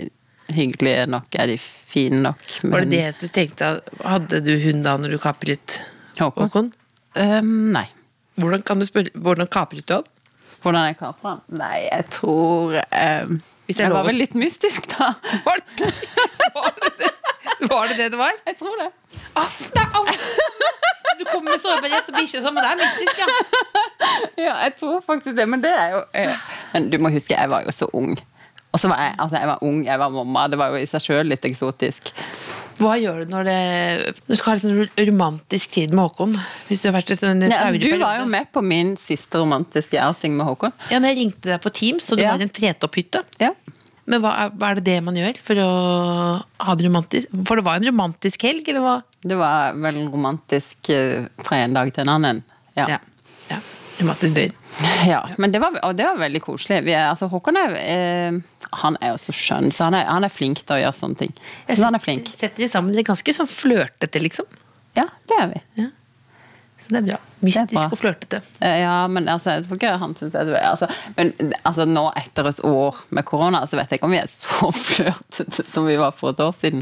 hyggelige 0.55 1.07
nok? 1.11 1.27
Er 1.39 1.51
de 1.51 1.57
fine 1.61 2.21
nok? 2.27 2.43
Var 2.63 2.85
det 2.85 2.91
det 2.91 3.23
du 3.23 3.27
tenkte? 3.33 3.71
Hadde 4.03 4.41
du 4.45 4.53
hund 4.65 4.85
da 4.87 4.97
når 4.99 5.15
du 5.15 5.21
kapret 5.21 5.81
Håkon? 6.19 6.47
Håkon? 6.47 6.71
Um, 7.15 7.71
nei. 7.75 7.87
Hvordan 8.39 8.63
kan 8.65 8.79
du 8.79 8.87
spørre, 8.87 9.11
hvordan 9.13 9.49
kapret 9.51 9.87
du 9.87 9.97
han? 9.99 10.09
Hvordan 10.61 10.85
jeg 10.91 10.97
kapra 10.99 11.35
han? 11.35 11.41
Nei, 11.57 11.77
jeg 11.87 12.05
tror 12.13 12.75
um, 12.77 13.39
Jeg 13.71 13.91
var 13.91 14.05
vel 14.05 14.19
litt 14.21 14.35
mystisk, 14.37 14.91
da. 14.93 15.13
Var 15.47 15.63
det 15.79 15.89
var 16.53 16.73
det, 16.77 16.91
det? 16.99 17.11
Var 17.69 17.87
det 17.87 17.97
det 17.97 18.07
det 18.13 18.19
var? 18.19 18.33
Jeg 18.45 18.57
tror 18.59 18.75
det. 18.81 18.89
Ah, 19.37 19.53
det 19.73 19.81
er 19.81 19.99
alt. 19.99 20.25
Du 21.19 21.25
kommer 21.29 21.51
med 21.51 21.61
sårbarhet 21.61 22.09
og 22.09 22.17
bikkje 22.17 22.41
sammen, 22.41 22.63
det 22.63 22.71
er 22.71 22.79
mystisk, 22.81 23.21
ja. 23.21 23.27
Ja, 24.47 24.53
jeg 24.65 24.75
tror 24.79 25.01
faktisk 25.05 25.35
det. 25.37 25.45
Men 25.49 25.61
det 25.63 25.71
er 25.77 25.91
jo 25.95 25.99
eh, 26.17 26.45
Men 26.73 26.89
du 26.89 26.97
må 27.01 27.11
huske, 27.13 27.35
jeg 27.37 27.49
var 27.49 27.65
jo 27.65 27.73
så 27.75 27.87
ung. 27.93 28.15
Og 28.71 28.79
så 28.79 28.87
var 28.87 29.01
jeg, 29.03 29.15
altså 29.19 29.35
jeg 29.35 29.47
var 29.49 29.63
ung, 29.67 29.79
jeg 29.83 29.99
var 29.99 30.11
mamma. 30.13 30.45
Det 30.47 30.57
var 30.61 30.71
jo 30.71 30.79
i 30.79 30.87
seg 30.87 31.03
sjøl 31.03 31.27
litt 31.27 31.43
eksotisk. 31.47 32.13
Hva 32.79 32.93
gjør 32.97 33.25
du 33.25 33.33
når 33.33 33.49
det 33.49 33.57
du 34.29 34.35
skal 34.39 34.53
ha 34.53 34.55
en 34.55 34.61
sånn 34.63 35.09
romantisk 35.09 35.73
tid 35.75 35.91
med 35.91 36.05
Håkon? 36.07 36.37
Hvis 36.69 36.81
du 36.85 36.87
har 36.87 36.95
vært 36.95 37.11
i 37.11 37.17
sånn 37.19 37.43
Ja, 37.43 37.65
traurig 37.65 37.81
du 37.83 37.99
var 37.99 38.21
jo 38.21 38.29
med 38.31 38.47
på 38.55 38.63
min 38.63 38.95
siste 39.01 39.41
romantiske 39.43 39.99
outing 40.01 40.37
med 40.39 40.47
Håkon. 40.47 40.71
Ja, 40.87 41.01
men 41.03 41.11
Jeg 41.11 41.19
ringte 41.19 41.51
deg 41.51 41.59
på 41.61 41.73
Teams, 41.81 42.07
og 42.11 42.17
du 42.17 42.23
Ja. 42.23 42.31
var 42.31 42.39
i 42.39 42.47
en 42.47 42.55
tretopphytte. 42.55 43.25
Ja. 43.43 43.51
Men 44.07 44.23
hva 44.23 44.31
er, 44.45 44.49
hva 44.55 44.71
er 44.71 44.79
det 44.79 44.85
det 44.87 44.97
man 45.03 45.19
gjør 45.19 45.37
for 45.43 45.55
å 45.61 45.67
ha 46.65 46.75
det 46.75 46.87
romantisk? 46.87 47.27
For 47.45 47.59
det 47.59 47.65
var 47.67 47.75
en 47.75 47.85
romantisk 47.91 48.41
helg, 48.47 48.67
eller 48.71 48.81
hva? 48.87 48.95
Det 49.21 49.37
var 49.37 49.75
vel 49.83 50.01
romantisk 50.07 50.89
eh, 50.89 51.27
fra 51.43 51.59
en 51.67 51.75
dag 51.77 51.91
til 51.93 52.07
en 52.07 52.15
annen. 52.15 52.43
Ja. 52.79 52.87
Ja. 52.95 52.99
ja. 53.51 53.59
Romantisk 54.01 54.35
døgn. 54.37 54.57
Ja, 55.07 55.21
men 55.41 55.53
det 55.53 55.61
var, 55.63 55.77
og 55.85 55.95
det 55.99 56.05
var 56.07 56.19
veldig 56.21 56.41
koselig. 56.43 56.81
Vi 56.87 56.93
er, 56.95 57.07
altså, 57.11 57.29
Håkon 57.31 57.57
er, 57.61 57.77
eh, 57.81 58.41
han 58.81 58.97
er 59.01 59.13
jo 59.13 59.21
så 59.21 59.35
skjønn, 59.35 59.71
så 59.75 59.87
han 59.89 59.97
er, 59.99 60.05
han 60.09 60.25
er 60.27 60.33
flink 60.33 60.63
til 60.65 60.77
å 60.77 60.81
gjøre 60.83 60.97
sånne 60.97 61.21
ting. 61.23 61.33
Så 61.69 61.81
han 61.83 61.97
er 61.97 62.03
flink. 62.03 62.29
Setter 62.33 62.63
de 62.65 62.69
sammen. 62.71 62.93
de 62.95 63.03
er 63.03 63.09
ganske 63.11 63.35
sånn 63.37 63.49
flørtete, 63.51 64.21
liksom. 64.23 64.47
Ja, 64.97 65.07
det 65.29 65.39
er 65.39 65.51
vi. 65.53 65.89
Så 66.81 66.89
det 66.89 66.97
er 66.97 67.05
bra. 67.11 67.17
Mystisk 67.45 67.75
bra. 67.77 67.83
og 67.93 67.99
flørtete. 68.01 68.39
Eh, 68.59 68.79
Ja, 68.81 69.07
men 69.07 69.27
altså, 69.29 69.51
jeg 69.53 69.67
tror 69.67 69.77
ikke 69.77 69.91
han 70.01 70.15
syns 70.17 70.33
det 70.33 70.41
er 70.41 70.63
altså, 70.65 70.87
Men 71.17 71.29
altså, 71.61 71.85
nå 71.85 72.07
etter 72.17 72.49
et 72.49 72.61
år 72.65 72.97
med 73.13 73.25
korona, 73.29 73.61
så 73.69 73.77
vet 73.77 73.91
jeg 73.93 73.99
ikke 74.01 74.09
om 74.09 74.15
vi 74.15 74.21
er 74.23 74.31
så 74.31 74.71
flørtete 74.87 75.65
som 75.67 75.85
vi 75.85 75.99
var 76.01 76.15
for 76.17 76.33
et 76.33 76.41
år 76.41 76.55
siden. 76.57 76.81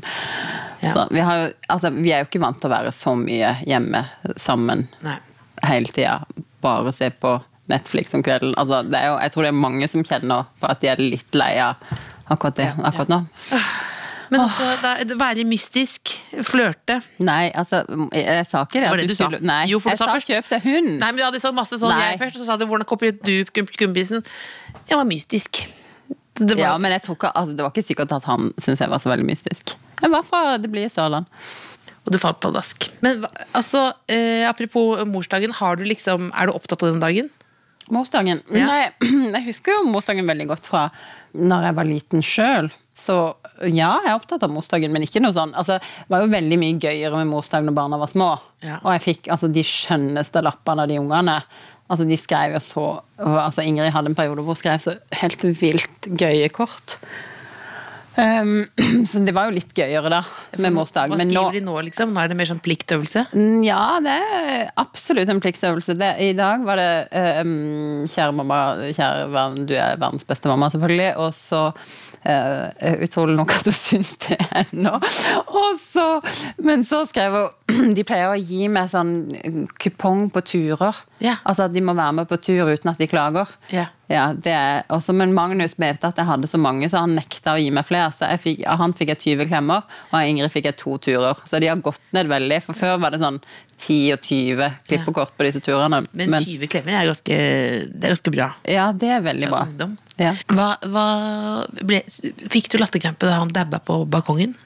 Ja. 0.79 0.93
Så, 0.95 1.07
vi, 1.11 1.19
har 1.19 1.41
jo, 1.41 1.49
altså, 1.67 1.91
vi 1.97 2.13
er 2.15 2.23
jo 2.23 2.29
ikke 2.29 2.39
vant 2.45 2.61
til 2.61 2.69
å 2.71 2.75
være 2.77 2.93
så 2.95 3.15
mye 3.19 3.57
hjemme 3.67 4.05
sammen 4.39 4.85
Nei. 5.03 5.17
hele 5.67 5.91
tida. 5.91 6.21
Bare 6.63 6.93
se 6.95 7.09
på 7.11 7.37
Netflix 7.69 8.13
om 8.17 8.23
kvelden. 8.25 8.55
Altså, 8.57 8.81
det 8.85 8.97
er 8.99 9.11
jo, 9.11 9.19
jeg 9.21 9.33
tror 9.33 9.45
det 9.45 9.51
er 9.53 9.59
mange 9.67 9.87
som 9.91 10.05
kjenner 10.05 10.47
på 10.59 10.71
at 10.71 10.81
de 10.81 10.89
er 10.91 11.01
litt 11.03 11.37
lei 11.37 11.53
av 11.61 11.77
akkurat 12.29 12.57
det 12.59 12.71
akkurat 12.85 13.11
nå. 13.13 13.21
Men 14.29 14.43
altså, 14.45 14.65
da, 14.83 14.91
være 15.17 15.41
mystisk, 15.49 16.11
flørte 16.45 16.99
Nei, 17.25 17.49
altså, 17.57 17.81
jeg, 18.13 18.45
sa 18.45 18.61
ikke 18.67 18.83
det. 18.83 18.91
Var 18.91 19.01
det 19.01 19.07
du 19.09 19.15
sa? 19.17 19.29
Nei, 19.41 19.63
Jo, 19.71 19.79
for 19.81 19.89
du 19.89 19.95
jeg 19.95 20.01
sa 20.03 20.09
først. 20.11 20.29
kjøp 20.29 20.51
deg 20.53 20.67
hund. 20.67 20.91
Nei, 21.01 21.09
men 21.09 21.17
du 21.17 21.25
hadde 21.25 21.41
sagt 21.41 21.57
masse 21.57 21.79
sånn 21.81 21.93
Nei. 21.95 22.11
jeg 22.11 22.21
først, 22.21 22.37
og 22.37 22.43
så 22.45 22.51
sa 22.51 22.57
du 22.61 22.67
hvordan 22.69 22.89
kopierer 22.89 23.17
du 23.25 23.49
kumpisen? 23.49 24.21
Jeg 24.85 24.99
var 24.99 25.07
mystisk. 25.09 25.63
Det 26.39 26.53
var, 26.53 26.61
Ja, 26.61 26.75
men 26.77 26.93
jeg 26.93 27.03
tok, 27.07 27.25
altså, 27.33 27.57
det 27.57 27.65
var 27.65 27.73
ikke 27.73 27.87
sikkert 27.89 28.13
at 28.15 28.29
han 28.29 28.51
syntes 28.61 28.85
jeg 28.85 28.93
var 28.93 29.01
så 29.01 29.09
veldig 29.11 29.25
mystisk. 29.27 29.73
Jeg 29.99 30.13
var 30.13 30.23
fra 30.27 30.43
det 30.61 30.69
blide 30.71 30.93
Sørland. 30.93 31.25
Og 32.05 32.13
du 32.13 32.19
falt 32.21 32.39
pladask. 32.43 32.89
Men 33.05 33.25
altså, 33.57 33.89
eh, 34.11 34.47
apropos 34.49 35.03
morsdagen, 35.09 35.53
har 35.59 35.79
du 35.79 35.85
liksom, 35.87 36.31
er 36.33 36.49
du 36.49 36.55
opptatt 36.55 36.83
av 36.83 36.93
den 36.93 37.03
dagen? 37.03 37.29
Morsdagen? 37.89 38.43
Ja. 38.53 38.67
Nei, 38.69 38.83
jeg 39.35 39.45
husker 39.49 39.77
jo 39.77 39.89
morsdagen 39.89 40.29
veldig 40.29 40.49
godt 40.51 40.69
fra 40.69 40.87
når 41.37 41.67
jeg 41.67 41.77
var 41.77 41.87
liten 41.87 42.23
sjøl. 42.25 42.69
Så 42.97 43.15
ja, 43.61 43.91
jeg 44.03 44.11
er 44.11 44.15
opptatt 44.15 44.43
av 44.45 44.53
morsdagen, 44.53 44.91
men 44.93 45.05
ikke 45.05 45.21
noe 45.21 45.35
sånn 45.35 45.51
altså, 45.57 45.77
Det 45.79 46.11
var 46.11 46.23
jo 46.23 46.31
veldig 46.31 46.57
mye 46.59 46.77
gøyere 46.81 47.19
med 47.21 47.29
morsdag 47.31 47.65
når 47.65 47.75
barna 47.77 47.99
var 48.01 48.11
små. 48.11 48.29
Ja. 48.65 48.79
Og 48.83 48.93
jeg 48.95 49.05
fikk 49.05 49.29
altså, 49.33 49.49
de 49.53 49.65
skjønneste 49.65 50.43
lappene 50.45 50.85
av 50.85 50.91
de 50.91 50.99
ungene. 51.01 51.39
Altså, 51.89 52.05
de 52.05 52.17
skrev 52.21 52.57
jo 52.57 52.61
så 52.63 52.85
altså, 53.17 53.65
Ingrid 53.65 53.93
hadde 53.95 54.13
en 54.13 54.17
periode 54.17 54.45
hvor 54.45 54.57
hun 54.57 54.61
skrev 54.61 54.81
så 54.83 54.95
helt 55.21 55.45
vilt 55.61 56.09
gøye 56.09 56.49
kort. 56.53 56.99
Um, 58.19 58.65
så 59.09 59.21
det 59.23 59.33
var 59.35 59.47
jo 59.47 59.55
litt 59.55 59.71
gøyere 59.75 60.11
da, 60.11 60.19
med 60.59 60.73
morsdag. 60.75 61.11
Hva 61.11 61.19
Men 61.19 61.29
nå, 61.31 61.45
skriver 61.45 61.59
de 61.59 61.63
nå, 61.63 61.75
liksom? 61.87 62.11
Nå 62.11 62.21
er 62.21 62.31
det 62.31 62.37
mer 62.39 62.49
sånn 62.49 62.61
pliktøvelse? 62.63 63.25
Ja, 63.63 63.83
det 64.03 64.15
er 64.15 64.71
absolutt 64.81 65.31
en 65.31 65.39
pliktøvelse. 65.43 65.95
Det, 65.99 66.09
I 66.25 66.33
dag 66.37 66.65
var 66.67 66.81
det 66.81 66.89
eh, 67.15 67.41
um, 67.45 68.03
Kjære 68.09 68.35
mamma, 68.35 68.59
kjære 68.95 69.27
venn, 69.33 69.59
du 69.69 69.75
er 69.77 69.99
verdens 70.01 70.27
beste 70.27 70.51
mamma, 70.51 70.71
selvfølgelig. 70.73 71.11
Og 71.23 71.31
så 71.37 71.61
uh, 71.69 72.99
Utrolig 73.05 73.37
nok 73.39 73.55
at 73.55 73.69
du 73.69 73.71
syns 73.75 74.15
det 74.25 74.39
ennå. 74.65 74.97
Og 75.47 75.69
så 75.79 76.07
Men 76.65 76.83
så 76.87 77.05
skrev 77.07 77.37
hun 77.37 77.93
De 77.97 78.03
pleier 78.07 78.33
å 78.33 78.39
gi 78.39 78.67
meg 78.71 78.91
sånn 78.91 79.13
kupong 79.79 80.27
på 80.33 80.43
turer. 80.43 80.99
Yeah. 81.23 81.39
Altså 81.47 81.67
at 81.69 81.75
de 81.75 81.83
må 81.83 81.95
være 81.95 82.19
med 82.19 82.29
på 82.29 82.39
tur 82.41 82.67
uten 82.67 82.91
at 82.91 82.99
de 82.99 83.07
klager. 83.09 83.47
Ja. 83.71 83.87
Ja, 84.09 84.31
det 84.33 84.51
er 84.51 84.87
også, 84.89 85.13
Men 85.13 85.35
Magnus 85.37 85.75
mente 85.77 86.09
at 86.09 86.17
jeg 86.17 86.25
hadde 86.25 86.49
så 86.49 86.57
mange, 86.57 86.87
så 86.89 87.03
han 87.03 87.13
nekta 87.13 87.53
å 87.53 87.59
gi 87.61 87.69
meg 87.73 87.85
flere. 87.85 88.09
Så 88.13 88.25
fikk, 88.41 88.63
han 88.65 88.95
fikk 88.97 89.11
jeg 89.13 89.21
20 89.37 89.49
klemmer, 89.51 89.85
og 90.09 90.25
Ingrid 90.25 90.49
fikk 90.53 90.69
jeg 90.71 90.79
to 90.81 90.95
turer. 90.97 91.37
Så 91.45 91.61
de 91.61 91.69
har 91.69 91.83
gått 91.85 92.01
ned 92.17 92.31
veldig. 92.31 92.57
For 92.65 92.77
før 92.77 92.97
var 93.03 93.13
det 93.13 93.21
sånn 93.21 93.37
10 93.77 94.15
og 94.15 94.25
20 94.25 94.79
klippekort 94.89 95.35
på 95.37 95.45
disse 95.45 95.61
turene. 95.63 96.01
Men 96.17 96.39
20 96.41 96.71
klemmer 96.73 96.97
er 96.97 97.11
ganske, 97.11 97.37
det 97.85 98.09
er 98.09 98.15
ganske 98.15 98.33
bra. 98.33 98.49
ja, 98.65 98.89
det 98.91 99.13
er 99.13 99.21
veldig 99.29 99.51
bra. 99.53 99.61
Ja. 100.19 100.33
Hva, 100.51 100.71
hva 100.89 101.05
ble, 101.85 102.01
fikk 102.51 102.73
du 102.73 102.79
latterkrampe 102.81 103.29
da 103.29 103.37
han 103.39 103.53
dabba 103.55 103.79
på 103.85 104.01
balkongen? 104.09 104.57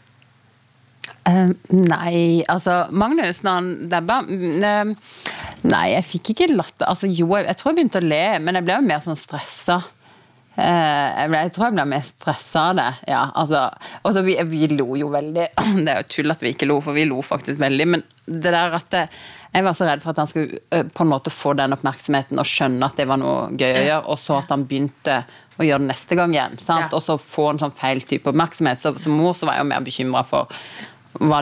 Eh, 1.24 1.52
nei, 1.72 2.44
altså 2.52 2.82
Magnus, 2.92 3.44
når 3.46 3.54
han 3.56 3.68
dabba 3.88 4.18
eh, 4.28 4.90
Nei, 5.64 5.86
jeg 5.94 6.08
fikk 6.10 6.34
ikke 6.34 6.50
latter. 6.52 6.88
Altså, 6.90 7.08
jo, 7.08 7.30
jeg, 7.38 7.48
jeg 7.48 7.60
tror 7.60 7.72
jeg 7.72 7.78
begynte 7.80 8.02
å 8.02 8.08
le, 8.08 8.24
men 8.44 8.60
jeg 8.60 8.68
ble 8.68 8.80
jo 8.80 8.88
mer 8.90 9.04
sånn 9.06 9.20
stressa. 9.20 9.80
Uh, 10.54 10.62
jeg, 10.62 11.30
ble, 11.32 11.40
jeg 11.48 11.52
tror 11.56 11.64
jeg 11.66 11.76
ble 11.80 11.86
mer 11.90 12.04
stressa 12.06 12.66
av 12.70 12.76
det. 12.78 12.90
Ja, 13.10 13.22
altså, 13.40 13.62
og 14.04 14.12
så 14.14 14.22
vi, 14.26 14.36
vi 14.52 14.68
lo 14.76 14.90
jo 15.00 15.08
veldig. 15.14 15.48
Det 15.86 15.94
er 15.94 16.02
jo 16.02 16.10
tull 16.12 16.36
at 16.36 16.44
vi 16.44 16.52
ikke 16.54 16.68
lo, 16.70 16.82
for 16.84 16.98
vi 16.98 17.08
lo 17.10 17.24
faktisk 17.26 17.62
veldig. 17.64 17.88
Men 17.96 18.04
det 18.28 18.52
der 18.52 18.76
at 18.78 18.92
det, 18.92 19.06
jeg 19.54 19.66
var 19.66 19.78
så 19.78 19.88
redd 19.88 20.04
for 20.04 20.14
at 20.14 20.20
han 20.22 20.30
skulle 20.30 20.62
eh, 20.74 20.86
på 20.90 21.06
en 21.06 21.12
måte 21.12 21.34
få 21.34 21.56
den 21.58 21.76
oppmerksomheten 21.76 22.40
og 22.42 22.48
skjønne 22.50 22.88
at 22.90 23.00
det 23.00 23.08
var 23.10 23.20
noe 23.22 23.52
gøy 23.54 23.70
å 23.70 23.84
gjøre, 23.88 24.06
og 24.10 24.20
så 24.22 24.40
at 24.40 24.54
han 24.54 24.64
begynte 24.70 25.20
å 25.60 25.68
gjøre 25.68 25.84
det 25.84 25.90
neste 25.92 26.18
gang 26.18 26.34
igjen. 26.34 26.58
Sant? 26.62 26.90
Ja. 26.90 26.98
Og 26.98 27.04
så 27.06 27.20
få 27.22 27.52
en 27.52 27.62
sånn 27.62 27.76
feil 27.78 28.02
type 28.10 28.32
oppmerksomhet. 28.32 28.82
Så 28.82 28.96
som 29.02 29.16
mor 29.18 29.38
så 29.38 29.50
var 29.50 29.60
jeg 29.60 29.66
jo 29.66 29.72
mer 29.72 29.86
bekymra 29.86 30.24
for 30.26 30.62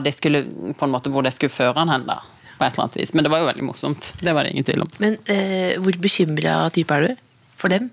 det 0.03 0.15
skulle, 0.17 0.43
på 0.77 0.85
en 0.85 0.93
måte, 0.93 1.11
hvor 1.13 1.23
det 1.25 1.33
skulle 1.35 1.53
føre 1.53 1.77
han 1.77 1.89
hen. 1.89 2.05
da, 2.09 2.19
på 2.57 2.65
et 2.67 2.75
eller 2.75 2.83
annet 2.85 2.99
vis. 2.99 3.13
Men 3.13 3.25
det 3.25 3.31
var 3.33 3.41
jo 3.41 3.49
veldig 3.49 3.65
morsomt. 3.65 4.11
Det 4.21 4.35
var 4.35 4.43
det 4.43 4.53
ingen 4.53 4.67
tvil 4.67 4.83
om. 4.85 4.93
Men 5.01 5.17
eh, 5.25 5.79
hvor 5.81 5.97
bekymra 6.01 6.69
type 6.75 6.93
er 6.93 7.07
du 7.07 7.23
for 7.57 7.73
dem? 7.73 7.89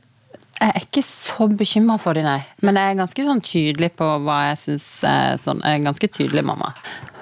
Jeg 0.58 0.74
er 0.74 0.82
ikke 0.82 1.04
så 1.06 1.46
bekymra 1.54 1.96
for 2.02 2.18
dem, 2.18 2.26
nei. 2.26 2.42
Men 2.66 2.76
jeg 2.76 2.90
er 2.90 2.98
ganske 2.98 3.24
sånn 3.28 3.44
tydelig 3.46 3.92
på 3.96 4.08
hva 4.24 4.40
jeg 4.48 4.58
syns 4.64 4.88
er 5.06 5.38
sånn 5.44 5.62
Jeg 5.62 5.70
er 5.76 5.78
en 5.78 5.86
ganske 5.86 6.10
tydelig 6.10 6.42
mamma. 6.48 6.72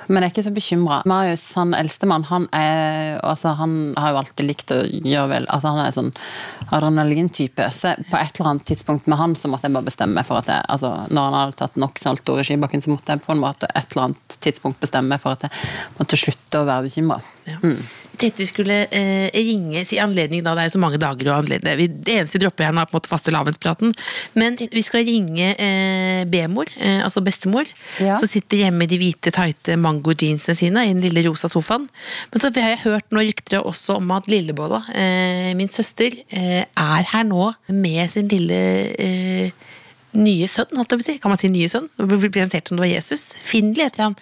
Men 0.09 0.23
jeg 0.23 0.31
er 0.31 0.35
ikke 0.35 0.47
så 0.47 0.55
bekymra. 0.57 1.01
Marius, 1.09 1.45
han 1.59 1.75
eldstemann, 1.75 2.25
han 2.31 2.49
er 2.55 3.19
altså, 3.27 3.55
Han 3.59 3.95
har 3.97 4.13
jo 4.15 4.21
alltid 4.23 4.47
likt 4.49 4.71
å 4.75 4.81
gjøre 4.87 5.29
vel 5.33 5.47
Altså, 5.51 5.73
han 5.75 5.83
er 5.87 5.95
sånn 5.97 6.13
adrenalintype. 6.75 7.69
Så 7.75 7.95
på 8.11 8.19
et 8.19 8.39
eller 8.41 8.51
annet 8.53 8.67
tidspunkt 8.69 9.07
med 9.11 9.19
han 9.21 9.37
så 9.39 9.51
måtte 9.51 9.69
jeg 9.69 9.77
bare 9.77 9.89
bestemme 9.89 10.19
meg 10.19 10.27
for 10.29 10.41
at 10.41 10.51
jeg 10.51 10.65
Altså, 10.73 10.91
når 11.11 11.29
han 11.29 11.37
hadde 11.41 11.59
tatt 11.61 11.77
nok 11.81 12.01
salto 12.03 12.39
i 12.41 12.45
skibakken, 12.47 12.83
så 12.85 12.91
måtte 12.93 13.15
jeg 13.15 13.23
på 13.25 13.35
en 13.35 13.43
måte 13.43 13.69
et 13.73 13.93
eller 13.95 14.09
annet 14.11 14.37
tidspunkt 14.43 14.81
bestemme 14.83 15.15
meg 15.15 15.23
for 15.23 15.37
at 15.37 15.47
jeg 15.47 15.71
måtte 15.99 16.19
slutte 16.19 16.61
å 16.63 16.67
være 16.69 16.89
bekymra. 16.89 17.21
Ja. 17.47 17.59
Jeg 17.63 18.19
tenkte 18.21 18.43
vi 18.43 18.49
skulle 18.49 18.77
eh, 18.97 19.27
ringe 19.35 19.83
i 19.85 19.99
anledning 20.03 20.43
da, 20.45 20.55
det 20.57 20.65
er 20.67 20.73
så 20.73 20.81
mange 20.83 20.99
dager 21.01 21.29
og 21.31 21.43
anledning. 21.45 21.99
Det 22.03 22.15
eneste 22.17 22.39
vi 22.39 22.45
dropper 22.47 22.67
her 22.69 22.75
nå 22.75 22.83
er 22.83 22.89
på 22.89 22.97
en 22.97 22.99
måte 22.99 23.11
fastelavnspraten. 23.13 23.93
Men 24.41 24.57
vi 24.73 24.83
skal 24.87 25.05
ringe 25.07 25.51
eh, 25.53 26.23
B-mor, 26.33 26.71
eh, 26.81 27.03
altså 27.05 27.23
bestemor, 27.25 27.69
Ja. 28.01 28.15
som 28.19 28.29
sitter 28.29 28.65
hjemme 28.65 28.85
i 28.87 28.91
de 28.91 28.99
hvite, 29.01 29.33
tighte 29.37 29.77
mango-jeansene 29.97 30.57
sine 30.59 30.85
i 30.87 30.93
den 30.95 31.03
lille 31.05 31.25
rosa 31.29 31.51
sofaen. 31.51 31.89
Men 32.33 32.43
så 32.43 32.51
har 32.55 32.75
jeg 32.75 32.85
hørt 32.85 33.09
noen 33.11 33.29
rykter 33.31 33.65
også 33.65 33.99
om 34.01 34.13
at 34.17 34.29
Lillebolla, 34.31 34.83
eh, 34.95 35.55
min 35.57 35.69
søster, 35.73 36.15
eh, 36.31 36.65
er 36.65 37.09
her 37.13 37.25
nå 37.25 37.53
med 37.69 38.11
sin 38.11 38.29
lille 38.29 38.61
eh, 38.99 39.51
nye 40.17 40.49
sønn, 40.49 40.77
holdt 40.77 40.93
jeg 40.93 41.01
på 41.01 41.05
å 41.05 41.09
si. 41.09 41.19
Kan 41.23 41.33
man 41.33 41.41
si 41.41 41.49
nye 41.53 41.69
sønn? 41.69 41.89
Det 41.97 42.07
Blir 42.07 42.31
presentert 42.31 42.69
som 42.69 42.79
det 42.79 42.87
var 42.87 42.95
Jesus. 42.95 43.35
Finley 43.41 43.85
heter 43.85 44.09
han. 44.09 44.17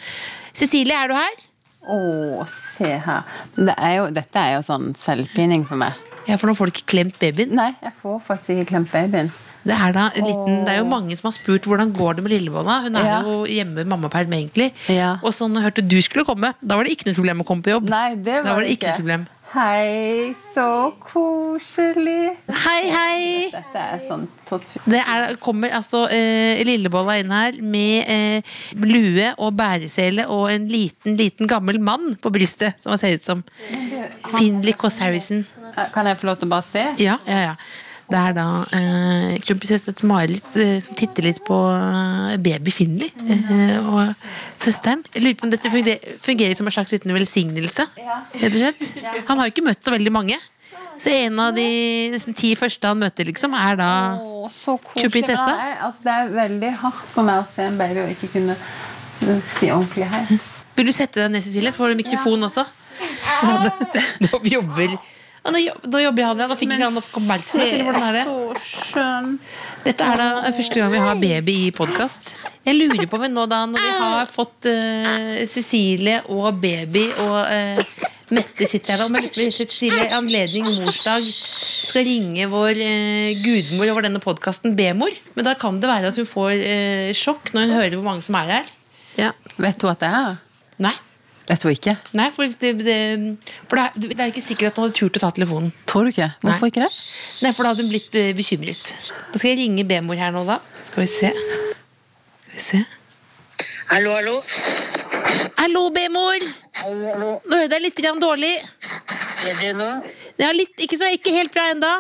Cecilie, 0.54 0.94
er 0.94 1.10
du 1.10 1.14
her? 1.18 1.44
Å, 1.84 2.46
se 2.76 2.90
her. 3.04 3.38
Det 3.56 3.74
er 3.76 3.96
jo, 3.98 4.08
dette 4.14 4.40
er 4.40 4.56
jo 4.56 4.64
sånn 4.64 4.92
selvpining 4.98 5.66
for 5.68 5.80
meg. 5.80 5.96
Ja, 6.24 6.38
for 6.40 6.48
nå 6.48 6.54
får 6.56 6.70
du 6.70 6.78
ikke 6.78 6.92
klemt 6.94 7.18
babyen. 7.20 7.52
Nei, 7.56 7.74
jeg 7.84 7.92
får 8.00 8.22
faktisk 8.24 8.54
ikke 8.54 8.70
klemt 8.72 8.92
babyen. 8.94 9.32
Det 9.64 9.72
er, 9.72 9.92
da 9.96 10.08
en 10.12 10.26
liten, 10.28 10.58
det 10.66 10.72
er 10.74 10.80
jo 10.82 10.88
mange 10.90 11.16
som 11.16 11.30
har 11.30 11.36
spurt 11.38 11.64
hvordan 11.68 11.92
går 11.96 12.18
det 12.18 12.24
med 12.26 12.34
Lillebolla. 12.34 12.80
Hun 12.84 12.96
er 13.00 13.06
Ja. 13.08 13.20
jo 13.24 13.44
hjemme 13.48 13.80
med 13.80 13.88
mammaperm, 13.88 14.32
egentlig. 14.36 14.72
Ja. 14.92 15.14
Og 15.22 15.32
så 15.32 15.48
jeg 15.48 15.62
hørte 15.64 15.84
du 15.88 15.96
skulle 16.04 16.24
komme, 16.28 16.52
da 16.60 16.76
var 16.76 16.84
det 16.84 16.92
ikke 16.98 17.08
noe 17.08 17.16
problem 17.16 17.40
å 17.40 17.46
komme 17.48 17.62
på 17.64 17.72
jobb. 17.72 17.88
Nei, 17.88 18.14
det 18.16 18.42
var, 18.42 18.44
da 18.44 18.54
var 18.58 18.62
det 18.66 18.76
ikke 18.76 18.90
noe 18.92 19.00
problem. 19.00 19.26
Hei, 19.54 20.34
så 20.50 20.90
koselig. 20.98 22.32
Hei, 22.50 22.80
hei! 22.90 23.50
Dette 23.52 23.78
er 23.78 24.00
sånn 24.02 24.24
tortur. 24.48 24.82
Det 24.90 24.98
er, 24.98 25.36
kommer 25.38 25.70
altså 25.78 26.08
eh, 26.10 26.58
Lillebolla 26.66 27.14
inn 27.22 27.30
her 27.30 27.60
med 27.62 28.10
eh, 28.10 28.56
lue 28.82 29.28
og 29.38 29.54
bæresele 29.54 30.26
og 30.26 30.48
en 30.50 30.66
liten, 30.72 31.14
liten 31.20 31.46
gammel 31.46 31.78
mann 31.78 32.16
på 32.18 32.32
brystet, 32.34 32.80
som 32.82 32.96
han 32.96 32.98
ser 32.98 33.14
ut 33.14 33.28
som. 33.30 33.44
Finley 34.34 34.74
Kåss 34.74 34.98
Harrison. 35.04 35.44
Kan 35.94 36.10
jeg 36.10 36.18
få 36.18 36.32
lov 36.32 36.40
til 36.42 36.50
å 36.50 36.54
bare 36.56 36.66
se? 36.66 36.84
Ja, 37.04 37.20
ja, 37.30 37.40
ja. 37.52 37.54
Det 38.10 38.18
er 38.20 38.34
da 38.36 38.44
eh, 38.76 39.36
kronprinsesse 39.46 39.94
Marit 40.08 40.56
eh, 40.60 40.76
som 40.84 40.96
titter 40.98 41.24
litt 41.24 41.38
på 41.46 41.56
eh, 41.72 42.34
baby 42.44 42.72
Finley 42.74 43.08
eh, 43.24 43.78
og 43.80 44.10
søsteren. 44.60 45.00
Jeg 45.14 45.22
lurer 45.24 45.38
på 45.40 45.46
om 45.48 45.52
dette 45.54 45.70
fungerer, 45.72 46.18
fungerer 46.20 46.58
som 46.58 46.68
en 46.68 46.74
slags 46.76 46.92
liten 46.92 47.14
velsignelse. 47.16 47.86
Rett 47.96 48.50
og 48.50 48.58
slett. 48.60 48.90
Han 49.30 49.40
har 49.40 49.48
jo 49.48 49.54
ikke 49.54 49.64
møtt 49.70 49.80
så 49.88 49.94
veldig 49.96 50.12
mange. 50.14 50.36
Så 51.00 51.10
en 51.10 51.40
av 51.42 51.56
de 51.56 51.64
nesten 52.12 52.36
ti 52.38 52.52
første 52.58 52.86
han 52.86 53.00
møter, 53.00 53.26
liksom, 53.26 53.54
er 53.58 53.80
da 53.80 53.88
Å, 54.20 54.44
så 54.54 54.76
koselig. 54.78 55.02
Kronprinsesse? 55.08 55.48
Men 55.48 55.64
jeg- 55.66 55.80
Altså, 55.88 56.04
det 56.04 56.12
er 56.20 56.28
veldig 56.36 56.70
hardt 56.84 57.08
for 57.16 57.26
meg 57.26 57.40
å 57.42 57.48
se 57.50 57.62
en 57.66 57.78
baby 57.80 58.04
og 58.04 58.12
ikke 58.14 58.30
kunne 58.36 58.54
si 59.58 59.72
ordentlig 59.74 60.06
hei. 60.12 60.22
Vil 60.76 60.86
du 60.86 60.92
sette 60.94 61.18
deg 61.24 61.32
ned, 61.34 61.42
Cecilie, 61.46 61.72
så 61.74 61.80
får 61.82 61.94
du 61.96 61.98
mikrofon 62.04 62.46
også? 62.46 62.64
Ja, 63.24 63.56
det- 63.96 64.04
Nå 64.28 64.40
jobber 64.52 64.94
Å, 65.44 65.52
nå, 65.52 65.60
nå 65.92 66.00
jobber 66.00 66.24
han, 66.24 66.38
ja. 66.40 66.46
Nå 66.48 66.56
fikk 66.56 66.70
ikke 66.72 66.86
han 66.86 66.94
nok 66.96 67.08
oppmerksomhet. 67.20 67.74
Eller 67.74 67.84
hvordan 67.84 68.04
er 68.08 68.14
det? 68.16 69.40
Dette 69.84 70.06
er 70.08 70.20
da 70.22 70.52
første 70.56 70.80
gang 70.80 70.92
vi 70.94 71.02
har 71.04 71.18
baby 71.20 71.56
i 71.66 71.72
podkast. 71.76 72.30
Jeg 72.64 72.78
lurer 72.78 73.04
på 73.12 73.20
nå 73.28 73.44
da, 73.50 73.58
når 73.68 73.84
vi 73.84 73.92
har 74.00 74.30
fått 74.32 74.70
uh, 74.72 75.44
Cecilie 75.44 76.22
og 76.32 76.48
baby 76.62 77.04
og 77.26 77.38
uh, 77.44 78.10
Mette 78.32 78.64
sitter 78.64 78.96
her 78.96 79.12
hvis 79.36 79.58
Cecilie 79.60 80.06
i 80.08 80.14
anledning 80.16 80.64
morsdag 80.80 81.26
skal 81.28 82.08
ringe 82.08 82.48
vår 82.48 82.80
uh, 82.80 83.44
gudmor 83.44 83.92
over 83.92 84.08
denne 84.08 84.24
podkasten 84.24 84.72
B-mor. 84.78 85.12
Men 85.36 85.50
da 85.50 85.52
kan 85.60 85.76
det 85.82 85.92
være 85.92 86.14
at 86.14 86.22
hun 86.22 86.30
får 86.30 86.64
sjokk 87.20 87.52
når 87.52 87.68
hun 87.68 87.76
hører 87.82 87.98
hvor 87.98 88.08
mange 88.08 88.24
som 88.24 88.40
er 88.40 88.62
her. 88.62 88.76
Ja. 89.20 89.34
Vet 89.60 89.76
du 89.76 89.92
at 89.92 90.00
det 90.00 90.08
er? 90.08 90.40
Nei. 90.88 90.96
Vet 91.44 91.60
tror 91.60 91.74
ikke? 91.74 91.92
Nei, 92.16 92.30
for, 92.32 92.48
det, 92.48 92.70
det, 92.80 92.96
for 93.68 93.76
det, 93.76 93.84
er, 93.84 94.12
det 94.16 94.22
er 94.24 94.30
ikke 94.32 94.42
sikkert 94.44 94.70
at 94.70 94.78
hun 94.80 94.86
hadde 94.86 94.96
turt 94.96 95.18
å 95.18 95.22
ta 95.26 95.28
telefonen. 95.36 95.72
Tror 95.90 96.06
du 96.06 96.12
ikke? 96.14 96.30
Hvorfor 96.40 96.64
Nei. 96.64 96.70
ikke 96.72 96.84
det? 96.86 96.92
Nei, 97.44 97.52
for 97.52 97.66
da 97.66 97.74
hadde 97.74 97.84
hun 97.84 97.90
blitt 97.92 98.16
eh, 98.16 98.30
bekymret. 98.36 98.94
Da 99.32 99.40
skal 99.40 99.50
jeg 99.52 99.60
ringe 99.60 99.84
B-mor 99.90 100.16
her 100.16 100.32
nå, 100.32 100.46
da. 100.48 100.56
Skal 100.88 101.04
vi 101.04 101.08
se. 101.12 101.32
Skal 101.34 102.54
vi 102.54 102.64
se. 102.64 102.80
Hallo, 103.90 104.14
hallo. 104.16 104.38
Hallo, 105.60 105.82
B-mor! 105.92 106.46
Nå 106.80 107.28
hører 107.50 107.66
jeg 107.66 107.72
deg 107.74 107.84
litt 107.84 108.00
grann 108.00 108.22
dårlig. 108.22 108.54
Er 109.44 109.60
det 109.60 109.74
nå? 109.76 109.90
Ja, 110.40 110.48
litt, 110.56 110.72
ikke, 110.80 110.96
så, 110.96 111.10
ikke 111.12 111.34
helt 111.36 111.52
bra 111.52 111.66
enda. 111.74 111.92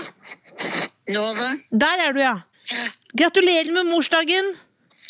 Nå 1.12 1.26
da? 1.36 1.50
Der 1.84 2.06
er 2.06 2.16
du, 2.16 2.22
ja. 2.24 2.34
Gratulerer 3.12 3.68
med 3.76 3.92
morsdagen. 3.92 4.54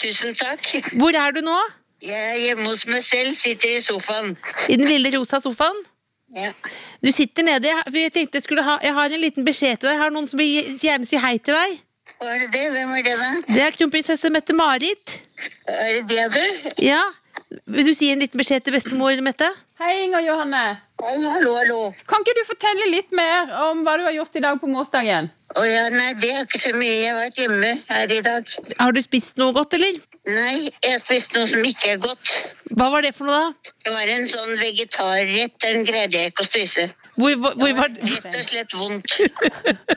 Tusen 0.03 0.35
takk. 0.35 0.67
Hvor 0.99 1.15
er 1.15 1.39
du 1.39 1.45
nå? 1.47 1.55
Jeg 2.05 2.21
er 2.35 2.37
hjemme 2.37 2.69
hos 2.69 2.83
meg 2.85 3.01
selv, 3.01 3.33
sitter 3.41 3.79
i 3.79 3.81
sofaen. 3.81 4.35
I 4.69 4.77
den 4.77 4.85
lille 4.91 5.09
rosa 5.15 5.39
sofaen? 5.41 5.79
Ja. 6.37 6.51
Du 7.01 7.09
sitter 7.15 7.47
nede. 7.47 7.71
Jeg, 7.95 8.13
tenkte 8.13 8.37
jeg 8.37 8.45
skulle 8.45 8.65
ha 8.67 8.75
Jeg 8.83 8.93
har 8.93 9.13
en 9.15 9.23
liten 9.23 9.45
beskjed 9.47 9.79
til 9.79 9.89
deg. 9.89 9.95
Jeg 9.95 10.03
har 10.03 10.13
noen 10.13 10.29
som 10.29 10.41
vil 10.41 10.75
gjerne 10.83 11.09
si 11.09 11.21
hei 11.23 11.39
til 11.39 11.57
deg. 11.57 11.79
Hva 12.21 12.35
er 12.35 12.43
det 12.43 12.49
det? 12.53 12.65
Hvem 12.75 12.93
er 12.99 13.05
det 13.07 13.15
da? 13.21 13.29
Det 13.49 13.63
er 13.65 13.77
kronprinsesse 13.79 14.31
Mette-Marit. 14.35 15.15
Er 15.71 16.03
det 16.03 16.03
det 16.11 16.27
du? 16.35 16.73
Ja. 16.85 17.01
Vil 17.73 17.89
du 17.89 17.95
si 17.97 18.11
en 18.13 18.21
liten 18.21 18.41
beskjed 18.41 18.67
til 18.67 18.75
bestemor, 18.77 19.15
Mette? 19.25 19.49
Hei, 19.81 19.95
Inger 20.05 20.27
Johanne. 20.27 20.65
Hei, 21.01 21.15
hallo, 21.25 21.55
hallo. 21.57 21.79
Kan 22.11 22.25
ikke 22.25 22.37
du 22.37 22.43
fortelle 22.51 22.91
litt 22.93 23.17
mer 23.17 23.49
om 23.71 23.81
hva 23.87 23.97
du 23.97 24.05
har 24.05 24.15
gjort 24.19 24.37
i 24.37 24.45
dag 24.45 24.61
på 24.61 24.69
morsdagen? 24.71 25.31
Å 25.57 25.65
ja, 25.69 25.89
nei, 25.95 26.13
det 26.21 26.35
er 26.35 26.45
ikke 26.45 26.61
så 26.63 26.75
mye. 26.77 26.99
Jeg 27.01 27.15
har 27.15 27.23
vært 27.23 27.41
hjemme 27.41 27.73
her 27.89 28.13
i 28.13 28.21
dag. 28.29 28.55
Har 28.81 28.93
du 28.93 29.01
spist 29.05 29.41
noe 29.41 29.57
godt, 29.57 29.79
eller? 29.79 30.03
Nei, 30.25 30.71
jeg 30.81 30.95
har 30.95 31.01
spist 31.03 31.35
noe 31.37 31.49
som 31.51 31.65
ikke 31.69 31.91
er 31.93 31.99
godt. 32.01 32.31
Hva 32.73 32.87
var 32.95 33.05
det 33.05 33.13
for 33.13 33.29
noe, 33.29 33.41
da? 33.45 33.73
Det 33.85 33.93
var 33.93 34.13
en 34.15 34.31
sånn 34.33 34.55
vegetarrett. 34.57 35.59
Den 35.61 35.85
greide 35.85 36.17
jeg 36.17 36.33
ikke 36.33 36.47
å 36.47 36.49
spise. 36.49 36.87
Hvor, 37.19 37.35
hvor, 37.43 37.59
hvor, 37.61 37.75
var, 37.77 37.93
Rett 37.93 38.31
og 38.31 38.47
slett 38.49 38.73
vondt. 38.79 39.19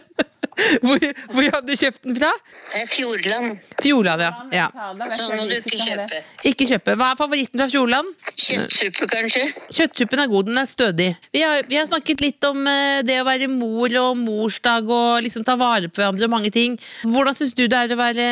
hvor, 0.83 1.05
hvor 1.31 1.47
hadde 1.47 1.63
du 1.69 1.79
kjøpt 1.79 2.03
den 2.03 2.19
fra? 2.19 2.33
Det 2.73 2.83
Fjordland. 2.91 3.63
Fjordland, 3.79 4.25
ja. 4.27 4.33
ja. 4.51 4.67
Sånn 5.15 5.33
må 5.37 5.47
du 5.47 5.55
ikke 5.61 5.79
kjøpe. 5.79 6.21
Ikke 6.51 6.69
kjøpe. 6.73 6.97
Hva 6.99 7.09
er 7.13 7.23
favoritten 7.23 7.63
fra 7.63 7.69
Fjordland? 7.71 8.13
Kjøttsuppe, 8.35 9.09
kanskje? 9.15 9.47
Kjøttsuppen 9.79 10.25
er 10.25 10.31
god, 10.35 10.51
den 10.51 10.59
er 10.59 10.69
stødig. 10.75 11.09
Vi 11.31 11.47
har, 11.47 11.63
vi 11.71 11.79
har 11.79 11.87
snakket 11.87 12.27
litt 12.27 12.51
om 12.51 12.67
eh, 12.67 12.99
det 13.07 13.21
å 13.23 13.27
være 13.31 13.47
mor 13.55 13.95
og 14.03 14.19
morsdag 14.27 14.91
og 14.91 15.23
liksom 15.23 15.47
ta 15.47 15.55
vare 15.55 15.87
på 15.87 16.03
hverandre 16.03 16.27
og 16.27 16.35
mange 16.35 16.51
ting. 16.51 16.75
Hvordan 17.07 17.39
syns 17.39 17.55
du 17.55 17.63
det 17.63 17.85
er 17.85 17.95
å 17.95 18.01
være 18.03 18.31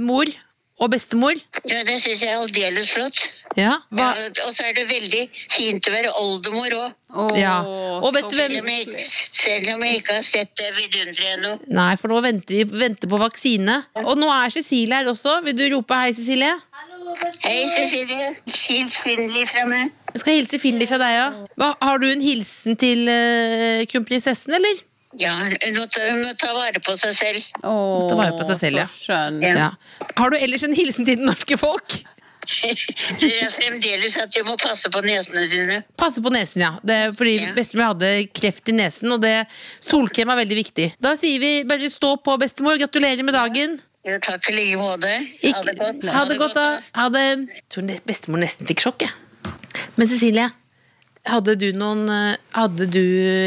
mor 0.00 0.38
og 0.78 0.90
bestemor? 0.92 1.34
Ja, 1.66 1.80
det 1.86 1.96
syns 2.02 2.20
jeg 2.22 2.30
er 2.30 2.38
aldeles 2.42 2.90
flott. 2.94 3.18
Ja, 3.58 3.72
hva? 3.90 4.08
Ja, 4.14 4.28
og 4.46 4.52
så 4.54 4.68
er 4.68 4.76
det 4.76 4.84
veldig 4.90 5.22
fint 5.50 5.88
å 5.88 5.94
være 5.94 6.12
oldemor 6.20 6.76
òg. 6.78 7.36
ja. 7.38 7.56
Og 7.98 8.12
vet 8.14 8.28
du 8.30 8.36
hvem 8.36 8.52
Selv, 8.52 8.60
om 8.60 8.68
jeg 8.68 8.86
ikke- 8.86 9.06
selv 9.42 9.68
om 9.74 9.82
jeg 9.82 9.96
ikke 10.02 10.14
har 10.14 10.22
sett 10.22 10.52
det 10.56 10.68
vidunderet 10.76 11.38
ennå. 11.38 11.52
Nei, 11.66 11.96
for 11.96 12.08
nå 12.08 12.20
venter 12.22 12.54
vi 12.54 12.64
venter 12.64 13.08
på 13.08 13.18
vaksine. 13.18 13.84
Og 14.04 14.16
nå 14.16 14.28
er 14.30 14.50
Cecilie 14.50 14.94
her 14.94 15.10
også. 15.10 15.42
Vil 15.44 15.56
du 15.56 15.64
rope 15.76 15.94
hei, 15.94 16.12
Cecilie? 16.12 16.54
Hei, 17.42 17.64
Cecilie. 17.74 18.36
Hils 18.46 18.98
Finli 19.02 19.46
fra 19.48 19.64
meg. 19.66 19.90
Jeg 20.14 20.20
skal 20.20 20.34
hilse 20.38 20.58
Finli 20.60 20.86
fra 20.86 20.98
deg, 20.98 21.14
ja. 21.16 21.72
Har 21.82 21.98
du 21.98 22.06
en 22.06 22.20
hilsen 22.22 22.76
til 22.78 23.08
uh, 23.08 23.84
kronprinsessen, 23.90 24.54
eller? 24.54 24.84
Ja, 25.16 25.32
hun 25.40 25.54
må, 25.78 25.86
ta, 25.88 26.04
må 26.20 26.34
ta 26.36 26.50
vare 26.52 26.80
på 26.84 26.92
seg 27.00 27.14
selv. 27.16 27.46
Åh, 27.64 28.08
Ta 28.10 28.18
vare 28.18 28.34
på 28.36 28.44
seg 28.44 28.58
selv, 28.60 28.82
ja. 28.82 28.88
Ja. 29.40 29.54
Ja. 29.56 29.68
Har 30.18 30.30
du 30.30 30.36
ellers 30.36 30.66
en 30.68 30.74
hilsen 30.76 31.06
til 31.08 31.16
det 31.16 31.24
norske 31.24 31.56
folk? 31.58 32.00
Det 33.20 33.28
er 33.42 33.50
fremdeles 33.52 34.14
at 34.20 34.30
de 34.32 34.40
må 34.46 34.54
passe 34.60 34.88
på 34.92 35.00
nesene 35.04 35.42
sine. 35.50 35.82
Passe 36.00 36.22
på 36.24 36.30
nesen, 36.32 36.62
ja. 36.64 36.70
Det 36.84 36.94
er 36.96 37.12
fordi 37.16 37.34
Ja. 37.42 37.50
bestemor 37.56 37.90
hadde 37.92 38.12
kreft 38.32 38.68
i 38.68 38.72
nesen, 38.76 39.12
og 39.12 39.20
det 39.24 39.34
solkrem 39.84 40.30
er 40.32 40.40
veldig 40.40 40.56
viktig. 40.56 40.86
Da 41.00 41.12
sier 41.20 41.40
vi 41.42 41.50
bare 41.68 41.90
stå 41.92 42.14
på, 42.24 42.38
bestemor. 42.40 42.78
Gratulerer 42.80 43.22
med 43.24 43.36
dagen. 43.36 43.76
Ja, 44.06 44.16
takk 44.24 44.48
i 44.48 44.54
like 44.56 44.78
måte. 44.80 45.10
Ha 45.44 45.60
det 45.66 45.76
godt. 45.76 46.04
ha 46.14 46.24
det 46.24 46.38
godt, 46.40 46.54
da. 46.56 46.66
Ha 46.96 47.08
det. 47.12 47.26
Jeg 47.52 47.64
tror 47.68 47.90
bestemor 48.08 48.40
nesten 48.40 48.66
fikk 48.70 48.80
sjokk, 48.86 49.04
jeg. 49.04 49.12
Men 49.98 50.08
Cecilie, 50.08 50.48
hadde 51.30 51.54
du 51.60 51.66
noen 51.76 52.08
eh, 52.10 52.36
Hadde 52.56 52.86
du 52.90 53.00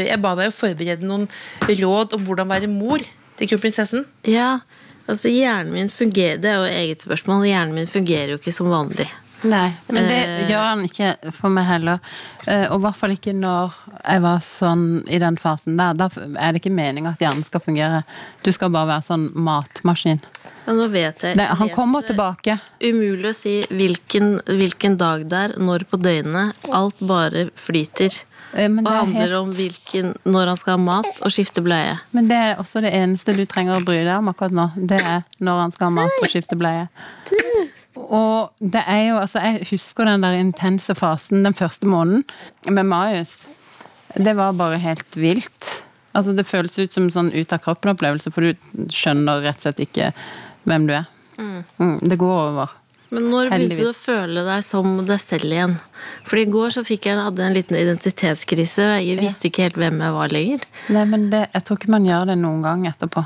Jeg 0.06 0.20
ba 0.22 0.34
deg 0.38 0.50
å 0.52 0.54
forberede 0.56 1.06
noen 1.08 1.26
råd 1.68 2.14
om 2.16 2.24
hvordan 2.26 2.48
være 2.50 2.70
mor 2.70 3.02
til 3.38 3.48
kronprinsessen. 3.50 4.04
Ja, 4.28 4.60
altså 5.08 5.30
hjernen 5.32 5.72
min 5.74 5.88
fungerer 5.90 6.38
Det 6.42 6.50
er 6.52 6.60
jo 6.62 6.70
eget 6.84 7.02
spørsmål. 7.06 7.46
Hjernen 7.48 7.74
min 7.74 7.90
fungerer 7.90 8.34
jo 8.34 8.40
ikke 8.40 8.52
som 8.54 8.68
vanlig. 8.72 9.08
Nei, 9.42 9.72
men 9.90 10.06
det 10.06 10.18
Eh. 10.22 10.42
gjør 10.52 10.66
han 10.68 10.84
ikke 10.86 11.32
for 11.34 11.50
meg 11.50 11.64
heller. 11.66 11.98
Eh, 12.46 12.68
Og 12.70 12.78
i 12.78 12.82
hvert 12.84 12.94
fall 13.00 13.10
ikke 13.16 13.32
når 13.34 13.72
jeg 14.04 14.22
var 14.22 14.38
sånn 14.38 14.84
i 15.10 15.18
den 15.18 15.36
fasen 15.36 15.76
der. 15.76 15.94
Da 15.98 16.06
er 16.38 16.52
det 16.52 16.62
ikke 16.62 16.70
meninga 16.76 17.16
at 17.16 17.18
hjernen 17.24 17.42
skal 17.44 17.60
fungere. 17.64 18.04
Du 18.44 18.52
skal 18.54 18.70
bare 18.70 18.86
være 18.92 19.02
sånn 19.08 19.32
matmaskin. 19.34 20.20
Men 20.66 20.78
nå 20.78 20.88
vet 20.92 21.24
jeg 21.26 21.36
Det, 21.38 21.46
han 21.58 21.68
vet 21.68 21.74
kommer 21.74 22.04
tilbake. 22.06 22.58
Umulig 22.82 23.32
å 23.32 23.34
si 23.36 23.54
hvilken, 23.70 24.36
hvilken 24.46 24.98
dag 25.00 25.24
det 25.30 25.40
er, 25.48 25.56
når 25.58 25.86
på 25.90 25.98
døgnet. 26.02 26.54
Alt 26.70 27.00
bare 27.02 27.48
flyter. 27.58 28.14
Eh, 28.52 28.68
Men 28.68 28.84
Og 28.84 28.90
det, 28.90 28.92
er 28.92 29.00
handler 29.00 29.26
helt, 29.26 29.36
om 29.40 29.52
hvilken, 29.56 30.14
når 30.24 30.52
han 30.52 30.60
skal 30.60 30.76
ha 30.76 30.82
mat 30.84 31.22
og 31.24 31.32
skifte 31.32 31.62
bleie. 31.64 31.98
men 32.12 32.28
det 32.28 32.36
er 32.36 32.56
også 32.60 32.82
det 32.84 32.92
eneste 32.94 33.34
du 33.34 33.44
trenger 33.46 33.80
å 33.80 33.84
bry 33.84 34.02
deg 34.04 34.16
om 34.18 34.28
akkurat 34.28 34.52
nå. 34.52 34.70
Det 34.76 35.00
er 35.00 35.22
når 35.40 35.62
han 35.66 35.72
skal 35.72 35.88
ha 35.88 35.94
mat 36.02 36.18
og 36.22 36.28
skifte 36.30 36.58
bleie. 36.60 36.88
Og 37.96 38.50
det 38.60 38.82
er 38.88 39.02
jo, 39.10 39.16
altså 39.20 39.42
jeg 39.44 39.66
husker 39.72 40.08
den 40.08 40.22
der 40.24 40.38
intense 40.40 40.94
fasen 40.96 41.42
den 41.44 41.54
første 41.56 41.88
måneden 41.88 42.24
med 42.68 42.86
Marius. 42.88 43.46
Det 44.16 44.36
var 44.36 44.52
bare 44.56 44.78
helt 44.80 45.16
vilt. 45.16 45.82
Altså 46.12 46.34
Det 46.36 46.44
føles 46.46 46.78
ut 46.78 46.92
som 46.92 47.04
en 47.08 47.14
sånn 47.14 47.32
ut 47.32 47.52
av 47.52 47.60
kroppen-opplevelse, 47.64 48.32
for 48.32 48.44
du 48.44 48.88
skjønner 48.92 49.40
rett 49.46 49.60
og 49.62 49.68
slett 49.68 49.80
ikke 49.86 50.10
hvem 50.68 50.86
du 50.88 50.94
er. 50.96 51.10
Mm, 51.38 51.98
det 52.00 52.18
går 52.20 52.38
over. 52.52 52.78
Men 53.12 53.26
når 53.28 53.50
begynte 53.52 53.76
du 53.76 53.90
å 53.90 53.96
føle 53.96 54.42
deg 54.46 54.64
som 54.64 54.94
deg 55.04 55.20
selv 55.20 55.52
igjen? 55.52 55.74
For 56.24 56.40
i 56.40 56.46
går 56.48 56.72
så 56.72 56.84
fikk 56.86 57.10
jeg, 57.10 57.20
hadde 57.20 57.42
jeg 57.44 57.50
en 57.50 57.56
liten 57.58 57.76
identitetskrise. 57.76 58.86
Jeg 59.04 59.20
visste 59.20 59.50
ikke 59.50 59.66
helt 59.66 59.76
hvem 59.80 60.00
jeg 60.00 60.16
var 60.16 60.32
lenger. 60.32 60.64
Nei, 60.96 61.04
men 61.10 61.28
det, 61.32 61.42
jeg 61.52 61.66
tror 61.66 61.80
ikke 61.80 61.92
man 61.92 62.08
gjør 62.08 62.30
det 62.32 62.38
noen 62.40 62.64
gang 62.64 62.86
etterpå. 62.88 63.24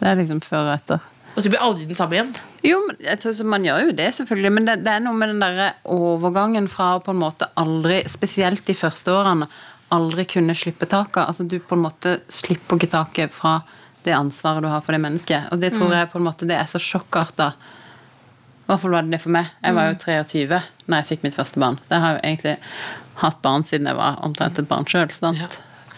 Det 0.00 0.10
er 0.10 0.18
liksom 0.20 0.42
før 0.44 0.66
og 0.66 0.74
etter. 0.74 1.06
Og 1.34 1.42
så 1.42 1.50
blir 1.50 1.64
aldri 1.64 1.86
den 1.88 1.98
samme 1.98 2.18
igjen. 2.18 2.34
Jo, 2.64 2.82
men 2.84 2.98
jeg 3.02 3.20
tror 3.22 3.32
så 3.34 3.46
Man 3.48 3.64
gjør 3.66 3.88
jo 3.88 3.94
det, 3.96 4.10
selvfølgelig, 4.18 4.52
men 4.54 4.68
det, 4.68 4.76
det 4.84 4.92
er 4.92 5.02
noe 5.02 5.18
med 5.18 5.32
den 5.32 5.40
der 5.42 5.78
overgangen 5.90 6.68
fra 6.70 6.94
å 6.94 7.02
på 7.02 7.14
en 7.14 7.22
måte 7.22 7.48
aldri, 7.60 8.02
spesielt 8.10 8.62
de 8.68 8.76
første 8.78 9.10
årene, 9.12 9.48
aldri 9.94 10.26
kunne 10.28 10.56
slippe 10.58 10.86
taket. 10.90 11.24
Altså 11.24 11.48
Du 11.48 11.56
på 11.64 11.78
en 11.78 11.86
måte 11.86 12.18
slipper 12.32 12.76
ikke 12.76 12.92
taket 12.92 13.34
fra 13.34 13.62
det 14.04 14.14
ansvaret 14.16 14.62
du 14.64 14.68
har 14.68 14.82
for 14.84 14.92
det 14.96 15.00
mennesket. 15.04 15.50
Og 15.52 15.60
det 15.62 15.72
tror 15.74 15.92
jeg 15.94 16.10
på 16.12 16.20
en 16.20 16.26
måte 16.26 16.48
det 16.48 16.56
er 16.58 16.68
så 16.70 16.80
sjokkarta. 16.82 17.52
I 18.64 18.66
hvert 18.68 18.80
fall 18.80 18.94
var 18.96 19.04
det 19.04 19.12
det 19.16 19.20
for 19.22 19.34
meg. 19.34 19.50
Jeg 19.64 19.76
var 19.76 19.90
jo 19.90 19.96
23 20.00 20.60
når 20.86 20.96
jeg 21.00 21.08
fikk 21.10 21.24
mitt 21.26 21.36
første 21.36 21.60
barn. 21.60 21.78
Jeg 21.90 22.00
har 22.04 22.16
jo 22.16 22.22
egentlig 22.24 22.56
hatt 23.22 23.42
barn 23.44 23.64
siden 23.68 23.86
jeg 23.90 23.96
var 23.98 24.20
omtrent 24.26 24.58
et 24.60 24.68
barn 24.68 24.86
sjøl. 24.88 25.08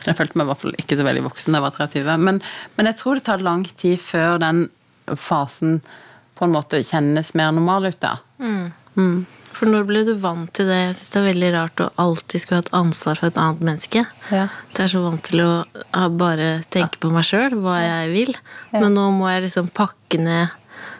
Jeg 0.07 0.15
følte 0.19 0.39
meg 0.39 0.47
i 0.47 0.51
hvert 0.51 0.63
fall 0.63 0.75
ikke 0.79 0.99
så 0.99 1.07
veldig 1.07 1.23
voksen 1.27 1.53
da 1.55 1.61
jeg 1.61 1.67
var 1.67 1.79
23. 1.79 2.17
Men, 2.27 2.41
men 2.77 2.91
jeg 2.91 2.99
tror 3.01 3.19
det 3.19 3.25
tar 3.27 3.43
lang 3.47 3.65
tid 3.81 3.99
før 4.03 4.39
den 4.43 4.67
fasen 5.17 5.81
på 6.37 6.45
en 6.47 6.53
måte 6.55 6.83
kjennes 6.85 7.33
mer 7.39 7.55
normal 7.57 7.89
ut. 7.91 8.01
da. 8.03 8.17
For 9.57 9.71
når 9.73 9.87
ble 9.89 10.03
du 10.05 10.13
vant 10.21 10.51
til 10.57 10.69
det? 10.69 10.77
Jeg 10.83 10.97
syns 10.99 11.13
det 11.15 11.21
er 11.23 11.27
veldig 11.31 11.51
rart 11.55 11.81
å 11.81 11.89
alltid 12.03 12.43
skulle 12.43 12.59
ha 12.61 12.65
et 12.67 12.75
ansvar 12.77 13.17
for 13.17 13.31
et 13.31 13.39
annet 13.41 13.63
menneske. 13.65 14.03
Ja. 14.35 14.47
Det 14.77 14.85
er 14.85 14.91
så 14.93 15.01
vant 15.05 15.23
til 15.25 15.41
å 15.47 15.51
bare 16.21 16.51
tenke 16.75 17.01
på 17.01 17.09
meg 17.15 17.25
sjøl, 17.25 17.57
hva 17.65 17.79
jeg 17.81 18.13
vil. 18.13 18.37
Men 18.77 18.93
nå 18.99 19.09
må 19.17 19.31
jeg 19.33 19.47
liksom 19.47 19.71
pakke 19.73 20.21
ned 20.21 20.53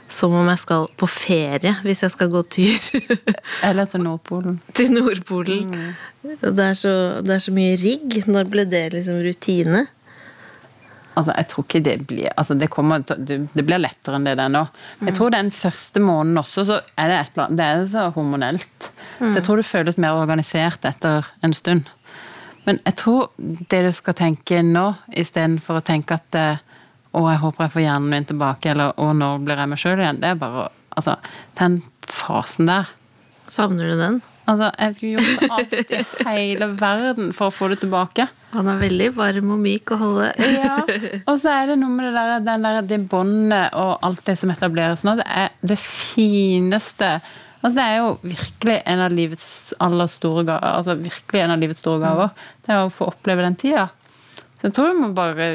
som 0.09 0.33
om 0.39 0.47
jeg 0.47 0.61
skal 0.63 0.85
på 0.97 1.09
ferie, 1.11 1.73
hvis 1.83 2.05
jeg 2.05 2.13
skal 2.15 2.29
gå 2.31 2.45
tur 2.47 3.07
Eller 3.67 3.89
til 3.91 4.05
Nordpolen. 4.05 4.61
til 4.79 4.93
Nordpolen. 4.95 5.73
Det, 6.23 6.53
er 6.63 6.77
så, 6.79 6.93
det 7.27 7.35
er 7.37 7.43
så 7.43 7.55
mye 7.55 7.75
rigg. 7.81 8.21
Når 8.31 8.49
ble 8.53 8.65
det 8.71 8.85
liksom 8.95 9.19
rutine? 9.27 9.85
Altså, 11.17 11.33
jeg 11.33 11.49
tror 11.49 11.65
ikke 11.65 11.81
det 11.81 11.97
blir 12.11 12.29
altså, 12.37 12.55
det, 12.61 12.69
kommer, 12.73 13.01
det 13.01 13.65
blir 13.65 13.81
lettere 13.81 14.19
enn 14.19 14.27
det 14.29 14.35
det 14.37 14.45
er 14.45 14.53
nå. 14.53 14.65
Jeg 15.09 15.17
tror 15.17 15.33
den 15.33 15.49
første 15.55 16.03
måneden 16.05 16.43
også, 16.43 16.67
så 16.69 16.81
er 16.97 17.13
det 17.13 17.19
et 17.19 17.31
eller 17.33 17.47
annet 17.47 17.61
Det 17.61 17.69
er 17.69 17.87
så 17.95 18.07
hormonelt. 18.17 18.91
Så 19.19 19.33
jeg 19.39 19.47
tror 19.47 19.61
det 19.61 19.69
føles 19.69 20.01
mer 20.03 20.19
organisert 20.19 20.85
etter 20.85 21.31
en 21.47 21.57
stund. 21.57 21.89
Men 22.67 22.81
jeg 22.85 22.99
tror 23.01 23.31
det 23.39 23.83
du 23.87 23.93
skal 23.95 24.17
tenke 24.19 24.61
nå, 24.67 24.87
istedenfor 25.15 25.79
å 25.79 25.87
tenke 25.87 26.19
at 26.19 26.37
eh, 26.37 26.65
å, 27.17 27.23
jeg 27.31 27.41
håper 27.45 27.65
jeg 27.65 27.75
får 27.77 27.85
hjernen 27.87 28.13
min 28.13 28.27
tilbake, 28.29 28.73
eller 28.75 28.99
å, 29.01 29.13
når 29.17 29.45
blir 29.47 29.63
jeg 29.63 29.73
meg 29.73 29.81
sjøl 29.81 30.03
igjen, 30.03 30.21
det 30.23 30.35
er 30.35 30.43
bare 30.43 30.67
å 30.67 30.73
Altså, 30.97 31.19
den 31.59 31.83
fasen 32.09 32.71
der 32.71 32.87
Savner 33.49 33.93
du 33.93 34.01
den? 34.01 34.19
Altså, 34.47 34.69
jeg 34.79 34.95
skulle 34.95 35.21
gjort 35.21 35.55
alt 35.57 35.73
i 35.91 36.01
hele 36.29 36.69
verden 36.79 37.33
for 37.35 37.51
å 37.51 37.55
få 37.55 37.69
det 37.73 37.81
tilbake. 37.83 38.29
Han 38.53 38.69
er 38.71 38.79
veldig 38.81 39.09
varm 39.17 39.55
og 39.57 39.63
myk 39.63 39.93
å 39.95 39.99
holde. 40.01 40.29
Ja, 40.57 40.77
og 41.27 41.41
så 41.43 41.51
er 41.53 41.73
det 41.73 41.79
noe 41.81 41.91
med 41.93 42.07
det 42.09 42.13
der, 42.15 42.45
den 42.47 42.67
der, 42.67 42.79
det 42.87 43.01
båndet 43.11 43.75
og 43.79 44.07
alt 44.07 44.23
det 44.29 44.37
som 44.39 44.53
etableres 44.55 45.03
nå. 45.07 45.17
Det 45.19 45.27
er 45.27 45.51
det 45.67 45.81
fineste 45.83 47.17
Altså, 47.67 47.81
det 47.81 47.85
er 47.89 47.97
jo 47.99 48.11
virkelig 48.23 48.75
en 48.87 49.01
av 49.03 49.15
livets 49.17 49.47
aller 49.83 50.11
store 50.13 50.45
gaver. 50.47 50.67
Altså, 50.71 50.95
virkelig 51.01 51.41
en 51.43 51.55
av 51.55 51.59
livets 51.59 51.81
store 51.83 51.99
gaver. 51.99 52.45
Det 52.63 52.75
er 52.75 52.85
å 52.85 52.93
få 52.95 53.09
oppleve 53.11 53.43
den 53.43 53.57
tida. 53.59 53.89
Så 54.61 54.69
jeg 54.69 54.75
tror 54.77 54.93
du 54.93 55.01
må 55.01 55.09
bare 55.17 55.49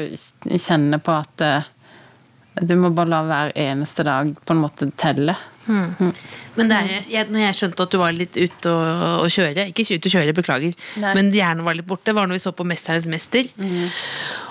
kjenne 0.60 0.98
på 1.00 1.14
at 1.14 1.44
eh, 1.46 1.70
du 2.60 2.74
må 2.76 2.90
bare 2.92 3.08
la 3.14 3.22
hver 3.30 3.54
eneste 3.64 4.04
dag 4.04 4.34
på 4.44 4.52
en 4.52 4.60
måte 4.60 4.90
telle. 5.00 5.38
Men 5.66 6.68
det 6.68 6.76
er, 6.76 7.04
jeg, 7.08 7.28
når 7.32 7.44
jeg 7.46 7.56
skjønte 7.58 7.84
at 7.86 7.92
du 7.94 7.98
var 8.00 8.12
litt 8.16 8.34
ute 8.36 8.68
å, 8.68 8.80
å 9.22 9.28
kjøre 9.32 9.68
Ikke 9.70 9.86
ute 9.88 10.10
å 10.10 10.12
kjøre, 10.12 10.34
beklager. 10.36 10.74
Nei. 11.00 11.12
Men 11.16 11.30
hjernen 11.32 11.64
var 11.64 11.76
litt 11.78 11.86
borte, 11.88 12.12
var 12.16 12.28
når 12.28 12.40
vi 12.40 12.42
så 12.44 12.52
på 12.56 12.66
'Mesternes 12.66 13.08
mester'. 13.08 13.48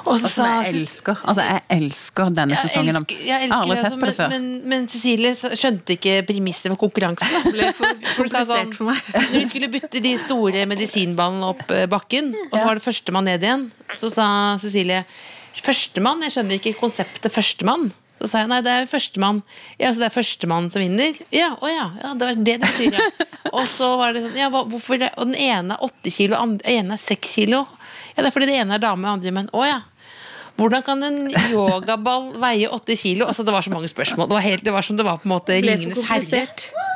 Og 0.05 0.18
så 0.18 0.26
Og 0.26 0.32
som 0.32 0.47
jeg 0.49 0.74
elsker. 0.74 1.18
Altså, 1.30 1.45
jeg 1.45 1.62
elsker 1.78 2.32
denne 2.34 2.55
Jeg 2.55 2.70
sesongen. 2.70 2.95
elsker, 2.95 3.20
jeg 3.28 3.51
aldri 3.51 3.51
elsker 3.51 3.70
det, 3.70 3.78
sett 3.78 3.86
altså, 3.86 3.99
på 3.99 4.05
det 4.05 4.18
men, 4.18 4.18
før. 4.18 4.30
men, 4.34 4.70
men 4.74 4.88
Cecilie 4.88 5.34
skjønte 5.36 5.97
ikke 5.97 6.16
premisset 6.32 6.72
for 6.74 6.82
konkurransen. 6.88 7.36
da. 7.36 7.51
ble 7.51 7.70
for 7.78 7.86
For 8.16 8.32
du 8.32 8.76
for 8.80 8.89
meg. 8.89 9.03
Når 9.14 9.38
de 9.38 9.49
skulle 9.51 9.72
bytte 9.72 10.01
de 10.03 10.16
store 10.22 10.66
medisinballene 10.70 11.51
opp 11.53 11.70
eh, 11.76 11.86
bakken, 11.91 12.34
og 12.49 12.57
så 12.57 12.66
var 12.66 12.80
det 12.80 12.86
førstemann 12.86 13.30
ned 13.30 13.45
igjen, 13.45 13.70
så 13.93 14.09
sa 14.09 14.26
Cecilie 14.62 15.03
Førstemann? 15.62 16.22
Jeg 16.24 16.32
skjønner 16.38 16.57
ikke 16.57 16.80
konseptet 16.80 17.34
førstemann. 17.34 17.89
Så 18.22 18.28
sa 18.30 18.41
jeg 18.43 18.51
nei, 18.51 18.59
det 18.61 18.74
er 18.78 18.89
førstemann. 18.89 19.41
Ja, 19.82 19.89
så 19.89 20.03
det 20.03 20.11
er 20.11 20.13
førstemann 20.13 20.69
som 20.69 20.84
vinner? 20.84 21.15
Ja, 21.34 21.49
å 21.57 21.69
ja, 21.72 21.88
ja, 22.03 22.11
det 22.13 22.28
var 22.28 22.36
det 22.38 22.43
det 22.45 22.57
betyr, 22.67 22.97
ja. 22.99 23.28
Og 23.57 23.65
så 23.67 23.95
var 23.97 24.13
det 24.13 24.22
sånn, 24.28 24.38
ja, 24.38 24.51
hvorfor 24.53 24.99
det? 25.01 25.09
Og 25.17 25.32
den 25.32 25.39
ene 25.41 25.74
er 25.74 25.88
åtte 25.88 26.13
kilo, 26.13 26.38
den 26.38 26.61
ene 26.69 26.95
er 26.95 27.01
seks 27.01 27.34
kilo. 27.39 27.63
Ja, 28.13 28.22
det 28.22 28.30
er 28.30 28.36
fordi 28.36 28.51
det 28.51 28.59
ene 28.61 28.78
er 28.78 28.84
dame, 28.84 29.07
og 29.07 29.17
andre 29.17 29.34
menn. 29.34 29.49
Å 29.57 29.65
ja. 29.65 29.80
Hvordan 30.61 30.86
kan 30.86 31.01
en 31.07 31.19
yogaball 31.49 32.30
veie 32.38 32.69
åtte 32.69 32.93
kilo? 32.99 33.26
Altså, 33.26 33.45
det 33.47 33.55
var 33.55 33.65
så 33.65 33.74
mange 33.74 33.89
spørsmål. 33.89 34.30
Det 34.30 34.38
var, 34.38 34.45
helt, 34.45 34.65
det 34.67 34.76
var 34.76 34.86
som 34.86 34.99
det 34.99 35.07
var 35.07 35.17
på 35.17 35.30
en 35.30 35.34
måte 35.34 35.57
Ringenes 35.57 36.05
herre. 36.11 36.45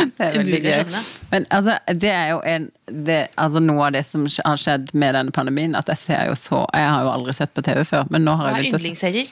Det 0.00 0.24
er 0.24 0.34
veldig 0.34 0.58
gøy. 0.64 0.94
Men 1.30 1.44
altså, 1.54 1.76
det 1.94 2.08
er 2.10 2.30
jo 2.32 2.38
en, 2.48 2.64
det, 3.06 3.18
altså 3.38 3.60
noe 3.62 3.84
av 3.86 3.92
det 3.94 4.02
som 4.08 4.24
har 4.26 4.58
skjedd 4.58 4.88
med 4.98 5.14
denne 5.14 5.34
pandemien, 5.34 5.76
at 5.78 5.92
jeg 5.92 6.00
ser 6.00 6.24
jo 6.26 6.34
så 6.38 6.64
Jeg 6.74 6.88
har 6.88 7.04
jo 7.06 7.12
aldri 7.12 7.34
sett 7.36 7.52
på 7.54 7.62
TV 7.62 7.84
før, 7.86 8.08
men 8.10 8.26
nå 8.26 8.34
har 8.40 8.48
er 8.48 8.56
jeg 8.56 8.64
begynt 8.64 8.74
å 8.74 8.80
se 8.80 8.88
yndlingsserier? 8.88 9.30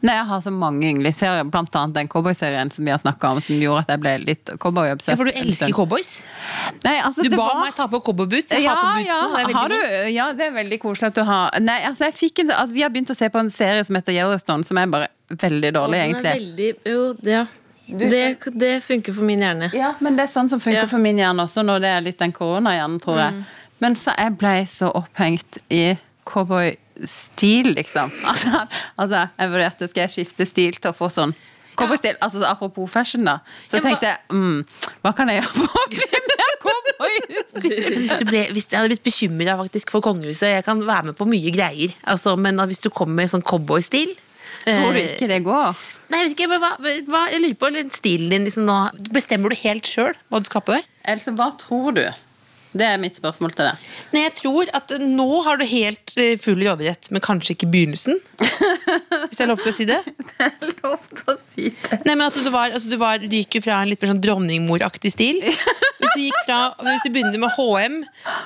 Nei, 0.00 0.14
jeg 0.14 0.26
har 0.28 0.40
så 0.44 0.50
mange 0.54 0.86
yndlingsserier, 0.92 1.48
blant 1.50 1.74
annet 1.74 1.96
den 1.96 2.08
cowboyserien 2.12 2.68
som 2.70 2.84
vi 2.86 2.92
har 2.92 3.00
snakka 3.02 3.32
om, 3.34 3.40
som 3.42 3.56
gjorde 3.58 3.80
at 3.82 3.88
jeg 3.96 4.00
ble 4.04 4.12
litt 4.22 4.52
cowboyobsessed. 4.62 5.10
Ja, 5.10 5.18
for 5.18 5.26
du 5.26 5.40
elsker 5.40 5.72
cowboys. 5.74 6.12
Nei, 6.84 6.92
altså, 7.02 7.24
Du 7.26 7.32
det 7.32 7.38
ba 7.40 7.48
var... 7.48 7.62
meg 7.64 7.74
ta 7.74 7.88
på 7.90 7.98
cowboyboots. 8.06 8.52
Jeg 8.54 8.62
Ja, 8.62 8.76
har 8.76 8.84
på 8.84 9.00
boots 9.00 9.08
ja. 9.10 9.16
nå. 9.24 9.32
Det 9.34 9.42
er 9.42 9.56
Har 9.58 9.68
veldig 9.74 10.04
du, 10.04 10.10
ja, 10.14 10.26
det 10.38 10.46
er 10.46 10.52
veldig 10.54 10.78
koselig 10.84 11.08
at 11.10 11.18
du 11.18 11.24
har 11.26 11.58
Nei, 11.60 11.78
altså, 11.90 12.04
jeg 12.06 12.14
fikk 12.14 12.44
en, 12.44 12.52
altså, 12.60 12.74
vi 12.78 12.84
har 12.86 12.92
begynt 12.94 13.10
å 13.10 13.18
se 13.18 13.28
på 13.34 13.42
en 13.42 13.50
serie 13.50 13.82
som 13.88 13.98
heter 13.98 14.14
Yellowstone, 14.14 14.64
som 14.70 14.78
er 14.78 14.86
bare 14.94 15.08
veldig 15.34 15.72
dårlig, 15.74 15.98
den 15.98 16.00
er 16.00 16.06
egentlig. 16.12 16.36
veldig, 16.38 16.70
jo, 16.94 17.02
ja. 17.34 17.44
Det, 17.88 18.22
det 18.60 18.72
funker 18.84 19.14
for 19.16 19.24
min 19.24 19.40
hjerne. 19.42 19.70
Ja, 19.74 19.94
men 20.04 20.14
det 20.18 20.26
er 20.28 20.30
sånn 20.30 20.50
som 20.52 20.60
funker 20.60 20.84
Ja. 20.84 20.88
for 20.90 21.00
min 21.02 21.16
hjerne 21.18 21.42
også, 21.48 21.64
når 21.64 21.80
det 21.82 21.88
er 21.96 22.02
litt 22.04 22.18
den 22.20 22.32
koronahjernen, 22.36 23.00
tror 23.00 23.18
jeg. 23.22 23.42
Men 23.80 23.94
så 23.96 24.12
jeg 24.18 24.34
ble 24.38 24.54
så 24.68 24.90
opphengt 24.98 25.58
i 25.72 25.96
cowboystil, 26.98 27.74
liksom. 27.74 28.10
Altså, 28.28 28.66
altså, 28.96 29.26
jeg 29.38 29.50
vurderte 29.52 29.88
skal 29.88 30.06
jeg 30.06 30.10
skifte 30.10 30.46
stil 30.46 30.76
til 30.78 30.90
å 30.90 30.96
få 30.96 31.08
sånn 31.12 31.34
cowboystil. 31.78 32.16
Altså, 32.20 32.42
apropos 32.46 32.90
fashion, 32.90 33.24
da. 33.24 33.38
Så 33.66 33.78
jeg 33.78 33.86
tenkte 33.86 34.10
jeg 34.10 34.18
mm, 34.34 34.62
hva 35.04 35.12
kan 35.16 35.30
jeg 35.30 35.38
gjøre 35.42 35.52
for 35.54 35.82
å 35.82 35.84
bli 35.92 36.08
mer 36.14 36.54
cowboystil? 36.64 37.76
Hvis, 37.98 38.16
ble, 38.26 38.40
hvis 38.52 38.66
jeg 38.70 38.78
hadde 38.78 38.90
blitt 38.92 39.04
bekymra 39.06 39.54
for 39.58 40.02
kongehuset 40.04 40.50
Jeg 40.50 40.64
kan 40.66 40.80
være 40.86 41.10
med 41.10 41.16
på 41.18 41.26
mye 41.28 41.52
greier, 41.54 41.94
altså, 42.08 42.34
men 42.36 42.58
hvis 42.68 42.82
du 42.82 42.88
kommer 42.90 43.22
med 43.22 43.30
sånn 43.32 43.44
cowboystil 43.46 44.10
Tror 44.64 44.92
du 44.92 45.00
eh, 45.00 45.14
ikke 45.14 45.28
det 45.30 45.38
går? 45.46 45.82
Nei, 46.10 46.20
jeg 46.20 46.28
vet 46.28 46.34
ikke, 46.34 46.48
men 46.50 46.62
hva, 46.62 46.70
hva, 47.08 47.22
jeg 47.32 47.42
lurer 47.44 47.58
på 47.60 47.70
stilen 47.94 48.32
din 48.32 48.46
liksom 48.48 48.66
nå 48.68 48.78
Bestemmer 49.14 49.54
du 49.54 49.60
helt 49.62 49.88
sjøl 49.88 50.16
hva 50.28 50.40
du 50.42 50.48
skal 50.48 50.60
ha 50.60 50.66
på 50.66 50.76
deg? 50.76 50.88
Else, 51.14 51.34
hva 51.38 51.50
tror 51.60 51.94
du? 51.96 52.04
Det 52.78 52.86
er 52.86 53.00
mitt 53.02 53.18
spørsmål 53.18 53.54
til 53.56 53.66
deg. 53.68 53.86
Nei, 54.14 54.22
jeg 54.26 54.34
tror 54.38 54.70
at 54.76 54.92
nå 55.02 55.26
har 55.46 55.58
du 55.58 55.64
helt 55.68 56.14
eh, 56.20 56.36
full 56.40 56.60
råderett, 56.62 57.10
men 57.14 57.24
kanskje 57.24 57.56
ikke 57.56 57.70
begynnelsen. 57.72 58.18
Hvis 59.28 59.40
jeg 59.40 59.44
har 59.44 59.50
lov 59.50 59.62
til 59.64 59.72
å 59.72 59.76
si 59.76 59.86
det. 59.88 59.98
Det 60.38 60.46
er 60.46 60.74
lov 60.84 61.08
til 61.10 61.32
å 61.32 61.36
si 61.54 61.68
det. 61.72 62.00
Nei, 62.04 62.14
men 62.14 62.26
altså, 62.28 62.44
du, 62.44 62.50
var, 62.54 62.70
altså, 62.70 62.90
du, 62.90 62.96
var, 63.00 63.18
du 63.22 63.34
gikk 63.34 63.58
jo 63.58 63.64
fra 63.66 63.80
en 63.82 63.90
litt 63.90 64.02
mer 64.04 64.12
sånn 64.12 64.22
dronningmoraktig 64.22 65.12
stil. 65.14 65.40
Hvis 65.42 66.12
du, 66.14 66.20
gikk 66.22 66.44
fra, 66.46 66.58
hvis 66.86 67.06
du 67.06 67.10
begynner 67.14 67.40
med 67.42 67.54
HM, 67.56 67.96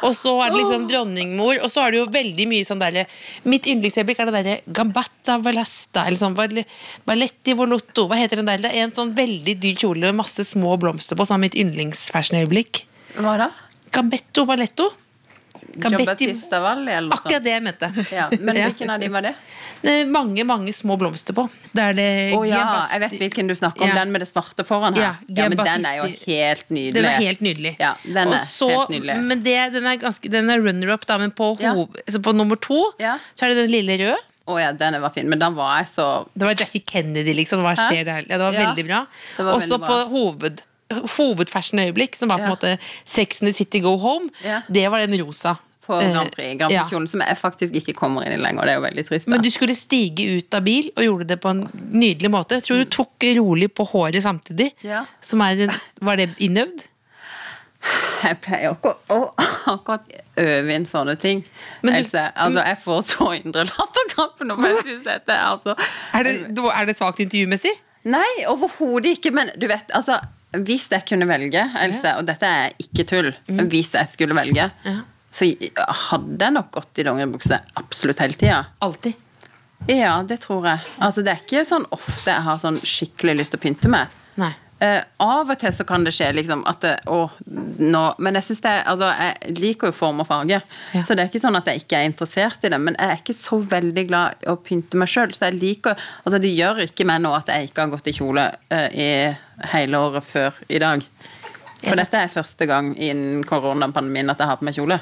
og 0.07 0.14
så 0.16 0.33
er 0.45 0.53
det 0.55 0.62
liksom 0.62 0.87
dronningmor, 0.89 1.61
og 1.61 1.72
så 1.72 1.85
har 1.85 1.93
du 1.93 2.01
jo 2.01 2.07
veldig 2.12 2.47
mye 2.49 2.68
sånn 2.68 2.80
derre 2.80 3.05
Mitt 3.49 3.66
yndlingsøyeblikk 3.68 4.22
er 4.22 4.30
det 4.30 4.39
derre 4.39 4.72
Gambata 4.74 5.37
Valasta, 5.43 6.07
eller 6.09 6.20
sånn 6.20 6.37
Balletti 6.37 7.57
Volotto, 7.59 8.07
hva 8.09 8.18
heter 8.20 8.41
den 8.41 8.49
der? 8.49 8.62
Det 8.64 8.72
er 8.72 8.87
en 8.87 8.97
sånn 8.97 9.12
veldig 9.16 9.59
dyr 9.61 9.76
kjole 9.85 10.09
med 10.09 10.22
masse 10.22 10.47
små 10.49 10.78
blomster 10.80 11.18
på, 11.18 11.28
som 11.28 11.37
er 11.37 11.45
mitt 11.47 11.59
yndlingsfashionøyeblikk. 11.61 12.87
Hva 13.20 13.37
da? 13.45 13.51
Gambetto 13.93 14.45
Valletto. 14.49 14.90
Gambetti 15.74 16.05
Giambattista 16.05 16.59
eller 16.72 17.01
noe 17.07 17.12
sånt? 17.12 17.14
Akkurat 17.16 17.45
det 17.45 17.53
jeg 17.55 17.62
mente. 17.64 17.88
Ja, 18.12 18.26
men 18.40 18.57
hvilken 18.66 18.90
av 18.93 19.01
de 19.01 19.09
var 19.12 19.24
det? 19.24 19.30
Det 19.82 19.95
mange, 20.11 20.45
mange 20.47 20.72
små 20.74 20.97
blomster 21.01 21.34
på. 21.36 21.47
Det 21.72 21.86
det 21.97 22.09
Å 22.36 22.43
ja, 22.47 22.64
jeg 22.93 23.03
vet 23.05 23.14
hvilken 23.22 23.49
du 23.51 23.55
snakker 23.57 23.82
om. 23.86 23.88
Ja. 23.93 23.95
Den 24.03 24.12
med 24.14 24.22
det 24.22 24.28
svarte 24.30 24.66
foran 24.68 24.95
her. 24.99 25.03
Ja, 25.03 25.12
Ja, 25.43 25.47
men 25.49 25.59
den 25.59 25.86
er 25.88 25.97
jo 26.03 26.09
helt 26.26 26.68
nydelig. 26.68 26.95
Den 26.99 27.09
er 27.09 27.16
helt 27.22 27.40
nydelig. 27.45 27.72
Ja, 27.80 27.95
den 28.05 28.20
er 28.20 28.34
Også, 28.36 28.68
helt 28.70 28.93
nydelig. 28.95 29.16
Men 29.30 29.43
det, 29.47 29.57
den 29.76 29.86
er, 29.88 29.97
ganske- 30.03 30.30
den 30.34 30.51
er 30.53 30.61
runner-up, 30.62 31.07
da, 31.09 31.18
men 31.22 31.32
på, 31.32 31.55
Ja. 31.62 31.72
altså 31.74 32.20
på 32.22 32.34
nummer 32.36 32.57
to 32.61 32.82
Ja. 33.01 33.16
så 33.34 33.47
er 33.47 33.55
det 33.55 33.64
den 33.64 33.72
lille 33.72 33.97
røde. 34.03 34.18
Å 34.49 34.59
ja, 34.61 34.72
den 34.74 35.01
var 35.01 35.11
fin. 35.14 35.28
Men 35.30 35.38
da 35.38 35.49
var 35.55 35.78
jeg 35.78 35.86
så 35.95 36.26
Det 36.34 36.43
var 36.45 36.55
Jackie 36.59 36.82
Kennedy, 36.82 37.32
liksom. 37.34 37.62
Hva 37.62 37.76
skjer 37.78 38.05
der? 38.05 38.24
Ja, 38.26 38.38
det 38.38 38.43
var 38.43 38.53
veldig 38.53 38.86
bra. 38.88 39.07
var 39.38 39.55
Og 39.55 39.62
så 39.62 39.78
på 39.78 39.99
hoved 40.11 40.62
hovedfashionøyeblikk, 41.16 42.14
som 42.16 42.28
var 42.28 42.38
på 42.38 42.45
en 42.45 42.51
Ja. 42.51 42.55
måte 42.57 42.78
Sex 43.05 43.43
in 43.43 43.47
the 43.49 43.53
City 43.53 43.80
Go 43.80 43.97
Home, 43.99 44.30
Ja. 44.45 44.62
det 44.70 44.88
var 44.90 44.99
den 45.07 45.18
rosa. 45.24 45.57
på 45.82 46.01
Eh, 46.01 46.12
Grand 46.12 46.30
Prix. 46.30 46.59
Grand. 46.59 46.70
Prix-kjolen 46.70 47.09
som 47.09 47.20
jeg 47.20 47.36
faktisk 47.36 47.74
ikke 47.74 47.93
kommer 47.99 48.22
inn 48.24 48.32
i 48.32 48.36
lenger. 48.36 48.62
Det 48.66 48.70
er 48.70 48.74
jo 48.78 48.84
veldig 48.86 49.05
trist. 49.09 49.26
Da. 49.26 49.30
Men 49.32 49.43
du 49.43 49.51
skulle 49.51 49.74
stige 49.74 50.38
ut 50.38 50.55
av 50.55 50.62
bil, 50.62 50.90
og 50.97 51.03
gjorde 51.03 51.26
det 51.26 51.40
på 51.40 51.51
en 51.51 51.64
nydelig 51.90 52.30
måte. 52.30 52.51
Jeg 52.55 52.62
tror 52.62 52.76
du 52.78 52.84
tok 52.84 53.18
rolig 53.36 53.68
på 53.74 53.84
håret 53.90 54.22
samtidig. 54.22 54.70
Ja. 54.84 55.05
Som 55.20 55.40
er, 55.43 55.66
var 56.01 56.14
det 56.16 56.36
innøvd? 56.38 56.84
Jeg 58.22 58.38
pleier 58.45 58.76
ikke 58.76 58.93
å 59.11 59.18
å 59.18 59.34
akkurat 59.66 60.05
øve 60.38 60.70
inn 60.72 60.84
sånne 60.86 61.16
ting. 61.18 61.43
Men 61.82 61.95
du- 61.95 61.99
Else, 61.99 62.32
altså, 62.36 62.64
jeg 62.64 62.78
får 62.84 63.01
så 63.03 63.43
indre 63.45 63.64
latterkrampe 63.66 64.47
når 64.47 64.62
jeg 64.68 64.84
syns 64.86 65.03
dette 65.05 65.30
altså 65.34 65.74
Er 66.14 66.22
det, 66.22 66.36
er 66.47 66.86
det 66.86 66.97
svakt 66.97 67.18
intervjumessig? 67.18 67.74
Nei, 68.05 68.45
overhodet 68.47 69.18
ikke. 69.18 69.32
Men 69.34 69.51
du 69.59 69.66
vet, 69.66 69.90
altså 69.93 70.20
Hvis 70.53 70.89
jeg 70.93 71.05
kunne 71.09 71.27
velge, 71.29 71.63
Else, 71.81 72.15
og 72.19 72.27
dette 72.29 72.47
er 72.47 72.73
ikke 72.83 73.07
tull 73.09 73.31
Mm. 73.49 73.67
Hvis 73.73 73.95
jeg 73.95 74.09
skulle 74.13 74.35
velge, 74.37 74.71
så 75.33 75.49
hadde 76.11 76.45
jeg 76.45 76.53
nok 76.53 76.71
gått 76.75 76.99
i 77.01 77.05
dongeribukse 77.07 77.57
absolutt 77.81 78.21
hele 78.21 78.37
tida. 78.37 78.59
Alltid. 78.85 79.15
Ja, 79.89 80.23
det 80.23 80.41
tror 80.45 80.67
jeg. 80.69 80.79
Altså, 81.03 81.25
det 81.25 81.33
er 81.33 81.41
ikke 81.43 81.65
sånn 81.67 81.87
ofte 81.91 82.31
jeg 82.31 82.45
har 82.47 82.59
sånn 82.63 82.77
skikkelig 82.79 83.39
lyst 83.41 83.55
til 83.55 83.59
å 83.59 83.65
pynte 83.65 83.91
meg. 83.93 84.13
Nei. 84.41 84.53
Eh, 84.83 84.99
av 85.22 85.51
og 85.53 85.59
til 85.61 85.70
så 85.74 85.85
kan 85.87 86.03
det 86.03 86.11
skje 86.16 86.33
liksom 86.35 86.64
at 86.66 86.80
det, 86.83 86.93
å, 87.07 87.28
nå, 87.47 88.01
Men 88.18 88.39
jeg 88.39 88.49
synes 88.49 88.62
det 88.64 88.72
altså, 88.91 89.11
jeg 89.14 89.55
liker 89.61 89.93
jo 89.93 89.95
form 89.95 90.22
og 90.24 90.26
farge, 90.26 90.59
Ja. 90.93 91.03
så 91.07 91.14
det 91.14 91.22
er 91.22 91.30
ikke 91.30 91.43
sånn 91.45 91.59
at 91.59 91.68
jeg 91.70 91.85
ikke 91.85 92.01
er 92.01 92.09
interessert 92.09 92.64
i 92.66 92.72
det. 92.72 92.80
Men 92.83 92.97
jeg 92.99 93.12
er 93.12 93.20
ikke 93.20 93.37
så 93.39 93.61
veldig 93.62 94.05
glad 94.09 94.43
i 94.43 94.51
å 94.51 94.57
pynte 94.59 94.99
meg 94.99 95.12
sjøl, 95.12 95.30
så 95.37 95.51
jeg 95.51 95.61
liker 95.61 95.95
Altså, 96.24 96.41
det 96.43 96.51
gjør 96.51 96.83
ikke 96.89 97.07
meg 97.07 97.22
nå 97.22 97.30
at 97.37 97.53
jeg 97.53 97.68
ikke 97.70 97.85
har 97.85 97.93
gått 97.93 98.11
i 98.11 98.16
kjole 98.16 98.49
uh, 98.72 98.89
i 98.91 99.07
hele 99.72 100.01
året 100.03 100.26
før 100.26 100.59
i 100.68 100.80
dag. 100.83 101.05
For 101.83 101.99
dette 101.99 102.18
er 102.18 102.30
første 102.33 102.66
gang 102.70 102.93
innen 102.95 103.43
koronapandemien 103.47 104.30
at 104.30 104.43
jeg 104.43 104.51
har 104.51 104.59
på 104.61 104.66
meg 104.66 104.76
kjole. 104.76 104.99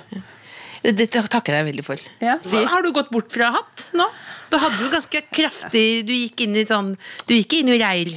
Det 0.80 1.10
takker 1.12 1.58
jeg 1.58 1.68
veldig 1.68 1.84
for. 1.84 2.00
Ja. 2.24 2.38
Har 2.72 2.84
du 2.84 2.92
gått 2.96 3.10
bort 3.12 3.32
fra 3.32 3.50
hatt 3.52 3.90
nå? 3.96 4.06
Du 4.50 4.56
hadde 4.58 4.80
jo 4.80 4.88
ganske 4.90 5.20
kraftig 5.30 6.02
Du 6.08 6.10
gikk 6.10 6.40
inn 6.42 6.56
i 6.58 6.64
sånn 6.66 6.88
Du 7.28 7.34
gikk 7.36 7.60
inn 7.60 7.68
i 7.70 7.76
reir. 7.78 8.16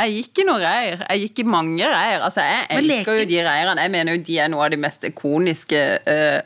Jeg 0.00 0.16
gikk 0.16 0.40
i 0.42 0.44
noen 0.48 0.62
reir. 0.64 1.02
Jeg 1.04 1.26
gikk 1.26 1.42
i 1.42 1.46
mange 1.48 1.86
reir. 1.86 2.20
Altså, 2.24 2.44
jeg 2.46 2.66
elsker 2.78 3.20
jo 3.20 3.24
de 3.28 3.40
reirene. 3.44 3.86
Jeg 3.86 3.92
mener 3.94 4.16
jo 4.16 4.22
de 4.26 4.38
er 4.40 4.52
noe 4.52 4.64
av 4.66 4.72
de 4.72 4.78
mest 4.80 5.04
ikoniske 5.08 5.82
uh, 6.06 6.40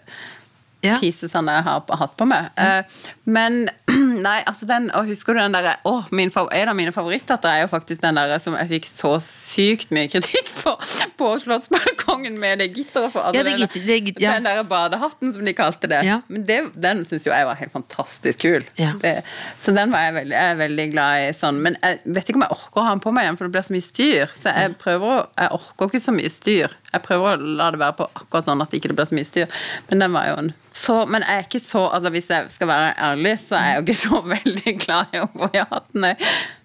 Ja. 0.84 0.98
jeg 1.00 1.64
har 1.64 1.84
hatt 1.96 2.16
på 2.18 2.26
meg. 2.28 2.50
Eh, 2.61 2.82
men 3.24 3.70
nei, 4.25 4.39
altså 4.49 4.66
den 4.68 4.87
Og 4.97 5.07
husker 5.11 5.37
du 5.37 5.41
den 5.43 5.53
derre 5.55 5.75
Å, 5.87 5.93
en 6.11 6.70
av 6.70 6.77
mine 6.79 6.93
favorittatter 6.95 7.51
er 7.51 7.61
jo 7.64 7.68
faktisk 7.72 8.01
den 8.03 8.16
derre 8.18 8.39
som 8.43 8.57
jeg 8.59 8.70
fikk 8.72 8.89
så 8.89 9.12
sykt 9.22 9.93
mye 9.95 10.09
kritikk 10.12 10.49
for 10.49 10.81
på 11.20 11.29
Slottsbalkongen 11.43 12.39
med 12.41 12.59
det 12.62 12.70
gitteret 12.75 13.12
for. 13.12 13.27
Altså 13.29 13.41
Ja, 13.41 13.45
det 13.47 13.55
gitter- 13.61 13.87
det 13.87 13.99
gitter- 14.09 14.25
ja. 14.25 14.33
den 14.39 14.47
derre 14.49 14.64
badehatten 14.68 15.33
som 15.35 15.45
de 15.47 15.55
kalte 15.57 15.91
det. 15.91 16.01
Ja. 16.09 16.20
Men 16.29 16.45
det, 16.49 16.59
den 16.81 17.05
syns 17.07 17.27
jo 17.29 17.33
jeg 17.35 17.47
var 17.49 17.59
helt 17.61 17.72
fantastisk 17.75 18.41
kul. 18.47 18.64
Ja. 18.81 18.93
Det, 19.03 19.14
så 19.61 19.75
den 19.77 19.93
var 19.95 20.07
jeg 20.09 20.16
veldig, 20.18 20.37
jeg 20.39 20.55
er 20.55 20.61
veldig 20.64 20.89
glad 20.97 21.29
i 21.29 21.31
sånn. 21.37 21.61
Men 21.64 21.79
jeg 21.83 22.01
vet 22.16 22.29
ikke 22.33 22.41
om 22.41 22.47
jeg 22.49 22.57
orker 22.59 22.83
å 22.83 22.87
ha 22.89 22.95
den 22.97 23.05
på 23.05 23.12
meg 23.14 23.29
igjen, 23.29 23.39
for 23.41 23.47
det 23.49 23.55
blir 23.59 23.66
så 23.68 23.77
mye 23.77 23.87
styr. 23.91 24.35
Så 24.41 24.55
jeg 24.57 24.75
prøver 24.83 25.14
å 25.14 25.20
Jeg 25.45 25.55
orker 25.61 25.91
ikke 25.93 26.05
så 26.09 26.14
mye 26.16 26.33
styr. 26.33 26.77
Jeg 26.95 27.05
prøver 27.07 27.35
å 27.39 27.55
la 27.61 27.70
det 27.75 27.83
være 27.83 27.99
på 28.01 28.09
akkurat 28.22 28.49
sånn 28.49 28.62
at 28.64 28.70
det 28.72 28.81
ikke 28.83 28.95
blir 28.97 29.09
så 29.11 29.18
mye 29.18 29.29
styr. 29.29 29.62
Men 29.91 30.05
den 30.07 30.14
var 30.16 30.29
jo 30.33 30.37
en 30.43 30.53
så, 30.75 30.97
Men 31.07 31.22
jeg 31.22 31.39
er 31.39 31.45
ikke 31.47 31.61
så 31.62 31.85
altså 31.95 32.11
Hvis 32.11 32.27
jeg 32.33 32.49
skal 32.51 32.66
være 32.66 32.89
ærlig, 32.99 33.37
så 33.39 33.55
er 33.61 33.66
jeg 33.68 33.77
jo 33.79 33.85
ikke 33.87 33.99
så 34.01 34.20
veldig 34.35 34.72
glad 34.83 35.14
i 35.14 35.20
å 35.22 35.29
gå 35.35 35.49
i 35.55 35.62
hatten. 35.62 36.01
Nei. 36.05 36.14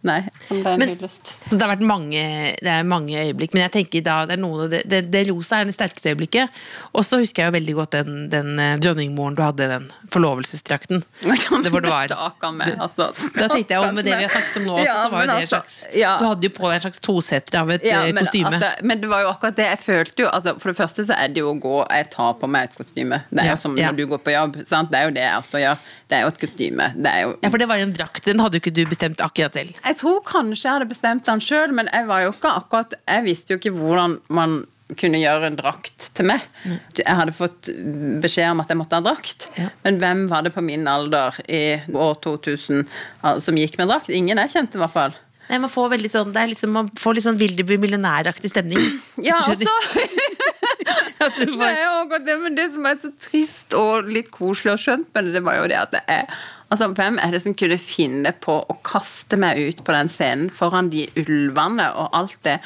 Nei, 0.01 0.22
som 0.45 0.62
det 0.64 0.72
er 0.72 0.78
Men-. 0.80 0.93
Så 1.12 1.57
det 1.57 1.60
har 1.60 1.74
vært 1.74 1.82
mange, 1.84 2.22
det 2.64 2.72
er 2.72 2.86
mange 2.88 3.18
øyeblikk, 3.20 3.51
men 3.53 3.66
jeg 3.66 3.72
tenker 3.74 4.03
da 4.05 4.22
det 4.30 4.38
er 4.38 4.41
noe 4.41 4.68
det, 4.72 4.80
det, 4.88 5.01
det 5.12 5.26
rosa 5.28 5.60
er 5.60 5.68
det 5.68 5.74
sterkeste 5.76 6.14
øyeblikket. 6.14 6.62
Og 6.95 7.03
så 7.03 7.20
husker 7.20 7.43
jeg 7.43 7.51
jo 7.51 7.55
veldig 7.57 7.76
godt 7.82 7.97
den, 7.97 8.14
den 8.32 8.53
eh, 8.64 8.78
dronningmoren 8.80 9.36
du 9.36 9.41
hadde, 9.43 9.68
den 9.74 9.89
forlovelsesdrakten. 10.14 11.03
Det 11.64 11.70
var, 11.74 11.82
det 12.07 12.16
var- 12.16 12.51
Med, 12.55 12.78
altså. 12.82 13.10
Da 13.36 13.47
tenkte 13.51 13.74
jeg 13.76 13.84
og 13.84 13.93
med 13.93 14.05
det 14.07 14.16
vi 14.16 14.24
har 14.24 14.32
snakket 14.32 14.57
om 14.62 14.64
nå, 14.70 14.74
også, 14.80 14.86
Ja, 14.88 14.95
så 15.03 15.10
var 15.12 15.22
jo 15.22 15.28
det 15.28 15.36
en 15.36 15.41
altså, 15.43 15.55
slags 15.55 15.76
ja. 15.99 16.14
Du 16.20 16.26
hadde 16.30 16.47
jo 16.47 16.53
på 16.55 16.64
deg 16.70 16.78
en 16.80 16.84
slags 16.86 17.01
tosetter 17.03 17.60
av 17.60 17.72
et 17.76 17.84
Ja, 17.86 17.99
eh, 18.07 18.14
men, 18.16 18.24
kostyme. 18.24 18.53
altså, 18.55 18.70
men 18.88 19.01
det 19.03 19.10
var 19.12 19.26
jo 19.26 19.30
akkurat 19.34 19.57
det 19.60 19.68
jeg 19.68 19.80
følte 19.84 20.24
jo 20.26 20.30
altså, 20.32 20.53
For 20.64 20.72
det 20.72 20.78
første 20.80 21.05
så 21.10 21.18
er 21.20 21.34
det 21.36 21.43
jo 21.43 21.51
å 21.51 21.57
gå 21.62 21.76
Jeg 21.91 22.07
tar 22.16 22.34
på 22.41 22.49
meg 22.49 22.70
et 22.72 22.78
kostyme. 22.80 23.20
Det 23.30 23.43
er 23.43 23.49
Ja, 23.51 23.57
jo 23.57 23.62
som 23.66 23.78
ja. 23.78 23.91
Når 23.99 24.07
du 24.07 24.13
går 24.13 24.23
på 24.23 24.33
jobb. 24.33 24.57
Sant? 24.67 24.91
Det 24.91 24.99
er 24.99 25.09
jo 25.09 25.15
det 25.15 25.25
jeg 25.25 25.43
også 25.43 25.61
gjør. 25.63 25.85
Det 26.09 26.17
er 26.17 26.23
jo 26.23 26.31
et 26.31 26.41
kostyme. 26.41 26.89
Det 26.95 27.11
er 27.11 27.21
jo 27.25 27.35
ja, 27.43 27.51
for 27.51 27.61
det 27.61 27.69
var 27.69 27.79
jo 27.79 27.87
en 27.89 27.95
drakt, 27.95 28.25
den 28.25 28.41
hadde 28.43 28.59
jo 28.59 28.63
ikke 28.63 28.75
du 28.75 28.83
bestemt 28.89 29.23
akkurat 29.23 29.59
selv. 29.59 29.77
Jeg 29.83 29.99
tror 29.99 30.19
kanskje 30.27 30.67
jeg 30.67 30.75
hadde 30.77 30.89
bestemt 30.89 31.29
den 31.29 31.43
sjøl, 31.43 31.75
men 31.75 31.91
jeg 31.91 32.09
var 32.09 32.25
jo 32.25 32.33
ikke 32.35 32.57
akkurat 32.63 32.99
Jeg 33.03 33.25
visste 33.27 33.53
jo 33.53 33.61
ikke 33.61 33.75
hvordan 33.75 34.19
man 34.33 34.61
kunne 34.97 35.19
gjøre 35.21 35.51
en 35.51 35.57
drakt 35.57 36.07
til 36.17 36.25
meg. 36.31 36.45
Jeg 36.97 37.13
hadde 37.13 37.35
fått 37.37 37.69
beskjed 38.23 38.55
om 38.55 38.63
at 38.63 38.71
jeg 38.71 38.79
måtte 38.79 38.97
ha 38.97 39.05
drakt. 39.05 39.45
Ja. 39.59 39.67
Men 39.85 39.99
hvem 40.01 40.23
var 40.31 40.41
det 40.45 40.55
på 40.55 40.63
min 40.65 40.87
alder 40.89 41.37
i 41.45 41.77
år 41.93 42.17
2000 42.25 42.87
som 43.45 43.59
gikk 43.59 43.77
med 43.77 43.91
drakt? 43.91 44.09
Ingen 44.09 44.41
jeg 44.41 44.55
kjente, 44.55 44.79
i 44.79 44.81
hvert 44.81 44.95
fall. 44.95 45.13
Nei, 45.49 45.57
man 45.63 45.71
får 45.73 45.87
veldig 45.95 46.09
sånn, 46.13 46.29
det 46.35 46.41
er 46.43 46.51
liksom, 46.51 46.69
man 46.75 46.89
får 46.99 47.15
litt 47.17 47.25
sånn 47.25 47.39
vil 47.39 47.55
du 47.59 47.63
bli 47.65 47.79
millionæraktig 47.81 48.51
stemning. 48.53 48.83
Ja, 49.17 49.39
altså 49.47 49.65
Det 52.25 52.35
men 52.43 52.55
det 52.57 52.69
som 52.73 52.85
er 52.87 52.95
så 53.01 53.09
trist 53.19 53.73
og 53.77 54.07
litt 54.09 54.29
koselig 54.33 54.73
og 54.75 54.81
skjønt 54.81 55.09
med 55.15 55.27
det, 55.29 55.33
det 55.39 55.43
var 55.45 55.59
jo 55.59 55.67
det 55.71 55.79
at 55.81 55.91
det 55.97 56.03
er 56.07 56.39
Altså, 56.69 56.85
Hvem 56.93 57.15
er 57.17 57.31
det 57.33 57.39
som 57.41 57.55
kunne 57.57 57.79
finne 57.81 58.29
på 58.45 58.53
å 58.61 58.73
kaste 58.85 59.39
meg 59.41 59.57
ut 59.57 59.79
på 59.87 59.93
den 59.95 60.09
scenen 60.13 60.51
foran 60.53 60.91
de 60.93 61.07
ulvene 61.17 61.87
og 61.97 62.11
alt 62.13 62.35
det? 62.45 62.59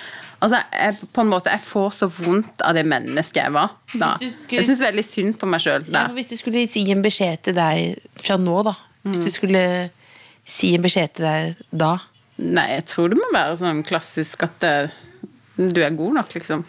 Altså, 0.43 0.59
jeg, 0.75 0.97
på 1.15 1.23
en 1.23 1.29
måte, 1.31 1.53
jeg 1.53 1.63
får 1.63 1.93
så 2.01 2.09
vondt 2.11 2.65
av 2.67 2.75
det 2.75 2.84
mennesket 2.91 3.39
jeg 3.45 3.53
var 3.55 3.71
da. 3.93 4.09
Skulle- 4.19 4.59
Jeg 4.59 4.67
syns 4.67 4.84
veldig 4.84 5.05
synd 5.07 5.38
på 5.39 5.47
meg 5.47 5.63
sjøl 5.63 5.88
Ja, 5.88 6.03
hvis 6.11 6.34
du 6.34 6.36
skulle 6.36 6.65
si 6.67 6.84
en 6.91 7.01
beskjed 7.05 7.45
til 7.47 7.55
deg 7.55 7.95
fra 8.19 8.36
nå, 8.36 8.57
da. 8.67 8.75
Hvis 9.07 9.23
du 9.23 9.31
skulle 9.38 9.63
si 10.43 10.73
en 10.75 10.84
beskjed 10.84 11.15
til 11.15 11.23
deg 11.29 11.63
da. 11.71 11.93
Nei, 12.41 12.67
jeg 12.79 12.86
tror 12.89 13.11
det 13.13 13.19
må 13.19 13.27
være 13.34 13.57
sånn 13.59 13.84
klassisk 13.86 14.45
at 14.47 14.55
det, 14.63 14.75
du 15.57 15.81
er 15.84 15.93
god 15.93 16.15
nok, 16.19 16.31
liksom. 16.34 16.63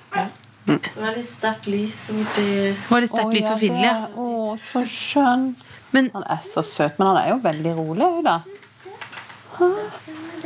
Det 0.64 0.96
var 0.96 1.12
litt 1.16 1.28
sterkt 1.28 1.66
lys 1.68 1.96
borti 2.16 2.44
Det 2.48 2.88
var 2.88 3.04
litt 3.04 3.12
sterkt 3.12 3.36
lys 3.36 3.48
for 3.50 3.60
Phil, 3.60 3.78
ja. 3.84 3.94
Å, 4.16 4.56
så 4.72 4.84
skjønn. 4.88 5.50
Men 5.94 6.08
Han 6.14 6.24
er 6.34 6.40
så 6.44 6.64
søt, 6.64 6.98
men 6.98 7.10
han 7.10 7.20
er 7.20 7.28
jo 7.34 7.38
veldig 7.44 7.74
rolig 7.78 8.10
da. 8.26 8.38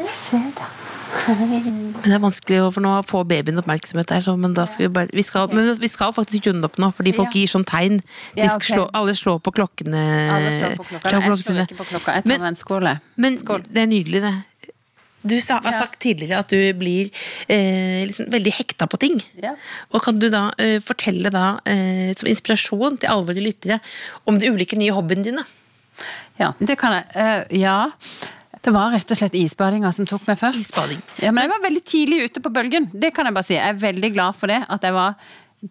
Se 0.06 0.38
der. 0.58 0.76
Men 1.28 2.04
det 2.04 2.12
er 2.12 2.20
vanskelig 2.20 2.58
å 2.60 2.66
for 2.72 2.84
nå 2.84 2.90
få 3.08 3.22
babyen 3.28 3.56
oppmerksomhet 3.60 4.10
der, 4.10 4.26
men 4.36 4.52
da 4.56 4.66
skal 4.68 4.84
vi 4.84 4.88
bare 4.92 5.08
vi 5.16 5.24
skal, 5.24 5.48
Men 5.52 5.70
vi 5.80 5.88
skal 5.88 6.12
faktisk 6.12 6.50
runde 6.50 6.68
opp 6.68 6.76
nå, 6.80 6.90
fordi 6.94 7.14
folk 7.16 7.32
gir 7.36 7.48
sånn 7.50 7.64
tegn. 7.68 7.96
De 8.36 8.44
Ja, 8.44 8.50
skal 8.58 8.82
slå, 8.82 8.84
alle 8.96 9.14
slår 9.16 9.40
på 9.40 9.54
klokkene. 9.56 10.02
Alle 10.34 10.52
slår 10.52 10.76
på 10.76 10.86
klokka. 10.90 11.14
Jeg 11.16 11.40
slår 11.40 11.62
ikke 11.64 11.80
på 11.80 11.88
klokka. 11.94 12.18
Jeg 12.18 12.26
tar 12.28 12.44
meg 12.44 12.50
en 12.52 12.60
skål, 12.60 12.90
Men, 13.16 13.38
Men 13.40 13.64
det 13.72 13.82
er 13.82 13.90
nydelig, 13.90 14.22
det. 14.26 14.34
Du 15.22 15.34
sa, 15.42 15.58
har 15.64 15.74
sagt 15.74 15.98
tidligere 16.04 16.38
at 16.44 16.52
du 16.52 16.60
blir 16.78 17.10
eh, 17.50 18.06
liksom 18.06 18.30
veldig 18.30 18.52
hekta 18.60 18.86
på 18.90 19.00
ting. 19.02 19.18
Ja. 19.42 19.56
Og 19.90 20.02
kan 20.04 20.18
du 20.20 20.28
da 20.30 20.48
eh, 20.62 20.78
fortelle 20.84 21.32
da, 21.34 21.58
eh, 21.66 22.14
som 22.18 22.30
inspirasjon 22.30 23.00
til 23.02 23.10
alvorlige 23.10 23.48
lyttere 23.48 23.80
om 24.30 24.38
de 24.38 24.52
ulike 24.54 24.78
nye 24.78 24.94
hobbyene 24.94 25.26
dine? 25.26 25.44
Ja, 26.38 26.52
det 26.62 26.78
kan 26.78 26.94
jeg. 26.94 27.08
Uh, 27.18 27.58
ja. 27.58 27.78
Det 28.62 28.70
var 28.74 28.92
rett 28.94 29.10
og 29.10 29.18
slett 29.18 29.34
isbadinga 29.38 29.90
som 29.94 30.06
tok 30.06 30.26
meg 30.28 30.38
først. 30.38 30.62
Isbading. 30.68 31.02
Ja, 31.22 31.32
men 31.34 31.46
jeg 31.46 31.52
var 31.54 31.64
veldig 31.66 31.82
tidlig 31.86 32.22
ute 32.28 32.42
på 32.44 32.52
bølgen. 32.54 32.88
Det 32.92 33.10
kan 33.16 33.26
jeg 33.26 33.34
bare 33.34 33.48
si. 33.48 33.56
Jeg 33.56 33.74
er 33.74 33.82
veldig 33.82 34.10
glad 34.14 34.38
for 34.38 34.50
det. 34.50 34.60
At 34.70 34.86
jeg 34.86 34.94
var 34.94 35.18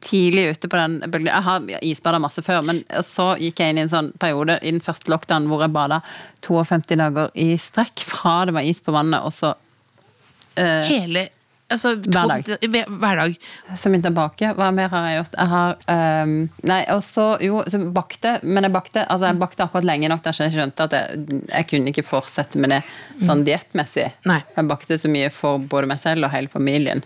tidlig 0.04 0.50
ute 0.52 0.70
på 0.70 0.80
den 0.80 0.98
bølgen. 1.06 1.32
Jeg 1.32 1.46
har 1.46 1.86
isbada 1.86 2.20
masse 2.20 2.44
før, 2.44 2.66
men 2.68 2.82
så 3.06 3.30
gikk 3.40 3.62
jeg 3.62 3.74
inn 3.74 3.80
i 3.82 3.86
en 3.86 3.94
sånn 3.94 4.12
periode 4.20 4.60
i 4.62 4.74
den 4.74 4.84
første 4.84 5.12
lockdown 5.14 5.48
hvor 5.48 5.64
jeg 5.64 5.76
bada 5.76 6.02
52 6.46 7.00
dager 7.00 7.32
i 7.40 7.54
strekk 7.62 8.04
fra 8.04 8.42
det 8.48 8.58
var 8.58 8.68
is 8.68 8.84
på 8.84 8.96
vannet, 8.96 9.24
og 9.24 9.34
så 9.36 9.54
uh, 9.54 10.84
Hele 10.90 11.28
altså, 11.74 11.94
Hver 11.96 12.32
dag. 12.32 12.50
Hver, 12.88 13.20
dag. 13.22 13.36
Så 13.78 13.92
min 13.94 14.04
tilbake, 14.04 14.52
hva 14.58 14.70
mer 14.76 14.90
har 14.94 15.08
jeg 15.08 15.20
gjort? 15.20 15.38
Jeg 15.38 15.52
har 15.54 16.24
um, 16.24 16.36
Nei, 16.70 16.80
og 16.94 17.04
så 17.06 17.28
Jo, 17.44 17.62
så 17.70 17.82
bakte, 17.94 18.38
men 18.44 18.68
jeg 18.68 18.76
bakte 18.76 19.04
Altså, 19.06 19.30
jeg 19.30 19.40
bakte 19.42 19.66
akkurat 19.68 19.88
lenge 19.88 20.12
nok 20.12 20.24
til 20.26 20.44
jeg 20.48 20.56
skjønte 20.56 20.88
at 20.88 20.98
jeg, 20.98 21.42
jeg 21.52 21.70
kunne 21.72 21.94
ikke 21.94 22.06
fortsette 22.08 22.62
med 22.62 22.76
det 22.76 22.82
sånn 23.26 23.46
diettmessig. 23.48 24.10
Jeg 24.56 24.70
bakte 24.70 25.00
så 25.02 25.10
mye 25.12 25.32
for 25.34 25.62
både 25.62 25.90
meg 25.90 26.02
selv 26.02 26.28
og 26.28 26.34
hele 26.34 26.52
familien 26.52 27.02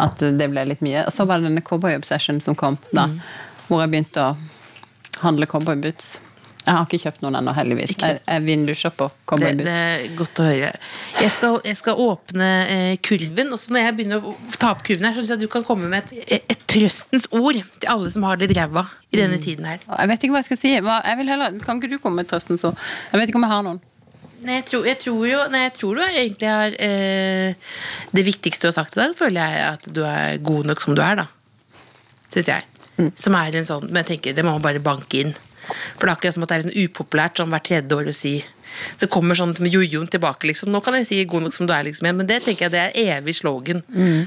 at 0.00 0.20
det 0.20 0.50
ble 0.52 0.66
litt 0.68 0.84
mye. 0.84 1.06
Og 1.08 1.14
så 1.14 1.26
var 1.28 1.40
det 1.40 1.48
denne 1.48 1.64
Cowboy 1.64 1.96
Obsession 1.96 2.40
som 2.44 2.58
kom, 2.58 2.76
da. 2.92 3.08
Hvor 3.68 3.80
jeg 3.80 3.94
begynte 3.94 4.20
å 4.20 4.34
handle 5.24 5.46
cowboyboots. 5.48 6.18
Jeg 6.64 6.72
har 6.72 6.86
ikke 6.86 7.00
kjøpt 7.02 7.22
noen 7.24 7.36
ennå, 7.40 7.52
heldigvis. 7.52 7.92
Jeg, 8.00 8.20
jeg 8.24 8.42
vindusshopper 8.46 9.10
Det, 9.42 9.50
det 9.58 9.72
er 9.74 10.04
godt 10.16 10.40
å 10.40 10.46
høre. 10.46 10.70
Jeg 11.20 11.32
skal, 11.34 11.58
jeg 11.68 11.76
skal 11.76 12.00
åpne 12.00 12.50
eh, 12.72 12.92
kurven, 13.04 13.52
og 13.52 13.60
så 13.60 13.74
når 13.74 13.84
jeg 13.84 13.96
begynner 13.98 14.24
å 14.24 14.34
ta 14.56 14.70
opp 14.72 14.84
kurven 14.86 15.08
her, 15.08 15.16
så 15.16 15.20
syns 15.20 15.34
jeg 15.34 15.44
du 15.44 15.52
kan 15.52 15.66
komme 15.66 15.90
med 15.92 16.14
et, 16.14 16.40
et 16.40 16.64
trøstens 16.70 17.28
ord 17.36 17.60
til 17.60 17.90
alle 17.92 18.12
som 18.14 18.24
har 18.24 18.40
det 18.40 18.48
ræva 18.56 18.86
i 19.12 19.20
denne 19.20 19.36
tiden 19.42 19.68
her. 19.68 19.84
Jeg 19.84 20.12
vet 20.12 20.24
ikke 20.24 20.36
hva 20.36 20.40
jeg 20.40 20.48
skal 20.48 20.62
si. 20.62 20.72
Jeg 20.78 21.18
heller, 21.20 21.58
kan 21.66 21.82
ikke 21.82 21.92
du 21.92 21.98
komme 22.00 22.22
med 22.22 22.32
trøstens 22.32 22.64
ord? 22.64 22.80
Jeg 23.12 23.20
vet 23.20 23.32
ikke 23.32 23.42
om 23.42 23.46
jeg 23.48 23.54
har 23.56 23.66
noen. 23.68 23.82
Nei, 24.44 24.58
jeg 24.58 24.66
tror, 24.68 24.84
jeg 24.88 25.00
tror 25.00 25.22
jo 25.24 25.38
nei, 25.52 25.62
jeg 25.64 25.72
tror 25.78 25.96
du 25.96 26.02
egentlig 26.04 26.48
har 26.50 26.74
eh, 26.84 27.70
Det 28.12 28.24
viktigste 28.26 28.66
du 28.66 28.68
har 28.68 28.76
sagt 28.76 28.96
i 28.96 29.00
dag, 29.00 29.14
føler 29.16 29.40
jeg 29.40 29.64
at 29.70 29.88
du 29.96 30.02
er 30.04 30.36
god 30.44 30.68
nok 30.68 30.84
som 30.84 30.96
du 30.96 31.00
er, 31.04 31.22
da. 31.22 31.28
Syns 32.32 32.50
jeg. 32.50 32.66
Som 33.18 33.34
er 33.38 33.56
en 33.58 33.66
sånn 33.66 33.88
Men 33.88 34.02
jeg 34.02 34.10
tenker, 34.12 34.36
det 34.36 34.44
må 34.46 34.52
man 34.54 34.64
bare 34.64 34.82
banke 34.84 35.24
inn. 35.24 35.32
For 35.68 36.04
det 36.06 36.10
er 36.10 36.16
akkurat 36.16 36.34
som 36.36 36.42
at 36.44 36.48
det 36.52 36.56
er 36.58 36.62
liksom 36.64 36.84
upopulært 36.84 37.40
sånn 37.40 37.50
hvert 37.54 37.64
tredje 37.70 37.96
år 37.96 38.10
å 38.12 38.14
si 38.14 38.34
Det 38.98 39.06
kommer 39.06 39.36
sånn 39.38 39.52
med 39.62 39.70
jojoen 39.70 40.08
tilbake, 40.10 40.48
liksom. 40.50 40.66
Nå 40.74 40.80
kan 40.82 40.94
jeg 40.98 41.06
si 41.06 41.24
'god 41.24 41.44
nok 41.44 41.52
som 41.54 41.66
du 41.66 41.72
er', 41.72 41.84
liksom. 41.86 42.10
Men 42.16 42.26
det 42.26 42.40
tenker 42.42 42.66
jeg 42.66 42.72
det 42.72 42.80
er 42.90 43.18
evig 43.20 43.36
slogan 43.38 43.84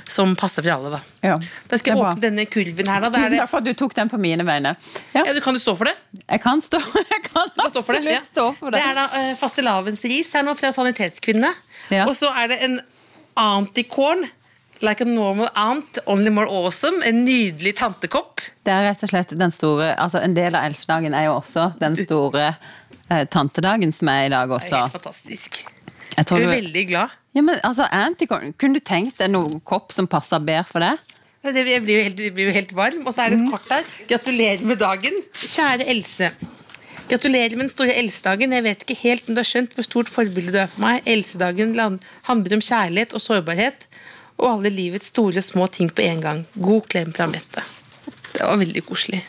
som 0.08 0.36
passer 0.40 0.64
for 0.64 0.72
alle, 0.72 0.90
da. 0.94 1.00
Ja, 1.22 1.38
Da 1.68 1.76
skal 1.78 1.98
jeg 1.98 2.00
åpne 2.06 2.22
denne 2.22 2.46
kurven 2.48 2.88
her, 2.88 3.02
da. 3.02 3.10
Tusen 3.12 3.36
takk 3.38 3.50
for 3.50 3.58
at 3.58 3.66
du 3.66 3.74
tok 3.74 3.94
den 3.94 4.08
på 4.10 4.18
mine 4.18 4.46
vegne. 4.48 4.72
Ja, 5.14 5.26
ja, 5.26 5.34
kan 5.44 5.54
du 5.54 5.60
stå 5.60 5.76
for 5.76 5.84
det? 5.92 5.96
jeg 6.30 6.42
kan 6.42 6.62
stå 6.62 6.80
Jeg 7.12 7.24
kan 7.28 7.50
stå 7.52 7.82
for 7.84 7.92
det. 7.94 8.00
absolutt 8.00 8.14
Ja. 8.14 8.22
stå 8.24 8.46
for 8.56 8.72
det. 8.72 8.80
Det 8.80 8.88
er 8.88 8.96
da 8.96 9.06
uh, 9.12 9.36
fastelavnsris 9.36 10.32
her 10.34 10.44
nå 10.44 10.56
fra 10.56 10.72
Sanitetskvinnene. 10.72 11.52
Ja. 11.92 12.06
Og 12.08 12.16
så 12.16 12.32
er 12.32 12.48
det 12.48 12.64
en 12.64 12.80
anticorn. 13.36 14.30
Like 14.82 15.02
a 15.02 15.06
normal 15.10 15.50
aunt, 15.56 16.00
only 16.06 16.30
more 16.30 16.48
awesome. 16.48 17.02
En 17.06 17.24
nydelig 17.26 17.76
tantekopp. 17.80 18.42
Det 18.64 18.74
er 18.74 18.84
rett 18.92 19.04
og 19.04 19.10
slett 19.10 19.32
den 19.40 19.52
store 19.56 19.94
Altså 19.98 20.22
En 20.22 20.36
del 20.38 20.54
av 20.56 20.68
eldstedagen 20.68 21.16
er 21.18 21.26
jo 21.30 21.38
også 21.40 21.72
den 21.82 21.96
store 21.98 22.52
eh, 23.10 23.24
tantedagen 23.34 23.94
som 23.96 24.12
er 24.14 24.28
i 24.28 24.30
dag 24.34 24.50
Det 24.54 24.68
er 24.72 24.84
helt 24.84 24.98
fantastisk. 25.00 25.64
Jeg 26.18 26.26
tror 26.26 26.40
Jeg 26.40 26.48
du, 26.48 26.52
er 26.52 26.62
veldig 26.62 26.84
glad. 26.90 27.10
ja, 27.38 27.42
men 27.42 27.60
altså, 27.64 27.88
Anticorn, 27.92 28.54
Kunne 28.58 28.78
du 28.78 28.86
tenkt 28.86 29.18
deg 29.18 29.32
noen 29.34 29.60
kopp 29.66 29.92
som 29.96 30.08
passer 30.08 30.40
bedre 30.40 30.66
for 30.70 30.80
det? 30.86 30.94
Det- 31.48 31.66
Jeg 31.68 31.82
blir 31.84 31.98
jo 31.98 32.04
helt, 32.04 32.34
blir 32.36 32.46
jo 32.50 32.54
helt 32.54 32.74
varm. 32.76 33.02
Og 33.08 33.14
så 33.14 33.26
er 33.26 33.30
det 33.30 33.42
et 33.42 33.52
kort 33.52 33.68
der. 33.70 33.84
Gratulerer 34.10 34.62
med 34.66 34.78
dagen. 34.80 35.14
Kjære 35.42 35.88
Else. 35.88 36.32
Gratulerer 37.08 37.56
med 37.56 37.70
den 37.70 37.70
store 37.72 37.94
Elsedagen. 37.96 38.52
Jeg 38.52 38.64
vet 38.66 38.82
ikke 38.84 38.98
helt 39.02 39.30
om 39.30 39.36
du 39.38 39.40
har 39.40 39.48
skjønt 39.48 39.74
hvor 39.74 39.86
stort 39.88 40.10
forbilde 40.12 40.52
du 40.52 40.58
er 40.60 40.68
for 40.68 40.82
meg. 40.84 41.02
Elsedagen 41.08 41.72
handler 42.28 42.58
om 42.58 42.62
kjærlighet 42.62 43.14
og 43.16 43.22
sårbarhet. 43.24 43.87
Og 44.38 44.52
alle 44.52 44.70
livets 44.74 45.10
store 45.14 45.42
og 45.42 45.46
små 45.46 45.68
ting 45.74 45.90
på 45.90 46.06
en 46.06 46.22
gang. 46.22 46.46
God 46.54 46.88
klem 46.92 47.14
fra 47.16 47.28
Mette. 47.32 47.64
Det 48.34 48.46
var 48.46 48.60
veldig 48.62 48.84
koselig. 48.86 49.24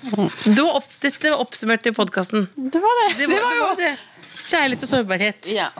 Du 0.44 0.62
opp, 0.66 0.88
dette 1.00 1.30
var 1.30 1.40
oppsummert 1.40 1.86
i 1.88 1.94
podkasten. 1.96 2.48
Det 2.56 2.82
var 2.82 3.00
det. 3.02 3.08
Det 3.22 3.28
var, 3.32 3.54
jo 3.56 3.68
det. 3.80 3.94
Kjærlighet 4.42 4.84
og 4.84 4.90
sårbarhet. 4.90 5.48
Ja. 5.54 5.70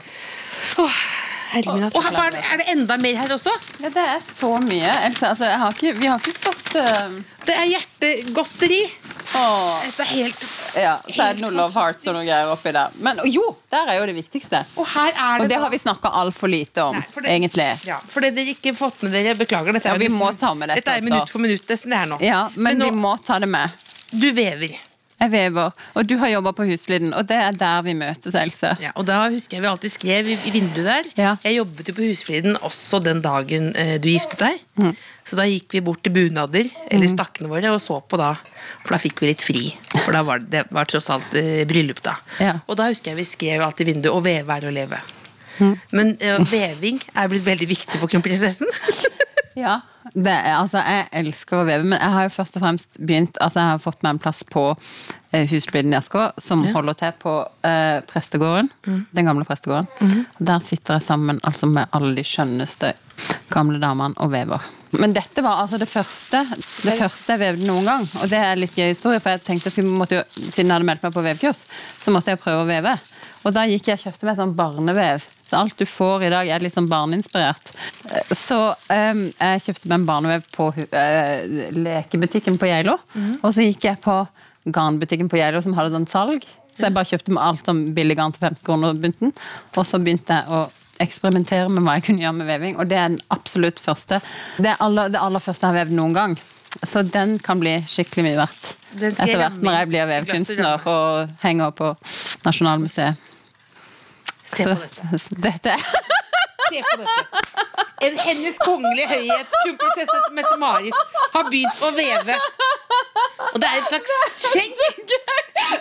Åh, 0.81 1.01
herre 1.53 1.73
og. 1.75 1.95
Og 1.95 2.03
her- 2.05 2.17
er, 2.27 2.31
det, 2.35 2.43
er 2.53 2.57
det 2.63 2.67
enda 2.75 2.97
mer 2.97 3.15
her 3.23 3.33
også? 3.35 3.53
ja, 3.83 3.89
det 3.89 4.05
er 4.15 4.21
så 4.25 4.51
mye. 4.63 4.91
Else, 5.09 5.27
altså, 5.33 5.45
jeg 5.49 5.59
har 5.63 5.71
ikke, 5.77 5.93
vi 5.99 6.07
har 6.11 6.19
ikke 6.21 6.35
stått 6.37 6.75
uh... 6.75 7.19
Det 7.49 7.55
er 7.57 7.65
hjertegodteri. 7.71 8.81
åh, 9.35 9.79
Dette 9.85 10.03
er 10.03 10.09
helt 10.09 10.43
Ja, 10.77 10.91
så 11.09 11.23
er 11.25 11.33
det 11.37 11.41
noe 11.41 11.49
Love 11.55 11.73
Hearts 11.73 12.05
og 12.09 12.13
noe 12.13 12.25
greier 12.27 12.49
oppi 12.51 12.71
der. 12.75 12.93
Men 13.01 13.17
jo, 13.25 13.43
der 13.73 13.89
er 13.89 13.97
jo 13.99 14.05
det 14.11 14.13
viktigste. 14.19 14.59
Og 14.77 14.85
her 14.93 15.09
er 15.15 15.39
det 15.39 15.47
Og 15.47 15.49
det 15.49 15.57
har 15.63 15.71
vi 15.73 15.79
snakka 15.81 16.11
altfor 16.21 16.51
lite 16.51 16.83
om, 16.85 16.95
Nei, 16.99 17.05
for 17.13 17.25
det- 17.25 17.31
egentlig. 17.33 17.69
Ja, 17.89 17.97
for 18.11 18.21
det 18.25 18.35
dere 18.37 18.53
ikke 18.53 18.75
fått 18.77 19.01
med 19.07 19.15
dere, 19.17 19.33
beklager. 19.39 19.73
Dette 19.73 19.89
Ja, 19.89 19.95
er 19.95 19.97
jo 19.97 20.05
vi 20.05 20.11
nesten- 20.11 20.21
må 20.21 20.29
ta 20.39 20.53
med 20.53 20.69
dette 20.69 20.83
Dette 20.83 20.97
er 20.99 21.07
minutt 21.09 21.29
for 21.33 21.39
minutt 21.41 21.65
nesten 21.73 21.89
det 21.95 21.97
her 22.03 22.11
nå. 22.13 22.21
Ja, 22.21 22.43
men, 22.55 22.77
nå, 22.77 22.85
vi 22.91 22.91
må 23.07 23.15
ta 23.25 23.39
det 23.41 23.49
med. 23.49 23.69
Du 24.11 24.29
vever. 24.31 24.77
Jeg 25.19 25.31
vever, 25.33 25.73
og 25.99 26.07
du 26.07 26.13
har 26.21 26.31
jobba 26.31 26.53
på 26.55 26.63
Husfliden, 26.69 27.11
og 27.11 27.25
det 27.27 27.35
er 27.35 27.55
der 27.59 27.81
vi 27.83 27.95
møtes, 27.99 28.35
Else. 28.39 28.71
Ja, 28.79 28.93
og 28.95 29.03
da 29.09 29.17
husker 29.27 29.57
jeg 29.57 29.65
vi 29.65 29.71
alltid 29.71 29.91
skrev 29.91 30.29
i, 30.31 30.37
i 30.47 30.53
vinduet 30.55 30.87
der. 30.87 31.09
Ja. 31.19 31.33
Jeg 31.43 31.57
jobbet 31.57 31.91
jo 31.91 31.95
på 31.97 32.05
Husfliden 32.07 32.55
også 32.63 33.01
den 33.03 33.19
dagen 33.25 33.73
eh, 33.75 33.97
du 33.99 34.07
giftet 34.07 34.39
deg. 34.45 34.61
Mm. 34.79 34.93
Så 35.27 35.37
da 35.37 35.45
gikk 35.49 35.75
vi 35.75 35.83
bort 35.83 36.01
til 36.05 36.15
bunader, 36.15 36.71
eller 36.87 37.11
stakkene 37.11 37.51
våre, 37.51 37.73
og 37.75 37.83
så 37.83 37.99
på 37.99 38.19
da. 38.21 38.31
For 38.85 38.95
da 38.95 39.01
fikk 39.03 39.19
vi 39.19 39.33
litt 39.33 39.43
fri. 39.43 39.65
For 39.91 40.15
da 40.15 40.23
var 40.25 40.39
det, 40.39 40.53
det 40.55 40.63
var 40.73 40.87
tross 40.89 41.11
alt 41.11 41.35
eh, 41.37 41.65
bryllup, 41.67 41.99
da. 42.05 42.15
Ja. 42.39 42.55
Og 42.65 42.79
da 42.79 42.87
husker 42.87 43.11
jeg 43.11 43.19
vi 43.19 43.27
skrev 43.27 43.65
alltid 43.65 43.89
i 43.89 43.93
vinduet 43.93 44.15
'Å 44.15 44.23
veve 44.23 44.55
er 44.55 44.69
å 44.69 44.73
leve'. 44.73 45.03
Mm. 45.59 45.75
Men 45.91 46.15
eh, 46.23 46.39
veving 46.47 47.03
er 47.11 47.27
blitt 47.27 47.43
veldig 47.43 47.67
viktig 47.75 47.99
for 47.99 48.07
kronprinsessen. 48.07 48.71
Ja, 49.57 49.79
det 50.13 50.31
er, 50.31 50.55
altså 50.59 50.81
jeg 50.81 51.07
elsker 51.19 51.61
å 51.61 51.65
veve, 51.67 51.83
men 51.83 51.97
jeg 51.99 52.13
har 52.13 52.27
jo 52.27 52.31
først 52.33 52.55
og 52.57 52.63
fremst 52.63 52.99
begynt 52.99 53.37
Altså 53.43 53.59
jeg 53.59 53.71
har 53.73 53.81
fått 53.83 54.03
meg 54.05 54.15
en 54.15 54.21
plass 54.21 54.39
på 54.47 54.63
eh, 55.33 55.45
Husfliden 55.49 55.93
i 55.93 55.97
Asker, 55.99 56.31
som 56.41 56.63
holder 56.73 56.97
til 56.99 57.13
på 57.21 57.33
eh, 57.67 57.99
prestegården. 58.09 58.69
Den 59.11 59.29
gamle 59.29 59.45
prestegården. 59.49 60.25
Der 60.39 60.59
sitter 60.63 60.97
jeg 60.99 61.05
sammen 61.07 61.41
altså 61.43 61.69
med 61.69 61.89
alle 61.97 62.13
de 62.17 62.25
skjønneste 62.25 62.93
gamle 63.53 63.81
damene 63.81 64.15
og 64.23 64.31
vever. 64.33 64.69
Men 64.97 65.13
dette 65.13 65.43
var 65.45 65.59
altså 65.61 65.77
det 65.77 65.85
første 65.91 66.39
Det 66.81 66.95
første 66.97 67.35
jeg 67.35 67.41
vevde 67.43 67.67
noen 67.67 67.85
gang. 67.85 68.07
Og 68.23 68.29
det 68.31 68.39
er 68.41 68.57
litt 68.57 68.73
gøy 68.77 68.87
historie, 68.89 69.19
for 69.21 69.35
jeg 69.35 69.43
tenkte 69.45 69.69
jeg 69.73 69.85
måtte 69.85 70.17
jo, 70.21 70.23
siden 70.37 70.69
jeg 70.69 70.75
hadde 70.77 70.87
meldt 70.89 71.05
meg 71.05 71.13
på 71.13 71.25
vevkurs, 71.25 71.65
så 72.03 72.13
måtte 72.15 72.33
jeg 72.33 72.41
prøve 72.41 72.63
å 72.63 72.69
veve. 72.69 72.95
Og 73.45 73.53
da 73.55 73.67
gikk 73.69 73.87
jeg 73.91 73.99
og 73.99 74.05
kjøpte 74.07 74.27
meg 74.27 74.39
sånn 74.39 74.55
barnevev. 74.57 75.27
Så 75.49 75.57
alt 75.57 75.79
du 75.79 75.85
får 75.89 76.27
i 76.27 76.31
dag 76.33 76.49
er 76.49 76.61
litt 76.61 76.75
sånn 76.75 76.89
barneinspirert. 76.91 77.71
Så 78.37 78.59
um, 78.69 79.23
jeg 79.33 79.63
kjøpte 79.65 79.89
meg 79.89 79.95
en 79.97 80.05
barnevev 80.05 80.45
på 80.53 80.69
eh, 80.85 81.71
lekebutikken 81.73 82.59
på 82.61 82.69
Geilo. 82.69 82.99
Og 83.41 83.49
så 83.55 83.65
gikk 83.65 83.89
jeg 83.89 84.01
på 84.03 84.19
garnbutikken 84.69 85.31
på 85.31 85.39
Geilo 85.39 85.61
som 85.65 85.73
hadde 85.77 85.95
sånn 85.95 86.09
salg. 86.09 86.45
Så 86.75 86.85
jeg 86.87 86.95
bare 86.95 87.09
kjøpte 87.09 87.33
meg 87.35 87.43
alt 87.43 87.71
om 87.71 87.81
billig 87.95 88.15
garn 88.19 88.35
til 88.35 88.45
50 88.45 88.65
kroner 88.67 88.99
bunten. 89.01 89.33
Og 89.75 89.87
så 89.87 89.99
begynte 89.99 90.37
jeg 90.37 90.53
å 90.53 90.67
eksperimentere 91.03 91.71
med 91.71 91.83
hva 91.83 91.97
jeg 91.97 92.09
kunne 92.09 92.23
gjøre 92.25 92.37
med 92.41 92.49
veving, 92.49 92.77
og 92.79 92.89
det 92.91 92.97
er 92.99 93.11
den 93.13 93.21
absolutt 93.31 93.79
første. 93.79 94.19
Det 94.59 94.73
er 94.73 94.81
aller, 94.83 95.11
det 95.13 95.21
aller 95.23 95.43
første 95.43 95.65
jeg 95.65 95.71
har 95.71 95.85
vevd 95.85 95.95
noen 95.95 96.15
gang. 96.17 96.35
Så 96.83 97.01
den 97.07 97.37
kan 97.41 97.59
bli 97.61 97.77
skikkelig 97.89 98.25
mye 98.27 98.39
verdt. 98.43 98.67
Etter 98.99 99.39
hvert 99.39 99.63
når 99.63 99.77
jeg 99.79 99.89
blir 99.89 100.09
vevkunstner 100.11 100.85
og 100.91 101.39
henger 101.41 101.73
på 101.77 101.93
Nasjonalmuseet. 102.45 103.25
Se 104.55 104.63
på 104.63 104.79
dette. 104.81 105.19
så 105.25 105.41
dette 105.47 105.77
Se 106.69 106.81
på 106.85 106.97
dette. 107.01 107.79
En 108.01 108.17
Hennes 108.19 108.57
kongelige 108.63 109.07
høyhet, 109.07 109.55
kronprinsesse 109.63 110.19
Mette-Marit, 110.37 110.93
har 111.33 111.49
begynt 111.49 111.81
å 111.83 111.89
veve. 111.97 112.35
Og 113.49 113.57
det 113.59 113.67
er 113.69 113.81
et 113.81 113.89
slags 113.89 114.13
skjegg. 114.43 114.77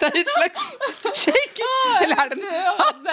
Det 0.00 0.08
er 0.08 0.18
et 0.22 0.32
slags 0.32 0.64
skjegg. 1.20 1.62
Eller 2.02 2.24
er 2.24 2.32
det 2.32 2.40
en 2.40 2.48
hatt? 2.80 3.12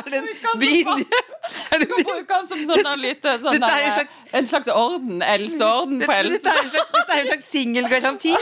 Er 0.00 0.10
det 0.10 0.20
en 0.22 0.58
brynje? 0.58 1.22
Er 1.70 1.82
det 1.84 1.88
en 1.90 2.26
den 2.32 2.50
som 2.50 2.64
sånn 2.68 3.00
lite 3.02 3.36
sånn 3.42 3.62
En 3.62 4.50
slags 4.50 4.72
orden. 4.74 5.22
Else-orden 5.22 6.02
på 6.04 6.18
Else. 6.18 6.40
dette 6.42 6.56
er 6.56 6.64
en 6.64 6.74
slags, 6.74 7.30
slags 7.30 7.50
singelgaranti. 7.52 8.34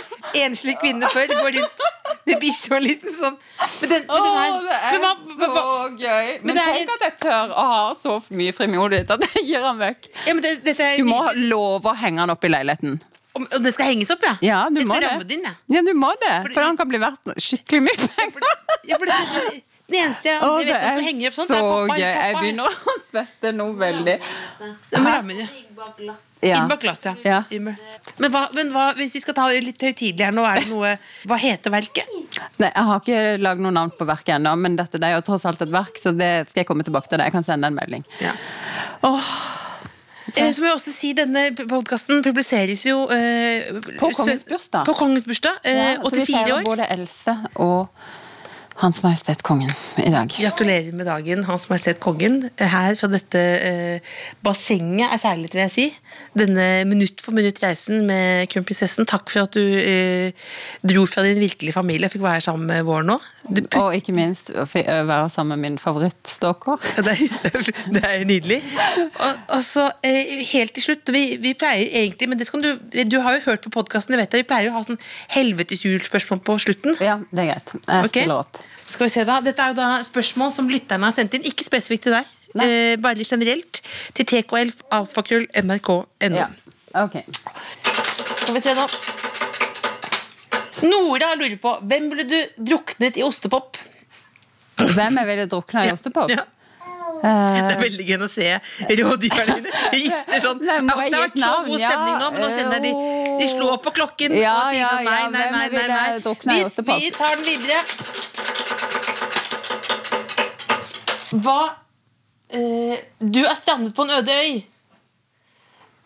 Enslig 0.46 0.78
kvinne 0.80 1.12
før 1.12 1.34
går 1.34 1.58
rundt 1.60 1.87
med 2.28 2.40
bikkje 2.42 2.70
og 2.72 2.78
en 2.78 2.86
liten 2.86 3.14
sånn 3.14 3.36
Men 3.38 3.92
den, 3.92 4.06
men 4.08 4.24
den 4.24 4.32
Åh, 4.32 4.38
her 4.38 4.56
det 4.68 4.78
er 4.78 4.96
men 4.96 5.04
hva, 5.04 5.12
hva, 5.18 5.48
så 5.48 5.66
gøy. 5.98 6.32
Men, 6.42 6.54
det 6.54 6.64
er 6.64 6.78
tenk 6.78 6.94
at 6.96 7.04
jeg 7.08 7.14
tør 7.24 7.54
å 7.54 7.68
ha 7.72 7.84
så 7.98 8.16
mye 8.40 8.56
frimodighet 8.56 9.14
at 9.16 9.28
jeg 9.28 9.44
gir 9.50 9.64
den 9.68 9.80
vekk. 9.84 10.10
ja, 10.14 10.34
men 10.34 10.42
det, 10.44 10.56
dette 10.66 10.90
er 10.92 11.00
Du 11.00 11.08
må 11.08 11.22
ha 11.26 11.32
lov 11.36 11.88
å 11.88 11.96
henge 11.98 12.24
den 12.24 12.34
opp 12.34 12.44
i 12.44 12.52
leiligheten. 12.52 12.98
Om, 13.38 13.44
om 13.58 13.62
det 13.62 13.74
skal 13.76 13.92
henges 13.92 14.10
opp, 14.14 14.24
ja? 14.24 14.34
Ja, 14.42 14.60
du 14.72 14.80
jeg 14.80 14.88
må 14.88 14.96
skal 14.96 15.10
ramme 15.10 15.26
det 15.28 15.36
inn, 15.38 15.44
jeg. 15.46 15.58
Ja, 15.76 15.82
du 15.86 15.92
må 15.94 16.10
det. 16.22 16.34
For 16.48 16.62
den 16.64 16.78
kan 16.80 16.90
bli 16.90 17.00
verdt 17.02 17.34
skikkelig 17.44 17.84
mye 17.86 18.08
penger. 18.16 18.48
Ja, 18.88 18.98
for 18.98 19.10
det, 19.10 19.18
det 19.88 20.00
eneste 20.04 20.28
jeg 20.28 20.40
Å, 20.42 20.48
aldri 20.48 20.66
det 20.68 20.74
vet 20.74 20.82
om 20.82 20.88
er 20.88 20.98
som 20.98 21.06
henger 21.06 21.28
opp 21.30 21.36
sånt, 21.38 21.48
så 21.48 21.56
er 21.56 21.68
pappa. 21.68 21.94
gøy. 21.96 22.08
Jeg 22.08 22.36
begynner 22.38 22.68
å 22.68 22.94
svette 23.08 23.52
noe 23.56 23.76
veldig. 23.80 24.16
Jeg. 24.18 25.52
Ja. 26.42 26.58
Inn 26.60 26.68
bak 26.68 26.82
glass, 26.82 27.04
ja. 27.06 27.14
Ja. 27.24 27.38
Men, 27.50 28.30
hva, 28.34 28.42
men 28.56 28.72
hva, 28.74 28.88
hvis 28.98 29.14
vi 29.16 29.22
skal 29.22 29.36
ta 29.38 29.46
det 29.52 29.62
litt 29.64 29.82
høytidelig 29.88 30.26
her 30.26 30.34
nå, 30.36 30.44
er 30.44 30.60
det 30.60 30.72
noe 30.72 30.90
Hva 31.30 31.38
heter 31.40 31.72
verket? 31.72 32.10
Nei, 32.60 32.68
jeg 32.68 32.88
har 32.90 33.00
ikke 33.00 33.22
lagd 33.40 33.64
noe 33.64 33.74
navn 33.74 33.94
på 33.96 34.08
verket 34.08 34.36
ennå, 34.36 34.56
men 34.60 34.76
dette 34.78 35.00
det 35.00 35.08
er 35.08 35.16
jo 35.16 35.24
tross 35.30 35.46
alt 35.48 35.62
et 35.64 35.72
verk, 35.72 35.96
så 36.02 36.12
det 36.16 36.32
skal 36.50 36.64
jeg 36.64 36.68
komme 36.68 36.86
tilbake 36.86 37.08
til. 37.08 37.22
det. 37.22 37.30
Jeg 37.30 37.38
kan 37.38 37.46
sende 37.46 37.70
en 37.70 37.78
melding. 37.78 38.04
Ja. 38.24 38.34
Åh, 39.08 39.32
Eh, 40.36 40.50
så 40.52 40.64
jeg 40.64 40.74
også 40.74 40.92
si 40.92 41.12
Denne 41.16 41.46
podkasten 41.56 42.22
publiseres 42.24 42.82
jo 42.84 43.06
eh, 43.14 43.70
På 43.96 44.10
kongens 44.12 44.44
bursdag. 44.48 44.84
På 44.84 44.94
kongens 44.98 45.24
bursdag. 45.24 45.60
Eh, 45.64 45.78
ja, 45.78 45.94
så 46.02 46.12
vi 46.12 46.24
84 46.26 46.34
feirer 46.34 46.66
både 46.66 46.88
Else 46.92 47.36
og 47.64 47.88
Hans 48.78 49.00
Majestet 49.02 49.40
Kongen 49.42 49.72
i 49.98 50.10
dag. 50.12 50.30
Gratulerer 50.30 50.92
med 50.94 51.08
dagen, 51.08 51.42
Hans 51.48 51.64
Majestet 51.66 51.98
Kongen. 51.98 52.44
Her 52.62 52.94
fra 52.94 53.08
dette 53.10 53.40
eh, 53.42 54.12
bassenget 54.46 55.10
er 55.10 55.18
kjærlighet, 55.18 55.56
vil 55.56 55.62
jeg 55.64 55.72
si. 55.74 55.86
Denne 56.38 56.66
minutt 56.86 57.18
for 57.24 57.34
minutt-reisen 57.34 58.06
med 58.06 58.46
kronprinsessen. 58.52 59.08
Takk 59.10 59.32
for 59.32 59.48
at 59.48 59.58
du 59.58 59.64
eh, 59.82 60.30
dro 60.86 61.02
fra 61.10 61.24
din 61.26 61.42
virkelige 61.42 61.74
familie 61.74 62.06
og 62.06 62.14
fikk 62.14 62.22
være 62.22 62.44
sammen 62.46 62.70
med 62.70 62.86
vår 62.86 63.08
nå. 63.08 63.18
Og 63.80 63.98
ikke 63.98 64.14
minst 64.14 64.54
være 64.54 65.18
sammen 65.34 65.58
med 65.58 65.72
min 65.72 65.82
favorittstalker. 65.82 66.78
Det, 67.08 67.14
er, 67.14 67.68
det 67.94 68.00
er 68.04 68.24
nydelig. 68.28 68.58
Og, 69.24 69.36
og 69.56 69.62
så 69.64 69.86
eh, 70.04 70.38
helt 70.52 70.74
til 70.76 70.84
slutt 70.84 71.10
vi, 71.14 71.22
vi 71.40 71.54
pleier 71.58 71.88
egentlig, 72.02 72.28
men 72.28 72.38
det 72.38 72.46
skal 72.46 72.62
du 72.62 72.72
Du 73.08 73.20
har 73.24 73.38
jo 73.38 73.44
hørt 73.46 73.64
på 73.64 73.72
podkasten. 73.72 74.18
Vi 74.18 74.42
pleier 74.44 74.68
jo 74.68 74.74
å 74.74 74.78
ha 74.78 74.86
sånn 74.86 75.00
helveteshjulspørsmål 75.34 76.42
på 76.44 76.58
slutten. 76.62 76.98
Ja, 77.02 77.18
det 77.32 77.46
er 77.46 77.54
greit. 77.54 77.78
Jeg 77.88 78.12
stiller 78.12 78.42
opp. 78.44 78.60
Skal 78.88 79.06
vi 79.06 79.10
se 79.12 79.24
da, 79.28 79.34
Dette 79.44 79.62
er 79.62 79.68
jo 79.74 79.78
da 79.78 79.88
spørsmål 80.06 80.52
som 80.56 80.68
lytterne 80.72 81.04
har 81.08 81.14
sendt 81.16 81.34
inn. 81.36 81.44
Ikke 81.48 81.64
spesifikt 81.66 82.02
til 82.08 82.14
deg, 82.16 82.24
eh, 82.64 82.94
bare 83.02 83.24
generelt. 83.26 83.74
Til 84.16 84.24
tklfalfakrøll.nrk.no. 84.32 86.36
Ja. 86.36 86.46
Ok. 87.04 87.14
Skal 87.84 88.54
vi 88.56 88.60
se 88.64 88.72
nå. 88.78 88.86
Nora 90.88 91.28
lurer 91.34 91.58
på 91.60 91.70
hvem 91.90 92.04
ville 92.12 92.24
du 92.28 92.38
druknet 92.70 93.14
i 93.18 93.22
ostepop? 93.26 93.76
Hvem 94.78 95.14
jeg 95.20 95.26
ville 95.26 95.46
drukna 95.50 95.80
i 95.88 95.92
ostepop? 95.92 96.30
Ja. 96.30 96.36
Eh, 97.18 97.56
Det 97.68 97.74
er 97.74 97.80
veldig 97.82 98.04
gøy 98.08 98.18
å 98.22 98.28
se 98.30 98.48
rådgiverne 99.00 99.56
dine 99.64 99.90
rister 99.94 100.38
sånn. 100.44 100.60
Nei, 100.62 100.78
det 101.10 101.18
har 101.18 101.24
vært 101.24 101.38
så 101.42 101.52
god 101.66 101.80
stemning 101.82 102.16
nå, 102.22 102.30
men 102.34 102.40
nå 102.44 102.48
kjenner 102.54 102.78
jeg 102.78 102.84
de, 102.86 102.92
de 103.40 103.48
slår 103.54 103.76
på 103.84 103.90
klokken 103.98 104.36
Ja, 104.38 104.54
og 104.54 104.72
sier 104.74 104.86
sånn 104.86 105.04
nei, 105.08 105.22
nei, 105.34 105.46
nei. 105.50 105.66
nei, 105.74 105.88
nei. 105.88 106.08
Vi, 106.22 107.00
vi 107.04 107.10
tar 107.16 107.36
den 107.36 107.46
videre. 107.48 107.78
Hva 111.44 111.58
eh, 112.54 112.96
Du 113.20 113.40
er 113.44 113.56
strandet 113.58 113.94
på 113.96 114.06
en 114.06 114.14
øde 114.20 114.32
øy. 114.44 114.54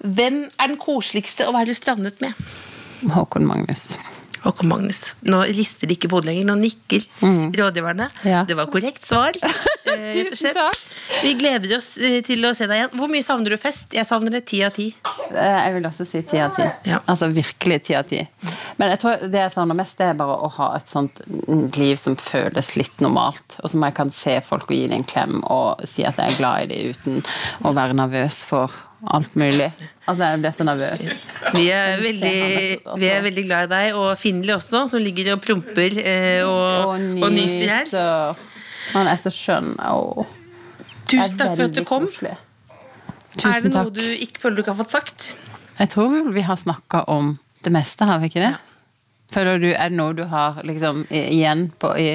Hvem 0.03 0.41
er 0.59 0.67
den 0.73 0.81
koseligste 0.83 1.47
å 1.47 1.53
være 1.55 1.75
strandet 1.79 2.19
med? 2.25 2.35
Håkon 3.13 3.47
Magnus. 3.47 3.93
Håkon 4.43 4.69
Magnus. 4.69 5.15
Nå 5.23 5.43
rister 5.55 5.87
de 5.91 5.95
ikke 5.97 6.09
på 6.11 6.19
hodet 6.19 6.33
lenger, 6.33 6.49
nå 6.51 6.57
nikker 6.59 7.05
rådgiverne. 7.59 8.09
Mm. 8.11 8.29
Ja. 8.31 8.41
Det 8.49 8.57
var 8.59 8.67
korrekt 8.73 9.07
svar. 9.07 9.37
eh, 9.43 9.93
og 9.93 10.33
Tusen 10.33 10.57
takk. 10.57 10.81
Vi 11.23 11.35
gleder 11.39 11.77
oss 11.77 11.93
eh, 11.99 12.19
til 12.27 12.43
å 12.49 12.51
se 12.57 12.67
deg 12.67 12.81
igjen. 12.81 12.95
Hvor 12.99 13.11
mye 13.13 13.23
savner 13.27 13.55
du 13.55 13.59
fest? 13.63 13.93
Jeg 13.95 14.09
savner 14.09 14.35
det 14.35 14.45
ti 14.51 14.63
av 14.67 14.75
ti. 14.75 14.89
Eh, 15.31 15.59
Jeg 15.63 15.77
vil 15.77 15.87
også 15.91 16.07
si 16.09 16.23
ti 16.27 16.41
av 16.43 16.57
ti. 16.57 16.67
Ja. 16.91 16.99
Altså 17.07 17.29
virkelig 17.33 17.83
ti 17.87 17.95
av 17.99 18.09
ti. 18.11 18.23
Men 18.81 18.95
jeg 18.95 19.03
tror 19.03 19.27
det 19.31 19.45
jeg 19.45 19.55
savner 19.55 19.79
mest, 19.79 19.99
det 20.01 20.11
er 20.11 20.19
bare 20.19 20.39
å 20.43 20.51
ha 20.59 20.71
et 20.79 20.91
sånt 20.91 21.23
liv 21.79 21.95
som 22.01 22.17
føles 22.19 22.75
litt 22.81 23.03
normalt. 23.05 23.59
Og 23.63 23.71
som 23.71 23.85
jeg 23.87 23.95
kan 23.99 24.11
se 24.15 24.39
folk 24.47 24.67
og 24.71 24.75
gi 24.77 24.87
dem 24.89 24.99
en 25.03 25.07
klem 25.09 25.43
og 25.53 25.85
si 25.89 26.03
at 26.09 26.19
jeg 26.19 26.33
er 26.35 26.41
glad 26.41 26.65
i 26.65 26.73
dem 26.73 26.97
uten 26.97 27.23
å 27.69 27.75
være 27.77 27.95
nervøs 27.99 28.43
for 28.49 28.75
alt 29.13 29.35
mulig. 29.39 29.71
Altså, 30.03 30.27
jeg 30.27 30.41
ble 30.43 30.51
så 30.57 30.65
nervøs. 30.67 31.03
Vi 31.55 31.69
er, 31.71 32.01
veldig, 32.03 32.39
vi 32.99 33.07
er 33.07 33.21
veldig 33.23 33.45
glad 33.47 33.69
i 33.69 33.71
deg, 33.71 33.99
og 34.01 34.09
Finli 34.19 34.51
også, 34.55 34.87
som 34.91 35.03
ligger 35.03 35.37
og 35.37 35.43
promper 35.45 35.95
eh, 36.03 36.43
og, 36.43 36.97
og 37.23 37.29
nyser 37.31 37.71
her. 37.71 38.41
Han 38.97 39.11
er 39.11 39.21
så 39.23 39.31
skjønn. 39.31 39.77
Åh. 39.79 40.33
Tusen 41.07 41.39
takk 41.39 41.55
for 41.55 41.69
at 41.69 41.77
du 41.77 41.85
kom. 41.87 42.09
Tusen 42.11 43.49
Er 43.49 43.63
det 43.63 43.71
noe 43.71 43.87
takk. 43.87 43.95
du 43.97 44.03
ikke 44.27 44.43
føler 44.43 44.59
du 44.59 44.65
ikke 44.65 44.75
har 44.75 44.81
fått 44.83 44.95
sagt? 44.97 45.31
Jeg 45.79 45.91
tror 45.95 46.19
vi 46.35 46.45
har 46.45 46.59
snakka 46.61 47.07
om 47.11 47.37
det 47.65 47.73
meste, 47.73 48.07
har 48.09 48.21
vi 48.21 48.31
ikke 48.33 48.43
det? 48.43 48.53
Føler 49.33 49.63
du, 49.63 49.71
Er 49.73 49.93
det 49.93 49.97
noe 49.97 50.17
du 50.17 50.27
har 50.29 50.61
liksom 50.67 51.07
igjen 51.09 51.71
på 51.81 51.95
i 51.97 52.09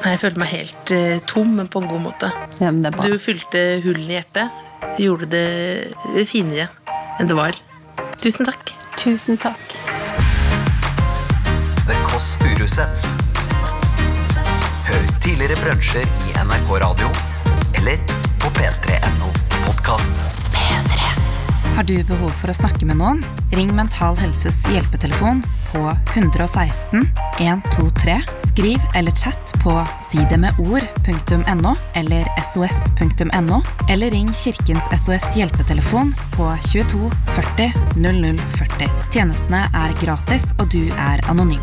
Nei, 0.00 0.14
Jeg 0.14 0.20
følte 0.22 0.40
meg 0.40 0.48
helt 0.54 0.90
uh, 0.96 1.16
tom, 1.28 1.50
men 1.58 1.66
på 1.68 1.82
en 1.82 1.88
god 1.90 2.00
måte. 2.00 2.28
Ja, 2.56 2.70
men 2.70 2.78
det 2.80 2.88
er 2.88 2.94
bra. 2.96 3.04
Du 3.04 3.20
fylte 3.20 3.64
hullene 3.84 4.14
i 4.14 4.16
hjertet. 4.16 4.62
Gjorde 4.96 5.26
det 5.28 6.24
finere 6.30 6.70
enn 7.20 7.28
det 7.28 7.36
var. 7.36 7.56
Tusen 8.20 8.48
takk. 8.48 8.72
Tusen 9.00 9.36
takk. 9.40 9.60
The 11.86 11.96
Kåss 12.06 12.32
Furuseths. 12.40 13.04
Hør 14.88 15.06
tidligere 15.22 15.58
brunsjer 15.60 16.08
i 16.28 16.34
NRK 16.40 16.72
Radio 16.82 17.12
eller 17.78 18.00
på 18.40 18.50
p3.no 18.56 19.30
podkast. 19.66 20.16
Har 21.76 21.86
du 21.88 21.96
behov 22.04 22.32
for 22.36 22.52
å 22.52 22.56
snakke 22.56 22.88
med 22.88 23.00
noen? 23.00 23.22
Ring 23.54 23.72
Mental 23.76 24.18
Helses 24.20 24.58
hjelpetelefon 24.68 25.44
på 25.72 25.96
116 26.16 27.08
123. 27.38 28.22
Skriv 28.52 28.78
eller 28.94 29.10
chat 29.10 29.54
på 29.64 29.86
sidemedord.no 30.10 31.74
eller 31.94 32.26
sos.no, 32.52 33.62
eller 33.88 34.10
ring 34.10 34.32
Kirkens 34.34 35.04
SOS 35.04 35.36
hjelpetelefon 35.36 36.14
på 36.36 36.56
22 36.72 37.10
40 37.34 37.72
00 37.96 38.38
40. 38.58 38.90
Tjenestene 39.12 39.66
er 39.74 39.96
gratis, 40.02 40.52
og 40.58 40.70
du 40.72 40.82
er 40.96 41.22
anonym. 41.30 41.62